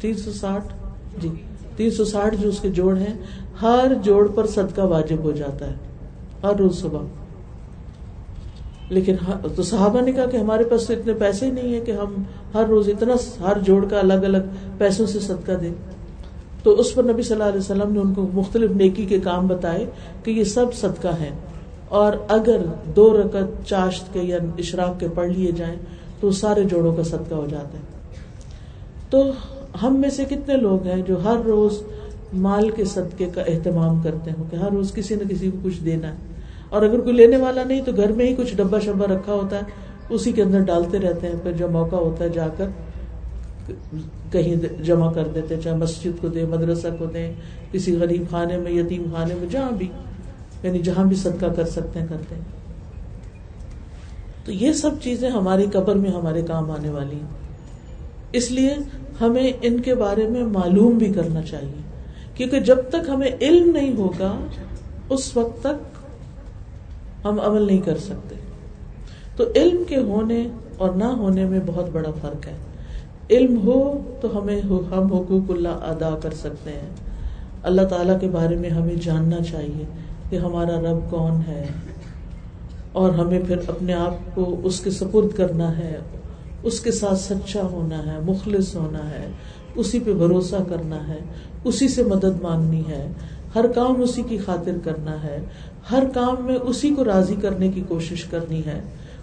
تین 0.00 0.14
سو 0.14 0.32
ساٹھ 0.32 0.72
جی۔ 1.18 1.28
تین 1.76 1.90
سو 1.90 2.04
ساٹھ 2.04 2.34
جو 2.40 2.48
اس 2.48 2.60
کے 2.60 2.68
جوڑ 2.70 2.96
ہیں، 2.96 3.14
ہر 3.62 3.92
جوڑ 4.02 4.28
پر 4.28 4.46
صدقہ 4.46 4.80
واجب 4.80 5.16
ہو 5.18 5.32
جاتا 5.32 5.66
ہے، 5.66 5.74
ہر 6.42 6.54
روز 6.54 6.80
صبح۔ 6.80 7.00
لیکن 8.88 9.14
ہاں، 9.28 9.48
تو 9.56 9.62
صحابہ 9.62 10.00
نے 10.00 10.12
کہا 10.12 10.26
کہ 10.26 10.36
ہمارے 10.36 10.64
پاس 10.64 10.86
تو 10.86 10.92
اتنے 10.92 11.12
پیسے 11.12 11.50
نہیں 11.50 11.74
ہے 11.74 11.80
کہ 11.80 11.90
ہم 11.90 12.22
ہر 12.54 12.64
روز 12.68 12.88
اتنا 12.88 13.14
ہر 13.40 13.58
جوڑ 13.58 13.86
کا 13.90 13.98
الگ 13.98 14.12
الگ 14.12 14.38
پیسوں 14.78 15.06
سے 15.06 15.20
صدقہ 15.20 15.52
دیں۔ 15.52 15.74
تو 16.62 16.72
اس 16.72 16.94
پر 16.94 17.02
نبی 17.02 17.22
صلی 17.22 17.32
اللہ 17.32 17.44
علیہ 17.44 17.58
وسلم 17.58 17.92
نے 17.92 18.00
ان 18.00 18.14
کو 18.14 18.28
مختلف 18.34 18.70
نیکی 18.70 19.04
کے 19.04 19.20
کام 19.20 19.46
بتائے 19.46 19.86
کہ 20.24 20.30
یہ 20.30 20.44
سب 20.44 20.74
صدقہ 20.74 21.08
ہے 21.08 21.30
اور 21.88 22.12
اگر 22.28 22.56
دو 22.96 23.22
رکت 23.22 23.66
چاشت 23.66 24.14
کے 24.14 24.20
یا 24.20 24.38
اشراق 24.58 25.00
کے 25.00 25.08
پڑھ 25.14 25.28
لیے 25.28 25.52
جائیں 25.52 25.76
تو 26.20 26.30
سارے 26.30 26.64
جوڑوں 26.64 26.96
کا 26.96 27.02
صدقہ 27.02 27.34
ہو 27.34 27.46
جاتا 27.50 27.78
ہے۔ 27.78 27.84
تو 29.10 29.22
ہم 29.82 29.96
میں 30.00 30.10
سے 30.10 30.24
کتنے 30.24 30.56
لوگ 30.56 30.86
ہیں 30.86 31.02
جو 31.02 31.24
ہر 31.24 31.36
روز 31.46 31.82
مال 32.32 32.70
کے 32.70 32.84
صدقے 32.84 33.26
کا 33.34 33.42
اہتمام 33.42 34.02
کرتے 34.02 34.30
ہیں 34.30 34.50
کہ 34.50 34.56
ہر 34.56 34.70
روز 34.70 34.92
کسی 34.92 35.14
نہ 35.14 35.28
کسی 35.28 35.50
کو 35.50 35.58
کچھ 35.62 35.84
دینا 35.84 36.08
ہے؟ 36.08 36.16
اور 36.68 36.82
اگر 36.82 37.00
کوئی 37.00 37.14
لینے 37.14 37.36
والا 37.36 37.64
نہیں 37.64 37.82
تو 37.82 37.92
گھر 37.96 38.12
میں 38.12 38.26
ہی 38.26 38.34
کچھ 38.34 38.56
ڈبا 38.56 38.78
شبا 38.78 39.06
رکھا 39.06 39.34
ہوتا 39.34 39.56
ہے، 39.56 39.62
اسی 40.08 40.32
کے 40.32 40.42
اندر 40.42 40.60
ڈالتے 40.60 40.98
رہتے 40.98 41.26
ہیں، 41.26 41.34
پھر 41.42 41.52
جب 41.52 41.70
موقع 41.70 41.96
ہوتا 41.96 42.24
ہے 42.24 42.28
جا 42.28 42.48
کر 42.48 42.68
کہیں 44.32 44.82
جمع 44.82 45.12
کر 45.12 45.28
دیتے 45.28 45.56
چاہے 45.56 45.76
مسجد 45.76 46.20
کو 46.20 46.28
دے 46.28 46.44
مدرسہ 46.44 46.88
کو 46.98 47.06
دیں، 47.06 47.32
کسی 47.72 47.96
غریب 47.96 48.24
خانے 48.30 48.56
میں، 48.56 48.72
یتیم 48.72 49.04
خانے 49.12 49.34
میں، 49.34 49.48
جہاں 49.50 49.70
بھی 49.70 49.88
یعنی 50.62 50.78
جہاں 50.78 51.04
بھی 51.04 51.16
صدقہ 51.16 51.46
کر 51.46 51.64
سکتے 51.64 52.00
ہیں، 52.00 52.06
کرتے 52.06 52.34
ہیں۔ 52.34 52.42
تو 54.44 54.52
یہ 54.52 54.72
سب 54.72 54.90
چیزیں 55.02 55.30
ہماری 55.30 55.66
قبر 55.72 55.94
میں 55.94 56.10
ہمارے 56.10 56.42
کام 56.42 56.70
آنے 56.70 56.90
والی 56.90 57.16
ہیں۔ 57.16 57.45
اس 58.32 58.50
لیے 58.50 58.74
ہمیں 59.20 59.52
ان 59.62 59.80
کے 59.80 59.94
بارے 59.94 60.28
میں 60.28 60.42
معلوم 60.42 60.98
بھی 60.98 61.12
کرنا 61.12 61.42
چاہیے۔ 61.42 61.82
کیونکہ 62.34 62.60
جب 62.60 62.76
تک 62.88 63.08
ہمیں 63.08 63.30
علم 63.40 63.70
نہیں 63.70 63.96
ہوگا، 63.96 64.36
اس 65.08 65.36
وقت 65.36 65.60
تک 65.60 65.98
ہم 67.24 67.40
عمل 67.40 67.62
نہیں 67.62 67.80
کر 67.80 67.98
سکتے۔ 67.98 68.34
تو 69.36 69.44
علم 69.56 69.84
کے 69.84 69.96
ہونے 69.96 70.48
اور 70.78 70.90
نہ 70.90 71.04
ہونے 71.04 71.44
میں 71.44 71.60
بہت 71.66 71.84
بڑا 71.92 72.10
فرق 72.20 72.46
ہے۔ 72.46 72.56
علم 73.30 73.60
ہو 73.66 73.98
تو 74.20 74.42
ہمیں 74.42 74.60
ہم 74.60 75.12
حقوق 75.12 75.50
اللہ 75.50 75.68
ادا 75.68 76.18
کر 76.22 76.30
سکتے 76.30 76.70
ہیں۔ 76.70 76.90
اللہ 77.62 77.82
تعالیٰ 77.82 78.20
کے 78.20 78.28
بارے 78.28 78.56
میں 78.56 78.70
ہمیں 78.70 78.94
جاننا 78.94 79.36
چاہیے 79.50 79.84
کہ 80.30 80.36
ہمارا 80.36 80.80
رب 80.80 81.10
کون 81.10 81.32
ہے۔ 81.48 81.66
اور 82.92 83.10
ہمیں 83.10 83.40
پھر 83.46 83.56
اپنے 83.68 83.94
آپ 83.94 84.34
کو 84.34 84.60
اس 84.62 84.80
کے 84.80 84.90
سپرد 84.90 85.36
کرنا 85.36 85.78
ہے۔ 85.78 85.98
اس 86.66 86.80
کے 86.80 86.92
ساتھ 86.92 87.18
سچا 87.18 87.62
ہونا 87.62 88.14
ہے، 88.14 88.18
مخلص 88.20 88.76
ہونا 88.76 89.10
ہے، 89.10 89.28
اسی 89.74 90.00
پہ 90.00 90.12
بھروسہ 90.12 90.56
کرنا 90.68 91.08
ہے، 91.08 91.18
اسی 91.64 91.88
سے 91.88 92.02
مدد 92.02 92.42
مانگنی 92.42 92.82
ہے۔ 92.88 93.12
ہر 93.54 93.66
کام 93.66 94.00
اسی 94.00 94.22
کی 94.22 94.38
خاطر 94.38 94.72
کرنا 94.84 95.22
ہے۔ 95.22 95.38
ہر 95.90 96.02
کام 96.14 96.34
میں 96.40 96.54
اسی 96.54 96.94
کو 96.94 97.04
راضی 97.04 97.34
کرنے 97.42 97.68
کی 97.68 97.82
کوشش 97.88 98.24
کرنی 98.24 98.62
ہے۔ 98.66 98.80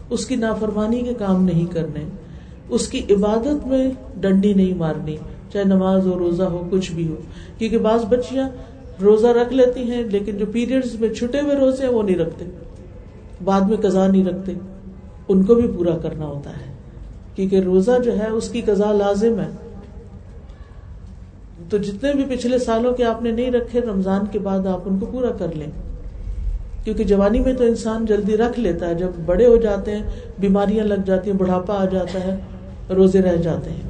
اس 0.09 0.25
کی 0.25 0.35
نافرمانی 0.35 1.01
کے 1.01 1.13
کام 1.13 1.43
نہیں 1.43 1.65
کرنے۔ 1.65 2.03
اس 2.69 2.87
کی 2.87 3.01
عبادت 3.09 3.67
میں 3.67 3.91
ڈنڈی 4.21 4.53
نہیں 4.53 4.73
مارنی، 4.73 5.17
چاہے 5.53 5.65
نماز 5.65 6.07
ہو، 6.07 6.19
روزہ 6.19 6.43
ہو، 6.43 6.67
کچھ 6.71 6.91
بھی 6.91 7.07
ہو۔ 7.07 7.15
کیونکہ 7.57 7.77
بعض 7.77 8.05
بچیاں 8.05 8.49
روزہ 9.01 9.27
رکھ 9.27 9.53
لیتی 9.53 9.91
ہیں، 9.91 10.03
لیکن 10.03 10.37
جو 10.37 10.45
پیریڈ 10.51 10.85
میں 10.99 11.13
چھٹے 11.13 11.41
ہوئے 11.41 11.55
روزے 11.55 11.85
ہیں، 11.85 11.93
وہ 11.93 12.03
نہیں 12.03 12.17
رکھتے۔ 12.17 12.45
بعد 13.43 13.61
میں 13.61 13.77
قزا 13.77 14.07
نہیں 14.07 14.25
رکھتے۔ 14.25 14.53
ان 15.27 15.43
کو 15.43 15.55
بھی 15.55 15.71
پورا 15.77 15.97
کرنا 15.97 16.25
ہوتا 16.25 16.49
ہے۔ 16.49 16.72
کیونکہ 17.35 17.55
روزہ 17.55 17.91
جو 18.05 18.17
ہے 18.19 18.27
اس 18.27 18.49
کی 18.49 18.61
قزا 18.61 18.91
لازم 18.91 19.39
ہے۔ 19.39 19.49
تو 21.69 21.77
جتنے 21.77 22.13
بھی 22.13 22.35
پچھلے 22.35 22.59
سالوں 22.59 22.93
کے 22.93 23.05
آپ 23.05 23.21
نے 23.21 23.31
نہیں 23.31 23.51
رکھے، 23.51 23.81
رمضان 23.81 24.21
کے 24.31 24.39
بعد 24.39 24.67
آپ 24.67 24.81
ان 24.85 24.99
کو 24.99 25.05
پورا 25.05 25.31
کر 25.31 25.47
لیں۔ 25.55 25.67
کیونکہ 26.83 27.03
جوانی 27.03 27.39
میں 27.39 27.53
تو 27.53 27.63
انسان 27.63 28.05
جلدی 28.05 28.37
رکھ 28.37 28.59
لیتا 28.59 28.89
ہے، 28.89 28.95
جب 28.95 29.09
بڑے 29.25 29.47
ہو 29.47 29.55
جاتے 29.55 29.91
ہیں، 29.91 30.03
بیماریاں 30.39 30.85
لگ 30.85 30.93
جاتی 31.05 31.31
ہیں، 31.31 31.37
بڑھاپا 31.37 31.73
آ 31.73 31.85
جاتا 31.85 32.23
ہے، 32.23 32.35
روزے 32.93 33.21
رہ 33.21 33.35
جاتے 33.35 33.69
ہیں۔ 33.69 33.81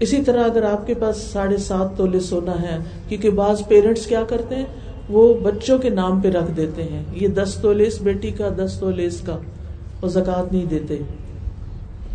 اسی 0.00 0.22
طرح 0.22 0.44
اگر 0.44 0.62
آپ 0.62 0.86
کے 0.86 0.94
پاس 0.94 1.16
ساڑھے 1.16 1.56
سات 1.56 1.96
تولے 1.96 2.20
سونا 2.20 2.62
ہے، 2.62 2.78
کیونکہ 3.08 3.30
بعض 3.30 3.62
پیرنٹس 3.68 4.06
کیا 4.06 4.22
کرتے 4.28 4.54
ہیں؟ 4.54 4.64
وہ 5.08 5.34
بچوں 5.34 5.78
کے 5.78 5.88
نام 5.88 6.20
پہ 6.20 6.28
رکھ 6.28 6.50
دیتے 6.56 6.82
ہیں۔ 6.82 7.02
یہ 7.12 7.28
دس 7.28 7.58
تولے 7.62 7.86
اس 7.86 8.02
بیٹی 8.02 8.30
کا، 8.30 8.48
دس 8.56 8.76
تولے 8.80 9.06
اس 9.06 9.20
کا 9.20 9.38
وہ 10.02 10.08
زکات 10.08 10.52
نہیں 10.52 10.64
دیتے۔ 10.64 10.98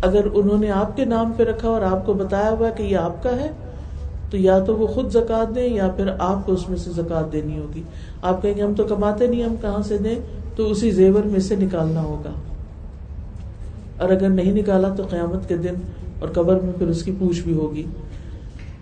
اگر 0.02 0.26
انہوں 0.34 0.58
نے 0.58 0.70
آپ 0.70 0.96
کے 0.96 1.04
نام 1.04 1.32
پہ 1.36 1.42
رکھا 1.42 1.68
اور 1.68 1.82
آپ 1.82 2.06
کو 2.06 2.12
بتایا 2.12 2.50
ہوا 2.50 2.70
کہ 2.70 2.82
یہ 2.82 2.96
آپ 2.96 3.22
کا 3.22 3.36
ہے، 3.40 3.50
تو 4.30 4.36
یا 4.36 4.58
تو 4.58 4.76
وہ 4.76 4.86
خود 4.86 5.10
زکات 5.10 5.54
دیں 5.54 5.74
یا 5.74 5.88
پھر 5.96 6.06
آپ 6.18 6.46
کو 6.46 6.52
اس 6.52 6.68
میں 6.68 6.76
سے 6.76 6.90
زکات 6.90 7.32
دینی 7.32 7.58
ہوگی۔ 7.58 7.82
آپ 8.22 8.42
کہیں 8.42 8.54
گے 8.56 8.62
ہم 8.62 8.74
تو 8.74 8.84
کماتے 8.84 9.26
نہیں، 9.26 9.42
ہم 9.42 9.54
کہاں 9.60 9.82
سے 9.82 9.98
دیں؟ 9.98 10.14
تو 10.56 10.70
اسی 10.70 10.90
زیور 10.90 11.26
میں 11.26 11.40
سے 11.40 11.56
نکالنا 11.56 12.02
ہوگا۔ 12.02 12.30
اور 13.98 14.10
اگر 14.10 14.28
نہیں 14.28 14.52
نکالا 14.52 14.88
تو 14.88 15.02
قیامت 15.10 15.48
کے 15.48 15.56
دن 15.56 15.74
اور 16.20 16.28
قبر 16.28 16.60
میں 16.60 16.72
پھر 16.78 16.86
اس 16.86 17.02
کی 17.02 17.12
پوچھ 17.18 17.40
بھی 17.40 17.54
ہوگی۔ 17.54 17.82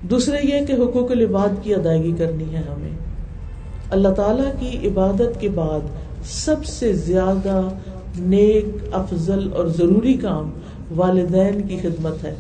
دوسرے 0.03 0.37
یہ 0.43 0.67
کہ 0.67 0.73
حقوق 0.73 1.11
العباد 1.11 1.49
کی 1.63 1.75
ادائیگی 1.75 2.13
کرنی 2.13 2.55
ہے 2.55 2.59
ہمیں۔ 2.59 2.99
اللہ 3.91 4.09
تعالی 4.09 4.43
کی 4.59 4.89
عبادت 4.89 5.41
کے 5.41 5.49
بعد 5.49 5.81
سب 6.25 6.65
سے 6.65 6.93
زیادہ 6.93 7.69
نیک، 8.19 8.65
افضل 8.93 9.49
اور 9.57 9.67
ضروری 9.67 10.15
کام 10.15 10.51
والدین 10.97 11.61
کی 11.61 11.77
خدمت 11.83 12.25
ہے۔ 12.25 12.35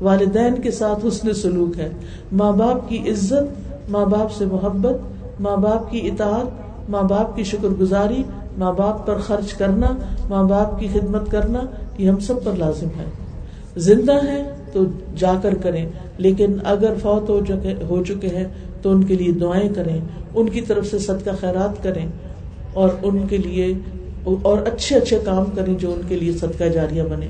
والدین 0.00 0.54
کے 0.62 0.70
ساتھ 0.70 1.06
حسن 1.06 1.34
سلوک 1.34 1.78
ہے۔ 1.78 1.88
ماں 2.32 2.52
باپ 2.52 2.88
کی 2.88 2.98
عزت، 2.98 3.72
ماں 3.90 4.06
باپ 4.06 4.32
سے 4.32 4.44
محبت، 4.44 4.96
ماں 5.40 5.56
باپ 5.56 5.90
کی 5.90 6.06
اطاعت، 6.06 6.46
ماں 6.90 7.02
باپ 7.02 7.36
کی 7.36 7.44
شکر 7.44 7.68
گزاری، 7.68 8.22
ماں 8.58 8.72
باپ 8.72 9.06
پر 9.06 9.18
خرچ 9.18 9.52
کرنا، 9.52 9.86
ماں 10.28 10.44
باپ 10.44 10.80
کی 10.80 10.88
خدمت 10.92 11.30
کرنا، 11.30 11.60
یہ 11.98 12.08
ہم 12.08 12.18
سب 12.18 12.44
پر 12.44 12.52
لازم 12.58 12.86
ہے۔ 12.86 13.04
زندہ 13.76 14.24
ہے 14.24 14.50
تو 14.72 14.84
جا 15.16 15.32
کر 15.42 15.54
کریں، 15.54 15.86
لیکن 16.18 16.56
اگر 16.64 16.92
فوت 17.02 17.28
ہو 17.88 18.04
چکے 18.04 18.28
ہیں 18.28 18.44
تو 18.82 18.90
ان 18.90 19.04
کے 19.04 19.14
لیے 19.14 19.32
دعائیں 19.32 19.68
کریں، 19.68 20.00
ان 20.34 20.48
کی 20.48 20.60
طرف 20.60 20.86
سے 20.86 20.98
صدقہ 20.98 21.30
خیرات 21.40 21.82
کریں 21.82 22.06
اور 22.72 22.88
ان 23.02 23.26
کے 23.28 23.36
لیے 23.36 23.74
اور 24.42 24.58
اچھے 24.58 24.96
اچھے 24.96 25.18
کام 25.24 25.44
کریں 25.54 25.74
جو 25.74 25.92
ان 25.92 26.00
کے 26.08 26.16
لیے 26.16 26.32
صدقہ 26.32 26.64
جاریہ 26.64 27.02
بنے۔ 27.02 27.26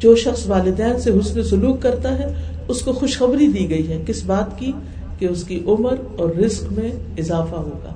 جو 0.00 0.16
شخص 0.16 0.46
والدین 0.46 1.00
سے 1.00 1.10
حسن 1.10 1.42
سلوک 1.42 1.82
کرتا 1.82 2.18
ہے، 2.18 2.32
اس 2.68 2.82
کو 2.82 2.92
خوشخبری 2.92 3.46
دی 3.46 3.70
گئی 3.70 3.88
ہے۔ 3.88 4.02
کس 4.06 4.22
بات 4.26 4.58
کی؟ 4.58 4.72
کہ 5.18 5.26
اس 5.26 5.44
کی 5.44 5.62
عمر 5.66 5.94
اور 6.16 6.30
رسک 6.30 6.64
میں 6.70 6.92
اضافہ 7.18 7.54
ہوگا۔ 7.54 7.94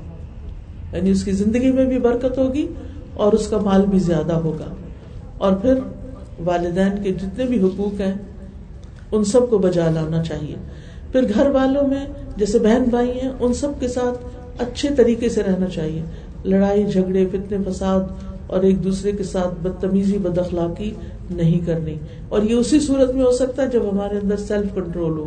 یعنی 0.97 1.11
اس 1.11 1.25
کی 1.25 1.33
زندگی 1.33 1.73
میں 1.73 1.85
بھی 1.85 1.99
برکت 1.99 2.39
ہوگی 2.39 2.67
اور 3.15 3.33
اس 3.33 3.49
کا 3.49 3.59
مال 3.59 3.83
بھی 3.91 3.99
زیادہ 3.99 4.33
ہوگا۔ 4.33 4.75
اور 5.39 5.53
پھر 5.53 5.75
والدین 6.45 7.03
کے 7.03 7.13
جتنے 7.13 7.45
بھی 7.45 7.63
حقوق 7.63 8.01
ہیں، 8.01 8.15
ان 9.13 9.25
سب 9.25 9.51
کو 9.51 9.59
بجا 9.59 9.91
لانا 9.91 10.23
چاہیے۔ 10.23 10.57
پھر 11.13 11.23
گھر 11.35 11.51
والوں 11.51 11.89
میں 11.89 12.07
جیسے 12.37 12.59
بہن 12.59 12.85
بھائی 12.91 13.21
ہیں، 13.21 13.31
ان 13.41 13.55
سب 13.55 13.69
کے 13.81 13.89
ساتھ 13.89 14.19
اچھے 14.63 14.89
طریقے 14.97 15.29
سے 15.29 15.43
رہنا 15.43 15.67
چاہیے۔ 15.67 16.03
لڑائی، 16.45 16.85
جھگڑے، 16.85 17.27
فتنے، 17.33 17.59
فساد 17.71 18.01
اور 18.47 18.63
ایک 18.63 18.85
دوسرے 18.85 19.13
کے 19.13 19.23
ساتھ 19.23 19.55
بدتمیزی 19.63 20.19
بد 20.19 20.39
اخلاقی 20.39 20.93
نہیں 21.31 21.67
کرنی۔ 21.67 21.95
اور 22.29 22.43
یہ 22.43 22.55
اسی 22.55 22.81
صورت 22.81 23.15
میں 23.15 23.25
ہو 23.25 23.33
سکتا 23.33 23.63
ہے 23.63 23.69
جب 23.69 23.83
ہمارے 23.93 24.19
اندر 24.23 24.37
سیلف 24.37 24.75
کنٹرول 24.75 25.19
ہو۔ 25.19 25.27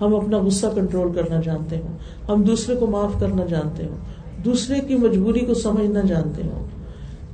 ہم 0.00 0.14
اپنا 0.14 0.38
غصہ 0.38 0.66
کنٹرول 0.74 1.12
کرنا 1.12 1.40
جانتے 1.44 1.76
ہوں۔ 1.76 1.98
ہم 2.28 2.42
دوسرے 2.42 2.74
کو 2.74 2.86
معاف 2.86 3.20
کرنا 3.20 3.44
جانتے 3.44 3.84
ہوں۔ 3.84 3.96
دوسرے 4.44 4.80
کی 4.80 4.94
مجبوری 4.94 5.40
کو 5.40 5.54
سمجھنا 5.54 6.00
جانتے 6.00 6.42
ہوں۔ 6.42 6.66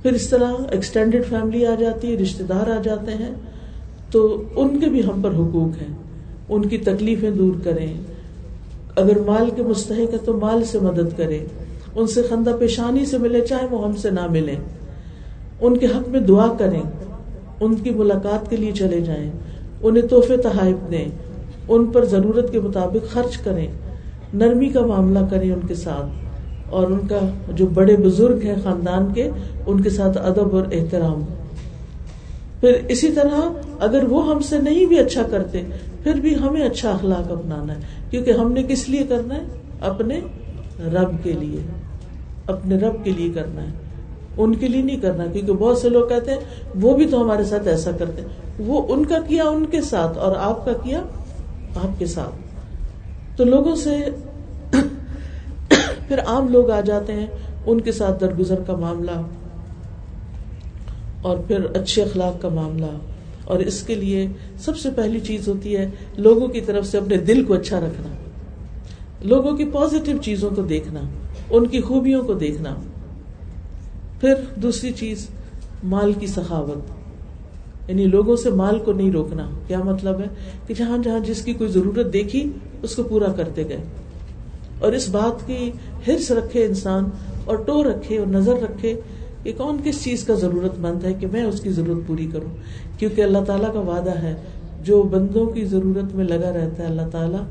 پھر 0.03 0.13
اس 0.13 0.29
طرح 0.29 0.53
ایکسٹینڈیڈ 0.71 1.27
فیملی 1.27 1.67
آ 1.67 1.75
جاتی 1.75 2.13
ہے 2.13 2.19
رشتے 2.19 2.45
دار 2.45 2.71
آ 2.71 2.81
جاتے 2.83 3.13
ہیں۔ 3.13 3.31
تو 4.11 4.43
ان 4.57 4.81
کے 4.81 4.87
بھی 4.87 5.01
ہم 5.01 5.23
پر 5.23 5.31
حقوق 5.31 5.83
ہیں۔ 5.83 5.97
ان 6.49 6.69
کی 6.69 6.79
تکلیفیں 6.79 7.31
دور 7.31 7.53
کریں۔ 7.65 7.95
اگر 8.97 9.19
مال 9.19 9.51
کے 9.57 9.63
مستحق 9.63 10.13
ہے 10.13 10.19
تو 10.25 10.37
مال 10.37 10.65
سے 10.65 10.79
مدد 10.79 11.19
کرے 11.19 11.47
ان 11.95 12.07
سے 12.07 12.23
خندہ 12.23 12.57
پیشانی 12.59 13.07
سے 13.07 13.19
ملے، 13.19 13.41
چاہے 13.41 13.67
وہ 13.71 13.85
ہم 13.85 13.97
سے 13.97 14.11
نہ 14.11 14.27
ملے 14.31 14.57
ان 15.61 15.77
کے 15.77 15.87
حق 15.87 16.09
میں 16.09 16.21
دعا 16.21 16.55
کریں، 16.59 16.83
ان 17.61 17.75
کی 17.75 17.91
ملاقات 17.91 18.51
کے 18.51 18.57
لیے 18.57 18.73
چلے 18.73 19.01
جائیں، 19.01 19.31
انہیں 19.83 20.07
تحفے 20.07 20.37
تحائف 20.37 20.91
دیں، 20.91 21.09
ان 21.69 21.87
پر 21.87 22.05
ضرورت 22.05 22.53
کے 22.53 22.61
مطابق 22.61 23.13
خرچ 23.13 23.37
کریں، 23.37 23.67
نرمی 24.35 24.69
کا 24.69 24.87
معاملہ 24.87 25.19
کریں 25.31 25.53
ان 25.53 25.61
کے 25.69 25.75
ساتھ۔ 25.75 26.25
اور 26.71 26.87
ان 26.87 26.99
کا 27.09 27.19
جو 27.49 27.67
بڑے 27.67 27.97
بزرگ 27.97 28.39
ہیں 28.45 28.55
خاندان 28.65 29.15
کے، 29.15 29.31
ان 29.67 29.81
کے 29.81 29.91
ساتھ 29.91 30.19
ادب 30.19 30.55
اور 30.57 30.65
احترام۔ 30.73 31.25
پھر 32.61 32.73
اسی 32.89 33.13
طرح 33.13 33.41
اگر 33.81 34.05
وہ 34.05 34.31
ہم 34.31 34.39
سے 34.39 34.59
نہیں 34.59 34.87
بھی 34.87 34.99
اچھا 34.99 35.23
کرتے، 35.23 35.63
پھر 36.03 36.15
بھی 36.15 36.35
ہمیں 36.39 36.63
اچھا 36.63 36.91
اخلاق 36.91 37.33
اپنانا 37.33 37.75
ہے۔ 37.75 37.81
کیونکہ 38.11 38.31
ہم 38.31 38.53
نے 38.53 38.63
کس 38.63 38.89
لیے 38.89 39.07
کرنا 39.09 39.35
ہے؟ 39.35 39.41
اپنے 39.81 40.21
رب 40.79 41.25
کے 41.25 41.33
لیے، 41.33 41.61
اپنے 42.47 42.77
رب 42.77 43.05
کے 43.05 43.11
لیے 43.17 43.31
کرنا 43.35 43.63
ہے۔ 43.63 43.84
ان 44.39 44.55
کے 44.55 44.69
لیے 44.69 44.83
نہیں 44.83 44.97
کرنا، 44.97 45.27
کیونکہ 45.27 45.53
بہت 45.53 45.79
سے 45.79 45.89
لوگ 45.89 46.09
کہتے 46.09 46.31
ہیں، 46.31 46.41
وہ 46.81 46.97
بھی 46.97 47.07
تو 47.07 47.23
ہمارے 47.23 47.45
ساتھ 47.45 47.69
ایسا 47.69 47.91
کرتے 47.91 48.23
ہیں۔ 48.23 48.29
وہ 48.59 48.83
ان 48.89 49.05
کا 49.05 49.19
کیا، 49.29 49.45
ان 49.45 49.67
کے 49.67 49.83
ساتھ، 49.83 50.19
اور 50.19 50.37
آپ 50.37 50.65
کا 50.65 50.73
کیا، 50.73 51.03
آپ 51.75 51.99
کے 51.99 52.07
ساتھ۔ 52.07 52.35
تو 53.37 53.45
لوگوں 53.45 53.77
سے 53.77 53.97
پھر 56.09 56.19
عام 56.27 56.49
لوگ 56.49 56.71
آ 56.71 56.81
جاتے 56.81 57.13
ہیں، 57.13 57.27
ان 57.67 57.81
کے 57.81 57.93
ساتھ 57.93 58.21
درگزر 58.21 58.61
کا 58.67 58.77
معاملہ، 58.77 59.23
اور 61.23 61.37
پھر 61.37 61.65
اچھے 61.65 62.03
اخلاق 62.03 62.43
کا 62.43 62.49
معاملہ۔ 62.49 62.99
اور 63.45 63.59
اس 63.59 63.83
کے 63.83 63.95
لیے 63.95 64.29
سب 64.59 64.79
سے 64.79 64.91
پہلی 64.91 65.21
چیز 65.21 65.49
ہوتی 65.49 65.77
ہے، 65.77 65.91
لوگوں 66.17 66.49
کی 66.49 66.61
طرف 66.61 66.87
سے 66.87 66.99
اپنے 66.99 67.17
دل 67.17 67.45
کو 67.45 67.55
اچھا 67.55 67.81
رکھنا۔ 67.81 68.09
لوگوں 69.23 69.57
کی 69.57 69.65
پازیٹو 69.65 70.13
چیزوں 70.23 70.51
کو 70.57 70.63
دیکھنا، 70.63 71.01
ان 71.51 71.67
کی 71.67 71.81
خوبیوں 71.81 72.23
کو 72.23 72.35
دیکھنا۔ 72.35 72.75
پھر 74.21 74.35
دوسری 74.57 74.93
چیز، 74.93 75.27
مال 75.85 76.13
کی 76.13 76.27
سخاوت۔ 76.27 76.79
یعنی 77.91 78.05
لوگوں 78.05 78.37
سے 78.37 78.51
مال 78.51 78.79
کو 78.79 78.93
نہیں 78.93 79.13
روکنا۔ 79.13 79.51
کیا 79.67 79.79
مطلب 79.83 80.21
ہے؟ 80.21 80.25
کہ 80.67 80.75
جہاں 80.79 80.99
جہاں 80.99 81.21
جس 81.21 81.45
کی 81.45 81.53
کوئی 81.53 81.71
ضرورت 81.71 82.13
دیکھی، 82.13 82.51
اس 82.83 82.97
کو 82.97 83.03
پورا 83.03 83.33
کرتے 83.33 83.69
گئے۔ 83.69 83.83
اور 84.79 84.93
اس 84.93 85.09
بات 85.09 85.47
کی 85.47 85.71
ہرس 86.07 86.31
رکھے 86.31 86.67
انسان 86.67 87.05
اور 87.45 87.57
ٹو 87.57 87.85
رکھے 87.85 88.19
اور 88.19 88.27
نظر 88.27 88.53
رکھے 88.53 89.01
کہ 89.43 89.53
کون 89.57 89.77
کس 89.85 90.05
چیز 90.05 90.25
کا 90.25 90.35
ضرورت 90.35 90.79
مند 90.79 91.05
ہے 91.05 91.15
کہ 91.15 91.27
میں 91.33 91.43
اس 91.43 91.61
کی 91.61 91.71
ضرورت 91.71 92.07
پوری 92.07 92.29
کروں۔ 92.33 92.57
کیونکہ 92.99 93.23
اللہ 93.23 93.39
تعالیٰ 93.47 93.73
کا 93.73 93.81
وعدہ 93.81 94.19
ہے، 94.19 94.35
جو 94.83 95.03
بندوں 95.03 95.47
کی 95.47 95.65
ضرورت 95.65 96.15
میں 96.15 96.25
لگا 96.25 96.53
رہتا 96.53 96.83
ہے، 96.83 96.89
اللہ 96.89 97.09
تعالیٰ 97.13 97.45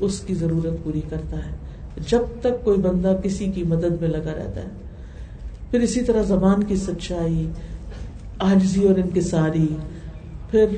اس 0.00 0.20
کی 0.20 0.34
ضرورت 0.34 0.84
پوری 0.84 1.00
کرتا 1.10 1.36
ہے۔ 1.36 1.56
جب 2.08 2.20
تک 2.40 2.64
کوئی 2.64 2.78
بندہ 2.78 3.16
کسی 3.22 3.46
کی 3.46 3.62
مدد 3.62 4.00
میں 4.00 4.08
لگا 4.08 4.32
رہتا 4.36 4.62
ہے۔ 4.62 4.83
پھر 5.74 5.82
اسی 5.82 6.00
طرح 6.00 6.22
زبان 6.22 6.62
کی 6.64 6.76
سچائی 6.76 7.46
آجزی 8.38 8.84
اور 8.88 8.98
انکساری، 8.98 9.66
پھر 10.50 10.76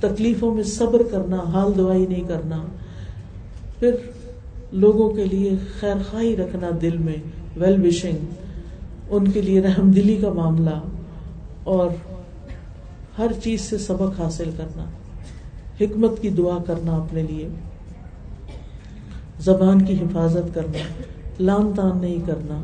تکلیفوں 0.00 0.54
میں 0.54 0.62
صبر 0.62 1.02
کرنا، 1.10 1.36
حال 1.52 1.72
دوائی 1.76 2.04
نہیں 2.06 2.26
کرنا، 2.28 2.58
پھر 3.78 3.94
لوگوں 4.74 5.08
کے 5.10 5.24
لیے 5.24 5.54
خیر 5.80 6.02
خائی 6.10 6.36
رکھنا 6.36 6.70
دل 6.82 6.98
میں 6.98 7.16
ویل 7.56 7.80
وشنگ 7.86 9.10
ان 9.10 9.30
کے 9.30 9.40
لیے 9.40 9.60
رحم 9.60 9.90
دلی 9.90 10.16
کا 10.16 10.32
معاملہ، 10.32 10.78
اور 11.64 11.88
ہر 13.18 13.32
چیز 13.44 13.60
سے 13.60 13.78
سبق 13.78 14.20
حاصل 14.20 14.50
کرنا، 14.56 14.84
حکمت 15.80 16.22
کی 16.22 16.30
دعا 16.38 16.58
کرنا 16.66 16.96
اپنے 16.96 17.22
لیے، 17.22 17.48
زبان 19.40 19.84
کی 19.84 19.94
حفاظت 19.94 20.54
کرنا 20.54 20.86
لان 21.40 21.72
تان 21.76 22.00
نہیں 22.00 22.26
کرنا۔ 22.26 22.62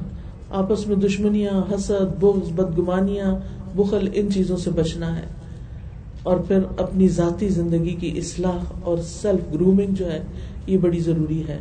آپس 0.55 0.87
میں 0.87 0.97
دشمنیاں، 0.97 1.75
حسد، 1.75 2.21
بغض، 2.21 2.53
بدگمانیاں، 2.53 3.35
بخل، 3.77 4.09
ان 4.15 4.29
چیزوں 4.35 4.57
سے 4.57 4.71
بچنا 4.71 5.17
ہے۔ 5.17 5.23
اور 6.23 6.37
پھر 6.37 6.59
اپنی 6.77 7.09
ذاتی 7.09 7.49
زندگی 7.49 7.97
کی 8.01 8.19
اصلاح 8.19 8.59
اور 8.83 8.99
سیلف 8.99 9.55
گرومنگ 9.55 9.95
جو 9.95 10.13
ہے، 10.13 10.23
یہ 10.67 10.79
بڑی 10.79 10.99
ضروری 10.99 11.43
ہے۔ 11.49 11.59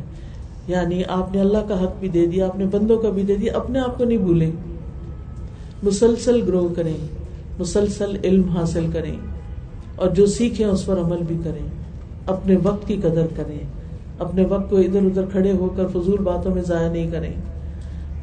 یعنی 0.67 1.03
آپ 1.07 1.35
نے 1.35 1.41
اللہ 1.41 1.57
کا 1.67 1.83
حق 1.83 1.91
بھی 1.99 2.07
دے 2.07 2.25
دیا 2.25 2.45
اپنے 2.45 2.65
بندوں 2.65 2.97
کا 2.97 3.09
بھی 3.09 3.23
دے 3.23 3.35
دیا، 3.35 3.53
اپنے 3.53 3.79
آپ 3.79 3.97
کو 3.97 4.03
نہیں 4.03 4.17
بھولیں۔ 4.17 4.51
مسلسل 5.83 6.41
گرو 6.47 6.67
کریں، 6.75 6.97
مسلسل 7.59 8.17
علم 8.23 8.49
حاصل 8.49 8.85
کریں، 8.93 9.15
اور 9.95 10.09
جو 10.09 10.25
سیکھیں 10.25 10.67
اس 10.67 10.85
پر 10.85 10.99
عمل 10.99 11.19
بھی 11.27 11.37
کریں۔ 11.43 11.67
اپنے 12.27 12.55
وقت 12.63 12.87
کی 12.87 12.95
قدر 12.95 13.25
کریں، 13.35 13.59
اپنے 14.19 14.45
وقت 14.45 14.69
کو 14.69 14.77
ادھر 14.77 14.99
ادھر 15.01 15.25
کھڑے 15.25 15.51
ہو 15.51 15.69
کر 15.75 15.87
فضول 15.87 16.23
باتوں 16.23 16.55
میں 16.55 16.61
ضائع 16.61 16.91
نہیں 16.91 17.11
کریں۔ 17.11 17.33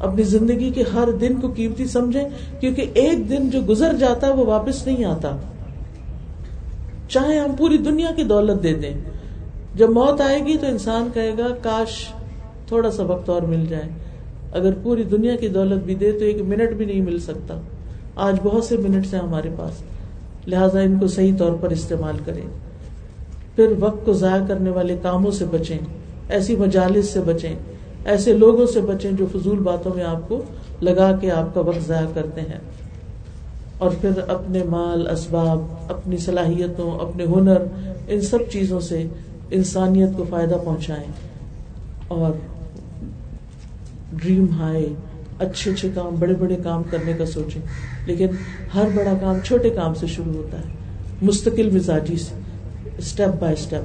اپنی 0.01 0.23
زندگی 0.23 0.69
کے 0.69 0.83
ہر 0.93 1.11
دن 1.21 1.39
کو 1.41 1.47
قیمتی 1.55 1.85
سمجھیں، 1.85 2.29
کیونکہ 2.59 2.85
ایک 2.93 3.29
دن 3.29 3.49
جو 3.49 3.59
گزر 3.69 3.93
جاتا 3.99 4.27
ہے 4.27 4.33
وہ 4.33 4.45
واپس 4.45 4.87
نہیں 4.87 5.05
آتا۔ 5.05 5.37
چاہے 7.07 7.37
ہم 7.37 7.55
پوری 7.57 7.77
دنیا 7.77 8.07
کی 8.15 8.23
دولت 8.23 8.63
دے 8.63 8.73
دیں، 8.73 8.93
جب 9.75 9.89
موت 9.89 10.21
آئے 10.21 10.45
گی 10.45 10.57
تو 10.57 10.67
انسان 10.67 11.09
کہے 11.13 11.31
گا، 11.37 11.47
کاش 11.61 12.13
تھوڑا 12.67 12.91
سا 12.91 13.03
وقت 13.03 13.29
اور 13.29 13.41
مل 13.41 13.65
جائے۔ 13.65 13.89
اگر 14.51 14.73
پوری 14.83 15.03
دنیا 15.03 15.35
کی 15.35 15.47
دولت 15.47 15.83
بھی 15.83 15.95
دے 15.95 16.11
تو 16.11 16.25
ایک 16.25 16.41
منٹ 16.41 16.69
بھی 16.69 16.85
نہیں 16.85 17.01
مل 17.01 17.19
سکتا۔ 17.19 17.59
آج 18.15 18.35
بہت 18.43 18.63
سے 18.63 18.77
منٹ 18.77 19.13
ہیں 19.13 19.21
ہمارے 19.21 19.49
پاس۔ 19.57 19.73
لہذا 20.47 20.79
ان 20.79 20.99
کو 20.99 21.07
صحیح 21.07 21.33
طور 21.37 21.51
پر 21.61 21.69
استعمال 21.69 22.15
کریں۔ 22.25 22.41
پھر 23.55 23.67
وقت 23.79 24.05
کو 24.05 24.13
ضائع 24.13 24.45
کرنے 24.47 24.69
والے 24.69 24.97
کاموں 25.01 25.31
سے 25.31 25.45
بچیں، 25.45 25.77
ایسی 26.29 26.55
مجالس 26.55 27.09
سے 27.09 27.19
بچیں۔ 27.19 27.55
ایسے 28.05 28.33
لوگوں 28.33 28.65
سے 28.65 28.81
بچیں 28.81 29.11
جو 29.11 29.25
فضول 29.33 29.59
باتوں 29.59 29.91
میں 29.95 30.03
آپ 30.03 30.29
کو 30.29 30.43
لگا 30.81 31.17
کے 31.17 31.31
آپ 31.31 31.53
کا 31.53 31.61
وقت 31.61 31.87
ضائع 31.87 32.07
کرتے 32.13 32.41
ہیں۔ 32.41 32.59
اور 33.77 33.91
پھر 34.01 34.09
اپنے 34.27 34.63
مال، 34.63 35.07
اسباب، 35.09 35.61
اپنی 35.89 36.17
صلاحیتوں، 36.17 36.99
اپنے 36.99 37.23
ہنر، 37.23 37.57
ان 38.07 38.21
سب 38.21 38.37
چیزوں 38.51 38.79
سے 38.79 39.03
انسانیت 39.51 40.09
کو 40.17 40.25
فائدہ 40.29 40.57
پہنچائیں۔ 40.65 41.11
اور 42.07 42.31
ڈریم 44.11 44.45
ہائے، 44.49 44.89
اچھے 45.39 45.71
اچھے 45.71 45.89
کام، 45.95 46.15
بڑے 46.19 46.33
بڑے 46.33 46.55
کام 46.63 46.83
کرنے 46.89 47.13
کا 47.13 47.25
سوچیں۔ 47.25 47.61
لیکن 48.05 48.27
ہر 48.75 48.85
بڑا 48.95 49.13
کام 49.21 49.37
چھوٹے 49.43 49.69
کام 49.69 49.93
سے 49.93 50.07
شروع 50.07 50.33
ہوتا 50.33 50.57
ہے، 50.57 50.63
مستقل 51.21 51.69
مزاجی 51.69 52.17
سے 52.17 52.35
اسٹیپ 52.97 53.41
بائی 53.41 53.53
اسٹیپ 53.53 53.83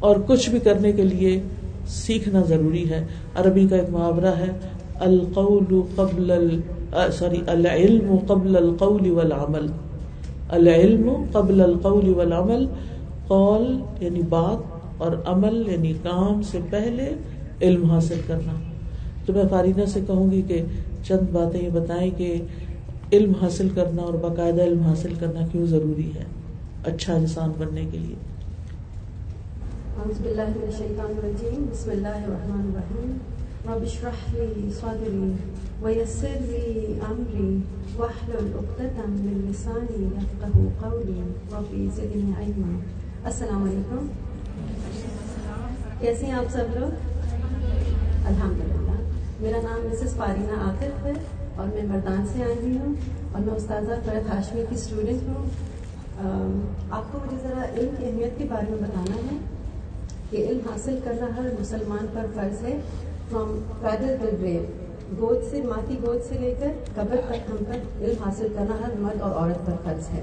اور 0.00 0.16
کچھ 0.26 0.50
بھی 0.50 0.60
کرنے 0.60 0.92
کے 0.92 1.02
لیے 1.02 1.42
سیکھنا 1.90 2.42
ضروری 2.42 2.90
ہے۔ 2.90 3.06
عربی 3.34 3.66
کا 3.68 3.76
ایک 3.76 3.90
محاورہ 3.90 4.34
ہے، 4.38 4.50
القول 4.94 5.80
قبل 5.94 6.58
سوری، 7.12 7.40
العلم 7.46 8.16
قبل 8.26 8.56
القول 8.56 9.10
والعمل۔ 9.10 9.66
العلم 10.48 11.10
قبل 11.32 11.60
القول 11.60 12.08
والعمل، 12.08 12.66
قول 13.26 13.78
یعنی 14.00 14.22
بات، 14.22 14.58
اور 15.02 15.12
عمل 15.24 15.62
یعنی 15.66 15.92
کام 16.02 16.42
سے 16.42 16.58
پہلے 16.70 17.14
علم 17.62 17.84
حاصل 17.84 18.20
کرنا۔ 18.26 18.52
تو 19.26 19.32
میں 19.32 19.44
فارینہ 19.50 19.84
سے 19.84 20.00
کہوں 20.06 20.30
گی 20.30 20.42
کہ 20.42 20.62
چند 21.04 21.30
باتیں 21.32 21.60
یہ 21.62 21.68
بتائیں 21.68 22.10
کہ 22.16 22.36
علم 23.12 23.32
حاصل 23.42 23.68
کرنا 23.74 24.02
اور 24.02 24.14
باقاعدہ 24.14 24.62
علم 24.62 24.82
حاصل 24.82 25.12
کرنا 25.18 25.46
کیوں 25.52 25.66
ضروری 25.66 26.10
ہے؟ 26.16 26.24
اچھا 26.84 27.14
انسان 27.14 27.52
بننے 27.58 27.84
کے 27.92 27.98
لیے۔ 27.98 28.14
بسم 30.06 30.24
اللہ 30.24 32.08
الرحمن 32.08 32.72
الرحیم. 32.74 33.16
رب 33.64 33.82
اشرح 33.82 34.32
لي 34.32 34.70
صدري 34.80 35.32
ويسر 35.82 36.36
لي 36.40 36.92
امري 37.10 37.58
واحلل 37.96 38.52
عقدة 38.54 39.02
من 39.08 39.50
لساني 39.50 40.04
يفقهوا 40.04 40.70
قولي 40.80 41.20
رب 41.52 41.96
زدني 41.96 42.32
علما. 42.38 42.78
السلام 43.24 43.64
علیکم. 43.64 44.06
کیسے 45.98 46.26
ہیں 46.26 46.32
آپ 46.32 46.52
سب 46.52 46.64
لوگ؟ 46.80 46.90
الحمدللہ. 48.26 48.92
میرا 49.40 49.60
نام 49.62 49.88
مسز 49.92 50.16
فارینہ 50.16 50.60
عاطف 50.60 51.06
ہے 51.06 51.12
اور 51.56 51.66
میں 51.74 51.82
مردان 51.82 52.26
سے 52.32 52.42
آئی 52.42 52.56
ہوئی 52.62 52.78
ہوں 52.78 52.94
اور 53.32 53.40
میں 53.40 53.54
استاذہ 53.54 53.92
فرد 54.04 54.28
ہاشمی 54.28 54.62
کی 54.68 54.74
اسٹوڈنٹ 54.74 55.28
ہوں۔ 55.28 55.46
آپ 56.90 57.12
کو 57.12 57.18
مجھے 57.24 57.36
ذرا 57.42 57.62
علم 57.74 57.90
کی 57.98 58.04
اہمیت 58.04 58.38
کے 58.38 58.44
بارے 58.50 58.66
میں 58.70 58.78
بتانا 58.78 59.14
ہے۔ 59.16 59.59
کہ 60.30 60.36
علم 60.36 60.58
حاصل 60.70 60.98
کرنا 61.04 61.26
ہر 61.36 61.48
مسلمان 61.60 62.06
پر 62.12 62.26
فرض 62.34 62.64
ہے۔ 62.64 62.78
فرام 63.30 63.60
پیدل 63.80 64.16
ٹو 64.20 64.28
گریو 64.42 64.62
گود 65.20 65.50
سے، 65.50 65.62
ماتی 65.62 65.96
گود 66.06 66.28
سے 66.28 66.38
لے 66.38 66.54
کر 66.60 66.66
قبر 66.94 67.16
تک 67.28 67.50
ہم 67.50 67.56
پر 67.68 68.04
علم 68.04 68.24
حاصل 68.24 68.46
کرنا 68.56 68.86
ہر 68.86 69.00
مرد 69.00 69.20
اور 69.20 69.30
عورت 69.30 69.66
پر 69.66 69.72
فرض 69.84 70.14
ہے۔ 70.14 70.22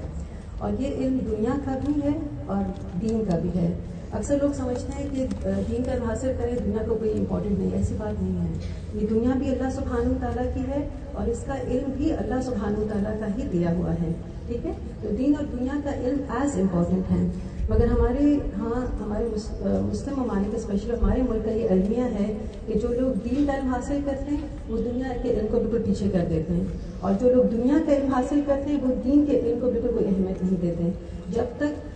اور 0.58 0.72
یہ 0.80 0.88
علم 0.94 1.18
دنیا 1.18 1.58
کا 1.64 1.78
بھی 1.84 2.02
ہے 2.04 2.18
اور 2.46 2.62
دین 3.00 3.24
کا 3.30 3.38
بھی 3.38 3.50
ہے۔ 3.60 3.78
اکثر 4.12 4.38
لوگ 4.42 4.50
سمجھتے 4.52 5.02
ہیں 5.02 5.08
کہ 5.12 5.26
دین 5.68 5.82
کا 5.82 6.08
حاصل 6.08 6.32
کرے 6.38 6.52
دنیا 6.64 6.82
کو 6.88 6.94
کوئی 6.94 7.12
امپورٹنٹ 7.12 7.58
نہیں، 7.58 7.70
ایسی 7.72 7.94
بات 7.98 8.22
نہیں 8.22 8.46
ہے۔ 8.46 8.58
یہ 8.94 9.06
دنیا 9.10 9.30
بھی 9.38 9.50
اللہ 9.50 9.70
سبحانہ 9.70 10.12
تعالیٰ 10.20 10.54
کی 10.54 10.60
ہے 10.60 10.88
اور 11.12 11.26
اس 11.26 11.44
کا 11.46 11.54
علم 11.60 11.90
بھی 11.96 12.12
اللہ 12.12 12.42
سبحانہ 12.44 12.92
تعالیٰ 12.92 13.20
کا 13.20 13.26
ہی 13.38 13.48
دیا 13.52 13.74
ہوا 13.76 13.92
ہے۔ 13.92 14.12
ٹھیک 14.46 14.66
ہے؟ 14.66 14.72
تو 15.02 15.08
دین 15.18 15.32
اور 15.38 15.56
دنیا 15.58 15.80
کا 15.84 15.90
علم 15.94 16.22
ایز 16.40 16.50
امپورٹنٹ 16.60 17.10
ہے۔ 17.10 17.26
مگر 17.68 17.84
ہمارے 17.84 18.34
ہاں 18.58 19.04
ہمارے 19.04 19.24
مسلم 19.62 20.20
ممالک 20.20 20.54
اسپیشلی 20.54 20.92
ہمارے 20.92 21.22
ملک 21.28 21.44
کا 21.44 21.50
یہ 21.50 21.68
المیہ 21.70 22.02
ہے 22.02 22.36
کہ 22.66 22.74
جو 22.74 22.88
لوگ 22.88 23.18
دین 23.24 23.46
کا 23.46 23.54
علم 23.54 23.74
حاصل 23.74 24.00
کرتے 24.04 24.30
ہیں، 24.30 24.46
وہ 24.68 24.76
دنیا 24.78 25.12
کے 25.22 25.30
علم 25.30 25.46
کو 25.50 25.58
بالکل 25.58 25.82
پیچھے 25.86 26.08
کر 26.12 26.24
دیتے 26.30 26.52
ہیں۔ 26.52 26.64
اور 27.00 27.12
جو 27.20 27.30
لوگ 27.30 27.44
دنیا 27.44 27.78
کا 27.86 27.92
علم 27.92 28.14
حاصل 28.14 28.40
کرتے 28.46 28.70
ہیں، 28.70 28.78
وہ 28.82 28.94
دین 29.04 29.24
کے 29.26 29.40
علم 29.40 29.60
کو 29.60 29.70
بالکل 29.70 29.88
کوئی 29.88 30.06
اہمیت 30.06 30.42
نہیں 30.42 30.60
دیتے 30.60 30.82
ہیں۔ 30.82 30.90
جب 31.28 31.44
تک 31.58 31.86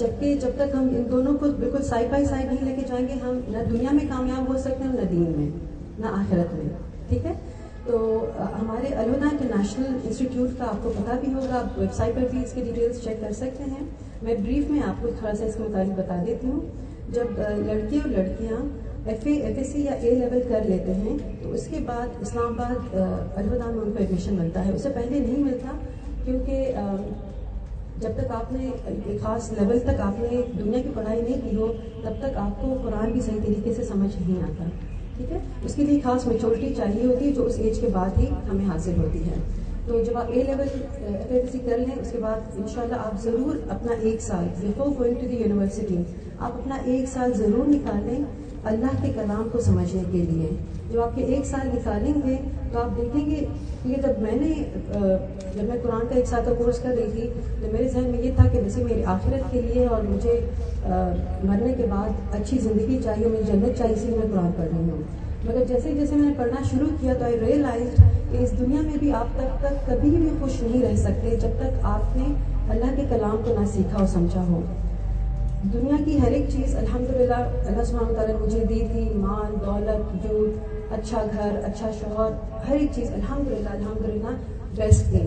جبکہ 0.00 0.34
جب 0.34 0.50
تک 0.56 0.74
ہم 0.74 0.88
ان 0.96 1.04
دونوں 1.10 1.36
کو 1.38 1.46
بالکل 1.58 1.82
سائڈ 1.82 2.10
بائی 2.10 2.24
سائڈ 2.24 2.46
نہیں 2.46 2.64
لے 2.64 2.74
کے 2.74 2.82
جائیں 2.88 3.08
گے، 3.08 3.12
ہم 3.12 3.38
نہ 3.48 3.58
دنیا 3.70 3.88
میں 3.92 4.04
کامیاب 4.08 4.48
ہو 4.48 4.58
سکتے 4.58 4.84
ہیں، 4.84 4.92
نہ 4.92 5.06
دین 5.10 5.32
میں، 5.36 5.48
نہ 5.98 6.06
آخرت 6.06 6.54
میں۔ 6.54 6.68
ٹھیک 7.08 7.26
ہے؟ 7.26 7.32
تو 7.86 7.96
ہمارے 8.60 8.94
الونا 8.94 9.28
انٹرنیشنل 9.32 9.96
انسٹیٹیوٹ 10.04 10.58
کا 10.58 10.64
آپ 10.64 10.82
کو 10.82 10.92
پتا 10.96 11.16
بھی 11.20 11.32
ہوگا، 11.32 11.54
آپ 11.54 11.78
ویب 11.78 11.92
سائٹ 11.94 12.14
پر 12.14 12.24
بھی 12.30 12.38
اس 12.44 12.52
کے 12.52 12.60
ڈیٹیلس 12.64 13.02
چیک 13.04 13.20
کر 13.20 13.32
سکتے 13.32 13.64
ہیں۔ 13.64 13.84
میں 14.22 14.34
بریف 14.34 14.70
میں 14.70 14.80
آپ 14.86 15.02
کو 15.02 15.08
تھوڑا 15.18 15.34
سا 15.34 15.44
اس 15.44 15.54
کے 15.54 15.62
متعلق 15.62 15.98
بتا 15.98 16.22
دیتی 16.26 16.46
ہوں۔ 16.46 16.60
جب 17.14 17.38
لڑکے 17.66 17.96
اور 17.96 18.08
لڑکیاں 18.08 18.60
ایف 19.08 19.26
اے 19.26 19.32
ایف 19.32 19.58
اے 19.58 19.64
سی 19.64 19.82
یا 19.84 19.92
اے 19.92 20.10
لیول 20.10 20.42
کر 20.48 20.64
لیتے 20.68 20.94
ہیں، 20.94 21.16
تو 21.42 21.52
اس 21.52 21.66
کے 21.70 21.78
بعد 21.86 22.20
اسلام 22.20 22.52
آباد 22.52 22.94
الوداع 22.94 23.70
میں 23.70 23.82
ان 23.82 23.90
کو 23.92 23.98
ایڈمیشن 23.98 24.34
ملتا 24.34 24.64
ہے۔ 24.66 24.72
اسے 24.72 24.88
پہلے 24.94 25.18
نہیں 25.18 25.44
ملتا، 25.44 25.76
کیونکہ 26.24 26.72
جب 28.00 28.10
تک 28.16 28.30
آپ 28.34 28.52
نے 28.52 28.70
ایک 28.86 29.20
خاص 29.22 29.52
لیول 29.52 29.78
تک 29.78 30.00
آپ 30.00 30.20
نے 30.20 30.40
دنیا 30.58 30.82
کی 30.82 30.90
پڑھائی 30.94 31.20
نہیں 31.22 31.40
کی 31.42 31.56
ہو، 31.56 31.72
تب 32.02 32.18
تک 32.20 32.36
آپ 32.36 32.60
کو 32.60 32.74
قرآن 32.82 33.12
بھی 33.12 33.20
صحیح 33.20 33.40
طریقے 33.44 33.74
سے 33.74 33.84
سمجھ 33.84 34.10
نہیں 34.16 34.42
آتا۔ 34.42 34.64
ٹھیک 35.16 35.32
ہے؟ 35.32 35.38
اس 35.64 35.74
کے 35.74 35.84
لیے 35.84 36.00
خاص 36.04 36.26
میچورٹی 36.26 36.74
چاہیے 36.76 37.06
ہوتی 37.06 37.26
ہے 37.26 37.32
جو 37.32 37.44
اس 37.44 37.58
ایج 37.58 37.80
کے 37.80 37.86
بعد 37.92 38.18
ہی 38.18 38.26
ہمیں 38.50 38.66
حاصل 38.66 38.92
ہوتی 38.98 39.18
ہے۔ 39.18 39.34
تو 39.86 40.02
جب 40.04 40.16
آپ 40.16 40.26
اے 40.28 40.42
لیول 40.42 40.68
ایف 41.28 41.52
سی 41.52 41.58
کر 41.58 41.78
لیں، 41.78 42.00
اس 42.00 42.12
کے 42.12 42.18
بعد 42.18 42.40
ان 42.56 42.68
شاء 42.74 42.82
اللہ 42.82 42.94
آپ 42.94 43.22
ضرور 43.22 43.70
اپنا 43.70 43.92
ایک 44.00 44.22
سال 44.22 44.48
before 44.60 44.86
going 44.98 45.14
to 45.14 45.26
the 45.30 45.36
university 45.36 45.96
آپ 46.38 46.52
اپنا 46.54 46.74
ایک 46.84 47.08
سال 47.08 47.32
ضرور 47.32 47.68
نکال 47.68 48.06
لیں۔ 48.06 48.43
اللہ 48.64 49.02
کے 49.02 49.10
کلام 49.14 49.48
کو 49.52 49.60
سمجھنے 49.60 50.02
کے 50.12 50.18
لیے۔ 50.18 50.48
جب 50.92 51.00
آپ 51.00 51.14
کے 51.14 51.22
ایک 51.22 51.46
سال 51.46 51.68
نکالیں 51.74 52.12
گے 52.26 52.36
تو 52.72 52.78
آپ 52.78 52.96
دیکھیں 52.96 53.24
گے 53.26 53.44
کہ 53.82 53.94
جب 54.02 54.20
میں 54.22 54.36
نے 54.40 54.52
جب 55.54 55.64
میں 55.64 55.76
قرآن 55.82 56.06
کا 56.08 56.14
ایک 56.14 56.26
سال 56.26 56.42
کا 56.44 56.52
کورس 56.58 56.78
کر 56.78 56.94
رہی 56.98 57.10
تھی، 57.12 57.28
تو 57.60 57.72
میرے 57.72 57.88
ذہن 57.88 58.10
میں 58.10 58.22
یہ 58.22 58.30
تھا 58.36 58.48
کہ 58.48 58.60
ویسے 58.60 58.84
میری 58.84 59.04
آخرت 59.14 59.50
کے 59.52 59.60
لیے 59.60 59.86
اور 59.86 60.02
مجھے 60.08 60.40
مرنے 60.86 61.72
کے 61.76 61.86
بعد 61.90 62.34
اچھی 62.34 62.58
زندگی 62.58 62.98
چاہیے، 63.04 63.26
مجھے 63.26 63.52
جنت 63.52 63.78
چاہیے، 63.78 63.94
اسی 63.94 64.06
لیے 64.06 64.16
میں 64.16 64.28
قرآن 64.32 64.50
پڑھ 64.56 64.68
رہی 64.72 64.90
ہوں۔ 64.90 65.02
مگر 65.44 65.64
جیسے 65.68 65.92
جیسے 65.94 66.16
میں 66.16 66.28
نے 66.28 66.34
پڑھنا 66.36 66.62
شروع 66.70 66.86
کیا، 67.00 67.14
تو 67.14 67.24
آئی 67.24 67.40
ریئلائز 67.40 67.96
کہ 68.30 68.36
اس 68.36 68.52
دنیا 68.58 68.80
میں 68.80 68.98
بھی 69.00 69.12
آپ 69.12 69.38
تب 69.38 69.60
تک 69.60 69.86
کبھی 69.86 70.10
بھی 70.10 70.28
خوش 70.40 70.62
نہیں 70.62 70.82
رہ 70.82 70.96
سکتے 70.96 71.36
جب 71.40 71.58
تک 71.58 71.84
آپ 71.94 72.16
نے 72.16 72.34
اللہ 72.68 72.96
کے 72.96 73.02
کلام 73.08 73.36
کو 73.44 73.54
نہ 73.60 73.66
سیکھا 73.72 73.98
اور 73.98 74.06
سمجھا 74.06 74.44
ہو۔ 74.48 74.60
دنیا 75.72 75.96
کی 76.04 76.18
ہر 76.20 76.32
ایک 76.32 76.48
چیز 76.50 76.74
الحمد 76.76 77.10
للہ 77.16 77.34
اللہ 77.34 77.84
سبحانہ 77.84 78.12
تعالیٰ 78.12 78.34
نے 78.34 78.40
مجھے 78.40 78.64
دی 78.68 78.80
تھی، 78.92 79.08
مال، 79.16 79.54
دولت، 79.66 80.22
جھوٹ 80.22 80.92
اچھا 80.92 81.22
گھر 81.32 81.58
اچھا 81.64 81.90
شوہر، 82.00 82.30
ہر 82.68 82.74
ایک 82.74 82.90
چیز 82.94 83.12
الحمد 83.14 83.48
للہ 83.48 83.68
الحمد 83.68 84.08
للہ 84.08 84.34
بیسٹ 84.76 85.10
تھی 85.10 85.22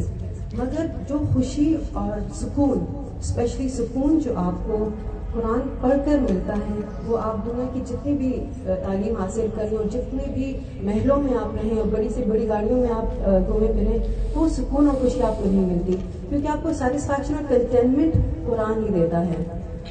مگر 0.58 0.86
جو 1.10 1.18
خوشی 1.34 1.74
اور 1.94 2.20
سکون 2.36 2.86
اسپیشلی 3.20 3.70
سکون 3.70 4.20
جو 4.26 4.34
آپ 4.38 4.68
کو 4.68 4.88
قرآن 5.34 5.68
پڑھ 5.82 5.98
کر 6.06 6.20
ملتا 6.20 6.54
ہے، 6.58 6.80
وہ 7.08 7.18
آپ 7.22 7.46
دنیا 7.46 7.66
کی 7.74 7.80
جتنی 7.88 8.14
بھی 8.18 8.32
تعلیم 8.66 9.16
حاصل 9.20 9.48
کریں 9.56 9.76
اور 9.78 9.86
جتنے 9.92 10.32
بھی 10.34 10.54
محلوں 10.82 11.18
میں 11.24 11.34
آپ 11.42 11.56
رہیں 11.56 11.78
اور 11.78 11.88
بڑی 11.94 12.10
سے 12.16 12.24
بڑی 12.28 12.48
گاڑیوں 12.50 12.80
میں 12.82 12.92
آپ 12.96 13.28
گھومے 13.48 13.68
پھریں، 13.74 14.36
وہ 14.36 14.48
سکون 14.58 14.88
اور 14.88 15.02
خوشی 15.02 15.22
آپ 15.22 15.40
کو 15.40 15.50
نہیں 15.50 15.66
ملتی۔ 15.66 15.98
کیونکہ 16.30 16.48
آپ 16.48 16.64
کو 16.64 16.74
سیٹسفیکشن 16.74 17.34
اور 17.34 17.44
کنٹینمنٹ 17.50 18.14
قرآن 18.48 18.84
ہی 18.84 18.90
دیتا 18.94 19.26
ہے۔ 19.26 19.44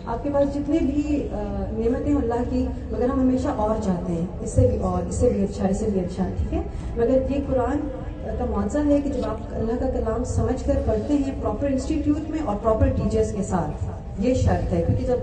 آپ 0.06 0.22
کے 0.22 0.30
پاس 0.32 0.54
جتنے 0.54 0.78
بھی 0.80 1.22
نعمتیں 1.32 2.14
اللہ 2.14 2.42
کی، 2.50 2.66
مگر 2.90 3.04
ہم 3.04 3.20
ہمیشہ 3.20 3.48
اور 3.56 3.82
چاہتے 3.84 4.12
ہیں۔ 4.12 4.26
اس 4.40 4.50
سے 4.50 4.66
بھی 4.66 4.78
اور، 4.80 5.08
اس 5.08 5.14
سے 5.14 5.30
بھی 5.34 5.44
اچھا 5.44 5.68
اس 5.68 5.78
سے 5.78 5.86
بھی 5.92 6.00
اچھا 6.00 6.28
ٹھیک 6.38 6.52
ہے؟ 6.54 6.62
مگر 6.96 7.30
یہ 7.30 7.40
قرآن 7.46 7.88
کا 8.38 8.44
معاوضہ 8.50 8.78
ہے 8.86 9.00
کہ 9.00 9.10
جب 9.10 9.28
آپ 9.28 9.54
اللہ 9.54 9.80
کا 9.80 9.88
کلام 9.90 10.24
سمجھ 10.24 10.64
کر 10.66 10.80
پڑھتے 10.86 11.14
ہیں 11.14 11.32
پراپر 11.42 11.66
انسٹیٹیوٹ 11.66 12.30
میں 12.30 12.38
اور 12.44 12.56
پراپر 12.62 12.88
ٹیچرس 12.96 13.32
کے 13.32 13.42
ساتھ۔ 13.42 13.84
یہ 14.18 14.34
شرط 14.34 14.72
ہے، 14.72 14.82
کیونکہ 14.86 15.06
جب 15.06 15.18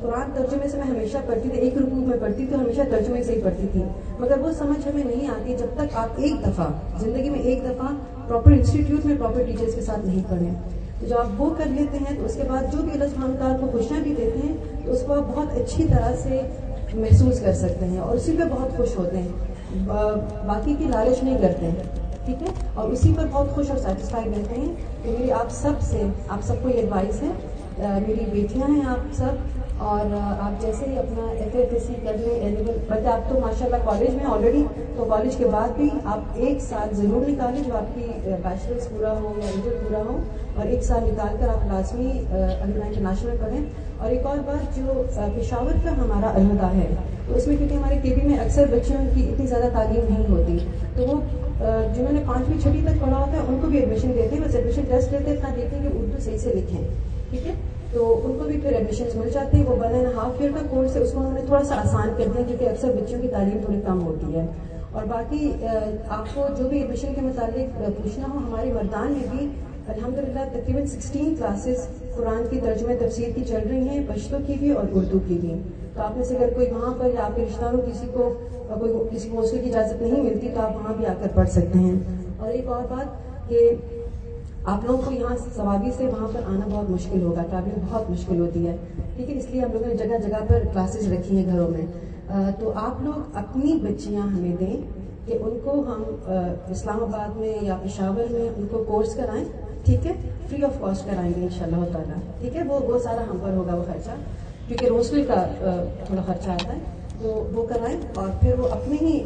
قرآن 0.00 0.30
ترجمے 0.34 0.68
سے 0.68 0.76
میں 0.76 0.86
ہمیشہ 0.86 1.18
پڑھتی 1.26 1.48
تھی، 1.48 1.58
ایک 1.58 1.76
رکوع 1.78 2.04
میں 2.06 2.18
پڑھتی 2.20 2.46
تھی، 2.46 2.56
ہمیشہ 2.56 2.82
ترجمے 2.90 3.22
سے 3.22 3.32
ہی 3.32 3.40
پڑھتی 3.42 3.66
تھی۔ 3.72 3.82
مگر 4.18 4.38
وہ 4.38 4.52
سمجھ 4.58 4.86
ہمیں 4.88 5.04
نہیں 5.04 5.28
آتی 5.30 5.56
جب 5.58 5.74
تک 5.74 5.96
آپ 5.96 6.08
ایک 6.16 6.46
دفعہ، 6.46 6.66
زندگی 7.00 7.30
میں 7.30 7.40
ایک 7.40 7.64
دفعہ 7.64 7.88
پراپر 8.28 8.52
انسٹیٹیوٹ 8.52 9.06
میں 9.06 9.16
پراپر 9.18 9.42
ٹیچرس 9.42 9.74
کے 9.74 9.80
ساتھ 9.80 10.06
نہیں 10.06 10.22
پڑھیں۔ 10.30 10.54
تو 11.00 11.06
جب 11.06 11.18
آپ 11.18 11.42
وہ 11.42 11.54
کر 11.58 11.66
لیتے 11.66 11.98
ہیں، 11.98 12.16
تو 12.18 12.24
اس 12.24 12.34
کے 12.34 12.42
بعد 12.48 12.72
جو 12.72 12.82
بھی 12.82 12.92
اللہ 12.92 13.04
سبحانہ 13.04 13.36
تعالیٰ 13.36 13.60
کو 13.60 13.66
خوشیاں 13.72 14.00
بھی 14.00 14.14
دیتے 14.14 14.48
ہیں، 14.48 14.56
تو 14.84 14.92
اس 14.92 15.02
کو 15.06 15.14
آپ 15.14 15.36
بہت 15.36 15.46
اچھی 15.52 15.84
طرح 15.84 16.12
سے 16.22 16.40
محسوس 16.94 17.40
کر 17.40 17.52
سکتے 17.52 17.86
ہیں 17.86 17.98
اور 17.98 18.16
اسی 18.16 18.36
پہ 18.36 18.42
بہت 18.50 18.76
خوش 18.76 18.98
ہوتے 18.98 19.18
ہیں۔ 19.18 19.28
باقی 20.46 20.74
کی 20.78 20.84
لالچ 20.84 21.22
نہیں 21.22 21.38
کرتے۔ 21.42 21.66
ہیں 21.66 21.74
ٹھیک 22.24 22.42
ہے؟ 22.42 22.48
اور 22.74 22.88
اسی 22.88 23.12
پر 23.16 23.26
بہت 23.32 23.50
خوش 23.50 23.70
اور 23.70 23.78
سیٹسفائی 23.78 24.30
رہتے 24.30 24.60
ہیں 24.60 24.74
کہ 25.02 25.10
میری 25.10 25.32
آپ 25.32 25.46
سب 25.50 25.72
سے، 25.80 26.02
آپ 26.28 26.38
سب 26.42 26.54
کو 26.62 26.68
یہ 26.68 26.74
ایڈوائس 26.74 27.22
ہے۔ 27.22 27.28
میری 27.78 28.24
بیٹیاں 28.32 28.70
ہیں، 28.74 28.82
آپ 28.86 29.14
سب۔ 29.14 29.57
اور 29.86 30.12
آپ 30.12 30.60
جیسے 30.60 30.86
ہی 30.86 30.96
اپنا 30.98 31.26
ایف 31.30 31.54
ایف 31.56 31.72
ایس 31.72 31.82
سی 31.86 31.94
کر 32.02 32.16
لیں 32.18 32.34
ایلیول 32.34 32.76
بلکہ 32.88 33.06
آپ 33.06 33.28
تو 33.28 33.38
ماشاء 33.40 33.66
اللہ 33.66 33.84
کالج 33.84 34.14
میں 34.14 34.24
آلریڈی 34.30 34.62
تو 34.96 35.04
کالج 35.04 35.36
کے 35.36 35.46
بعد 35.50 35.76
بھی 35.76 35.88
آپ 36.04 36.38
ایک 36.46 36.62
سال 36.62 36.94
ضرور 36.94 37.28
نکالیں 37.28 37.62
جو 37.62 37.76
آپ 37.76 37.94
کی 37.94 38.06
بیچلرس 38.24 38.88
پورا 38.90 39.12
ہو 39.20 39.32
یا 39.38 39.50
انٹر 39.54 39.76
پورا 39.82 40.02
ہو، 40.08 40.16
اور 40.54 40.66
ایک 40.66 40.82
سال 40.84 41.04
نکال 41.04 41.36
کر 41.40 41.48
آپ 41.48 41.66
لازمی 41.72 42.10
علیمہ 42.30 42.84
انٹرنیشنل 42.84 43.36
پڑھیں۔ 43.40 43.60
اور 43.98 44.10
ایک 44.10 44.26
اور 44.26 44.38
بات 44.46 44.76
جو 44.76 45.02
پشاور 45.36 45.78
کا 45.84 45.90
ہمارا 45.98 46.30
علیحدہ 46.36 46.74
ہے، 46.74 46.88
تو 47.26 47.34
اس 47.34 47.46
میں 47.46 47.56
کیونکہ 47.56 47.74
ہمارے 47.74 47.98
کے 48.02 48.14
بی 48.14 48.28
میں 48.28 48.38
اکثر 48.38 48.66
بچوں 48.70 49.04
کی 49.14 49.28
اتنی 49.30 49.46
زیادہ 49.46 49.68
تعلیم 49.72 50.04
نہیں 50.10 50.28
ہوتی، 50.30 50.58
تو 50.96 51.06
وہ 51.06 51.20
جنہوں 51.94 52.12
نے 52.12 52.20
پانچویں 52.26 52.60
چھٹی 52.60 52.82
تک 52.84 53.00
پڑھا 53.00 53.16
ہوتا 53.16 53.32
ہے، 53.32 53.42
ان 53.48 53.58
کو 53.62 53.68
بھی 53.68 53.78
ایڈمیشن 53.78 54.14
دیتے 54.14 54.34
ہیں، 54.34 54.44
بس 54.44 54.54
ایڈمیشن 54.54 54.82
ٹیسٹ 54.88 55.12
لیتے 55.12 55.32
اتنا 55.32 55.54
دیکھیں 55.56 55.78
کہ 55.82 55.86
اردو 55.86 56.22
صحیح 56.24 56.38
سے 56.38 56.52
لکھیں، 56.54 56.80
ٹھیک 57.30 57.46
ہے؟ 57.46 57.54
تو 57.92 58.20
ان 58.24 58.38
کو 58.38 58.44
بھی 58.44 58.60
پھر 58.60 58.72
ایڈمیشن 58.72 59.04
مل 59.14 59.30
جاتے 59.30 59.56
ہیں۔ 59.56 59.64
وہ 59.66 59.76
ون 59.76 59.94
اینڈ 59.94 60.06
ہاف 60.14 60.40
ایئر 60.40 60.50
کا 60.54 60.66
کورس 60.70 60.96
ہے، 60.96 61.00
اس 61.00 61.12
کو 61.12 61.20
انہوں 61.20 61.32
نے 61.32 61.40
تھوڑا 61.46 61.64
سا 61.64 61.76
آسان 61.76 62.08
کر 62.16 62.24
دیا، 62.34 62.42
کیونکہ 62.48 62.68
اکثر 62.68 62.88
بچوں 62.88 63.22
کی 63.22 63.28
تعلیم 63.28 63.58
تھوڑی 63.64 63.80
کم 63.86 64.02
ہوتی 64.06 64.34
ہے۔ 64.34 64.46
اور 64.92 65.04
باقی 65.04 65.52
آپ 66.08 66.34
کو 66.34 66.46
جو 66.58 66.68
بھی 66.68 66.78
ایڈمیشن 66.78 67.14
کے 67.14 67.20
متعلق 67.20 67.78
پوچھنا 68.02 68.26
ہو 68.34 68.38
ہمارے 68.38 68.72
مردان 68.72 69.12
میں 69.12 69.26
بھی 69.30 69.48
الحمد 69.88 70.18
للہ 70.18 70.44
تقریباً 70.52 70.86
سکسٹین 70.86 71.34
کلاسز 71.38 71.86
قرآن 72.16 72.46
کی 72.50 72.60
ترجمہ 72.64 72.92
تفسیر 73.00 73.28
کی 73.34 73.44
چل 73.44 73.68
رہی 73.70 73.88
ہیں 73.88 74.00
پشتوں 74.08 74.38
کی 74.46 74.54
بھی 74.58 74.70
اور 74.70 74.84
اردو 74.92 75.18
کی 75.26 75.38
بھی۔ 75.40 75.54
تو 75.94 76.02
آپ 76.02 76.16
میں 76.16 76.24
سے 76.24 76.36
اگر 76.36 76.52
کوئی 76.54 76.70
وہاں 76.70 76.94
پر 76.98 77.06
یا 77.14 77.24
آپ 77.24 77.36
کے 77.36 77.44
رشتہ 77.44 77.64
داروں 77.64 77.80
کسی 77.80 78.06
کو 78.12 78.32
کوئی 78.78 78.92
کسی 79.10 79.28
کو 79.28 79.42
کی 79.50 79.68
اجازت 79.68 80.02
نہیں 80.02 80.22
ملتی، 80.22 80.48
تو 80.54 80.60
آپ 80.60 80.76
وہاں 80.76 80.94
بھی 80.96 81.06
آ 81.06 81.12
کر 81.20 81.28
پڑھ 81.34 81.48
سکتے 81.48 81.78
ہیں۔ 81.78 81.98
اور 82.36 82.50
ایک 82.50 82.68
اور 82.68 82.82
بات 82.90 83.06
کہ 83.48 83.74
آپ 84.64 84.84
لوگوں 84.84 85.02
کو 85.04 85.10
یہاں 85.10 85.36
سوابی 85.54 85.90
سے 85.96 86.06
وہاں 86.06 86.28
پر 86.32 86.40
آنا 86.46 86.68
بہت 86.70 86.90
مشکل 86.90 87.22
ہوگا، 87.22 87.42
ٹریولنگ 87.42 87.86
بہت 87.90 88.10
مشکل 88.10 88.40
ہوتی 88.40 88.66
ہے۔ 88.66 88.76
ٹھیک 89.16 89.30
ہے 89.30 89.38
اس 89.38 89.50
لیے 89.50 89.60
ہم 89.60 89.72
لوگوں 89.72 89.86
نے 89.86 89.94
جگہ 89.94 90.18
جگہ 90.26 90.44
پر 90.48 90.58
کلاسز 90.72 91.12
رکھی 91.12 91.36
ہیں 91.36 91.52
گھروں 91.52 91.68
میں۔ 91.68 91.86
تو 92.60 92.72
آپ 92.74 93.02
لوگ 93.02 93.36
اپنی 93.36 93.72
بچیاں 93.82 94.22
ہمیں 94.22 94.56
دیں 94.60 94.76
کہ 95.26 95.38
ان 95.40 95.58
کو 95.64 95.70
ہم 95.70 96.02
اسلام 96.70 97.02
آباد 97.02 97.36
میں 97.36 97.64
یا 97.64 97.76
پشاور 97.82 98.32
میں 98.32 98.48
ان 98.56 98.66
کو 98.70 98.84
کورس 98.88 99.14
کرائیں، 99.14 99.44
ٹھیک 99.84 100.06
ہے؟ 100.06 100.12
فری 100.50 100.62
آف 100.64 100.80
کاسٹ 100.80 101.10
کرائیں 101.10 101.32
گے 101.36 101.42
ان 101.42 101.48
شاء 101.58 101.64
اللہ 101.64 101.84
تعالیٰ۔ 101.92 102.40
ٹھیک 102.40 102.56
ہے؟ 102.56 102.62
وہ 102.62 102.78
وہ 102.84 102.98
سارا 102.98 103.24
ہم 103.30 103.38
پر 103.42 103.50
ہوگا 103.56 103.74
وہ 103.74 103.84
خرچہ، 103.86 104.10
کیونکہ 104.68 104.86
روزگل 104.86 105.24
کا 105.28 105.46
تھوڑا 106.06 106.22
خرچہ 106.26 106.50
آتا 106.50 106.72
ہے۔ 106.72 106.78
تو 107.20 107.28
وہ 107.52 107.66
کرائیں 107.68 107.96
اور 108.14 108.30
پھر 108.40 108.58
وہ 108.58 108.66
اپنے 108.72 108.96
ہی 108.96 109.18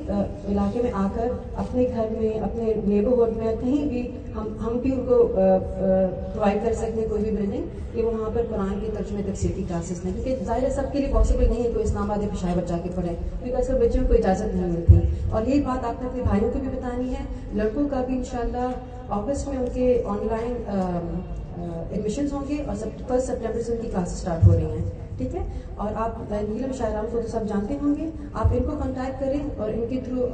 علاقے 0.52 0.80
میں 0.82 0.90
آ 0.94 1.06
کر 1.14 1.28
اپنے 1.62 1.86
گھر 1.94 2.08
میں، 2.10 2.38
اپنے 2.38 2.72
نیبرہڈ 2.84 3.36
میں 3.36 3.52
کہیں 3.60 3.84
بھی 3.88 4.06
ہم 4.34 4.48
ہم 4.60 4.76
بھی 4.82 4.92
ان 4.92 5.04
کو 5.06 5.16
پرووائڈ 5.32 6.62
کر 6.62 6.72
سکتے 6.72 7.00
ہیں 7.00 7.08
کوئی 7.08 7.22
بھی 7.22 7.30
بلڈنگ 7.30 7.64
کہ 7.92 8.02
وہ 8.02 8.10
وہاں 8.12 8.30
پر 8.34 8.42
قرآن 8.50 8.78
کی 8.80 8.88
ترجمے 8.94 9.22
تک 9.22 9.36
سیٹی 9.40 9.62
کلاسز 9.68 10.04
لیں، 10.04 10.12
کیونکہ 10.12 10.44
ظاہر 10.46 10.70
سب 10.74 10.92
کے 10.92 10.98
لیے 10.98 11.08
پاسبل 11.12 11.48
نہیں 11.48 11.62
ہے 11.62 11.68
تو 11.72 11.78
اسلام 11.78 12.10
آباد 12.10 12.24
پشاور 12.30 12.56
بچا 12.56 12.78
کے 12.82 12.88
پڑھیں، 12.94 13.12
کیونکہ 13.40 13.56
اصل 13.56 13.74
بچوں 13.80 14.04
کو 14.08 14.14
اجازت 14.14 14.54
نہیں 14.54 14.68
ملتی۔ 14.68 14.98
اور 15.30 15.42
یہی 15.42 15.60
بات 15.60 15.84
آپ 15.84 16.00
نے 16.00 16.06
اپنے 16.06 16.20
بھائیوں 16.22 16.50
کو 16.52 16.58
بھی 16.58 16.68
بتانی 16.68 17.12
ہے، 17.14 17.22
لڑکوں 17.54 17.86
کا 17.90 18.00
بھی 18.06 18.14
انشاءاللہ 18.14 18.68
شاء 19.08 19.14
اگست 19.16 19.48
میں 19.48 19.56
ان 19.56 19.64
کے 19.72 19.86
آن 20.04 20.26
لائن 20.28 20.56
ایڈمیشنس 20.68 22.32
ہوں 22.32 22.48
گے 22.48 22.58
اور 22.66 22.74
فرسٹ 23.06 23.26
سپٹمبر 23.26 23.60
سے 23.60 23.72
ان 23.72 23.78
کی 23.80 23.86
کلاسز 23.86 24.12
اسٹارٹ 24.14 24.46
ہو 24.46 24.54
رہی 24.54 24.66
ہیں۔ 24.66 24.82
ٹھیک 25.16 25.34
ہے؟ 25.34 25.40
اور 25.76 25.92
آپ 25.96 26.32
نیلم 26.48 26.72
شاعران 26.72 27.06
کو 27.12 27.20
تو 27.22 27.28
سب 27.28 27.40
جانتے 27.48 27.74
ہوں 27.82 27.94
گے۔ 27.98 28.10
آپ 28.32 28.46
ان 28.52 28.62
کو 28.62 28.70
کانٹیکٹ 28.78 29.20
کریں 29.20 29.40
اور 29.56 29.70
ان 29.70 29.84
کے 29.88 30.00
تھرو 30.04 30.26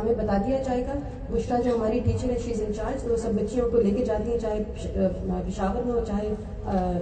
ہمیں 0.00 0.14
بتا 0.14 0.36
دیا 0.46 0.62
جائے 0.62 0.86
گا۔ 0.86 0.92
بشرا 1.30 1.58
جو 1.60 1.74
ہماری 1.76 1.98
ٹیچر 2.04 2.30
ہے 2.30 2.38
شیز 2.44 2.62
انچارج 2.66 3.10
وہ 3.10 3.16
سب 3.16 3.30
بچیوں 3.32 3.70
کو 3.70 3.80
لے 3.80 3.90
کے 3.90 4.04
جاتی 4.04 4.30
ہیں، 4.30 4.38
چاہے 4.38 4.62
پشاور 5.46 5.86
میں 5.86 5.94
ہو، 5.94 6.00
چاہے 6.06 6.34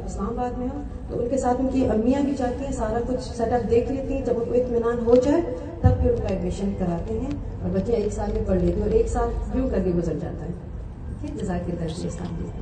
اسلام 0.07 0.39
آباد 0.39 0.59
میں 0.59 0.69
ہو۔ 0.75 0.83
تو 1.09 1.23
ان 1.23 1.29
کے 1.29 1.39
ساتھ 1.39 1.61
ان 1.61 1.69
کی 1.73 1.87
امیاں 1.87 2.21
بھی 2.21 2.35
جاتی 2.39 2.65
ہیں، 2.65 2.73
سارا 2.73 2.99
کچھ 3.07 3.37
سیٹ 3.37 3.53
اپ 3.53 3.71
دیکھ 3.71 3.93
لیتی 3.93 4.15
ہیں۔ 4.15 4.25
جب 4.25 4.33
ان 4.37 4.45
کو 4.45 4.55
اطمینان 4.55 5.07
ہو 5.07 5.17
جائے، 5.17 5.41
تب 5.81 6.03
پھر 6.03 6.11
ان 6.11 6.17
کا 6.17 6.29
ایڈمیشن 6.29 6.73
کراتے 6.79 7.15
ہیں۔ 7.15 7.31
اور 7.63 7.71
بچے 7.71 7.93
ایک 7.93 8.13
سال 8.13 8.31
میں 8.33 8.43
پڑھ 8.47 8.61
لیتے 8.61 8.77
ہیں 8.77 8.83
اور 8.83 8.91
ایک 8.91 9.09
سال 9.09 9.29
کیوں 9.53 9.71
کر 9.71 9.79
کے 9.85 9.91
گزر 9.91 10.13
جاتا 10.13 10.45
ہے۔ 10.45 10.51
ٹھیک؟ 11.21 11.31
ہے 11.31 11.37
جزاک 11.37 11.71
اسلام 12.07 12.62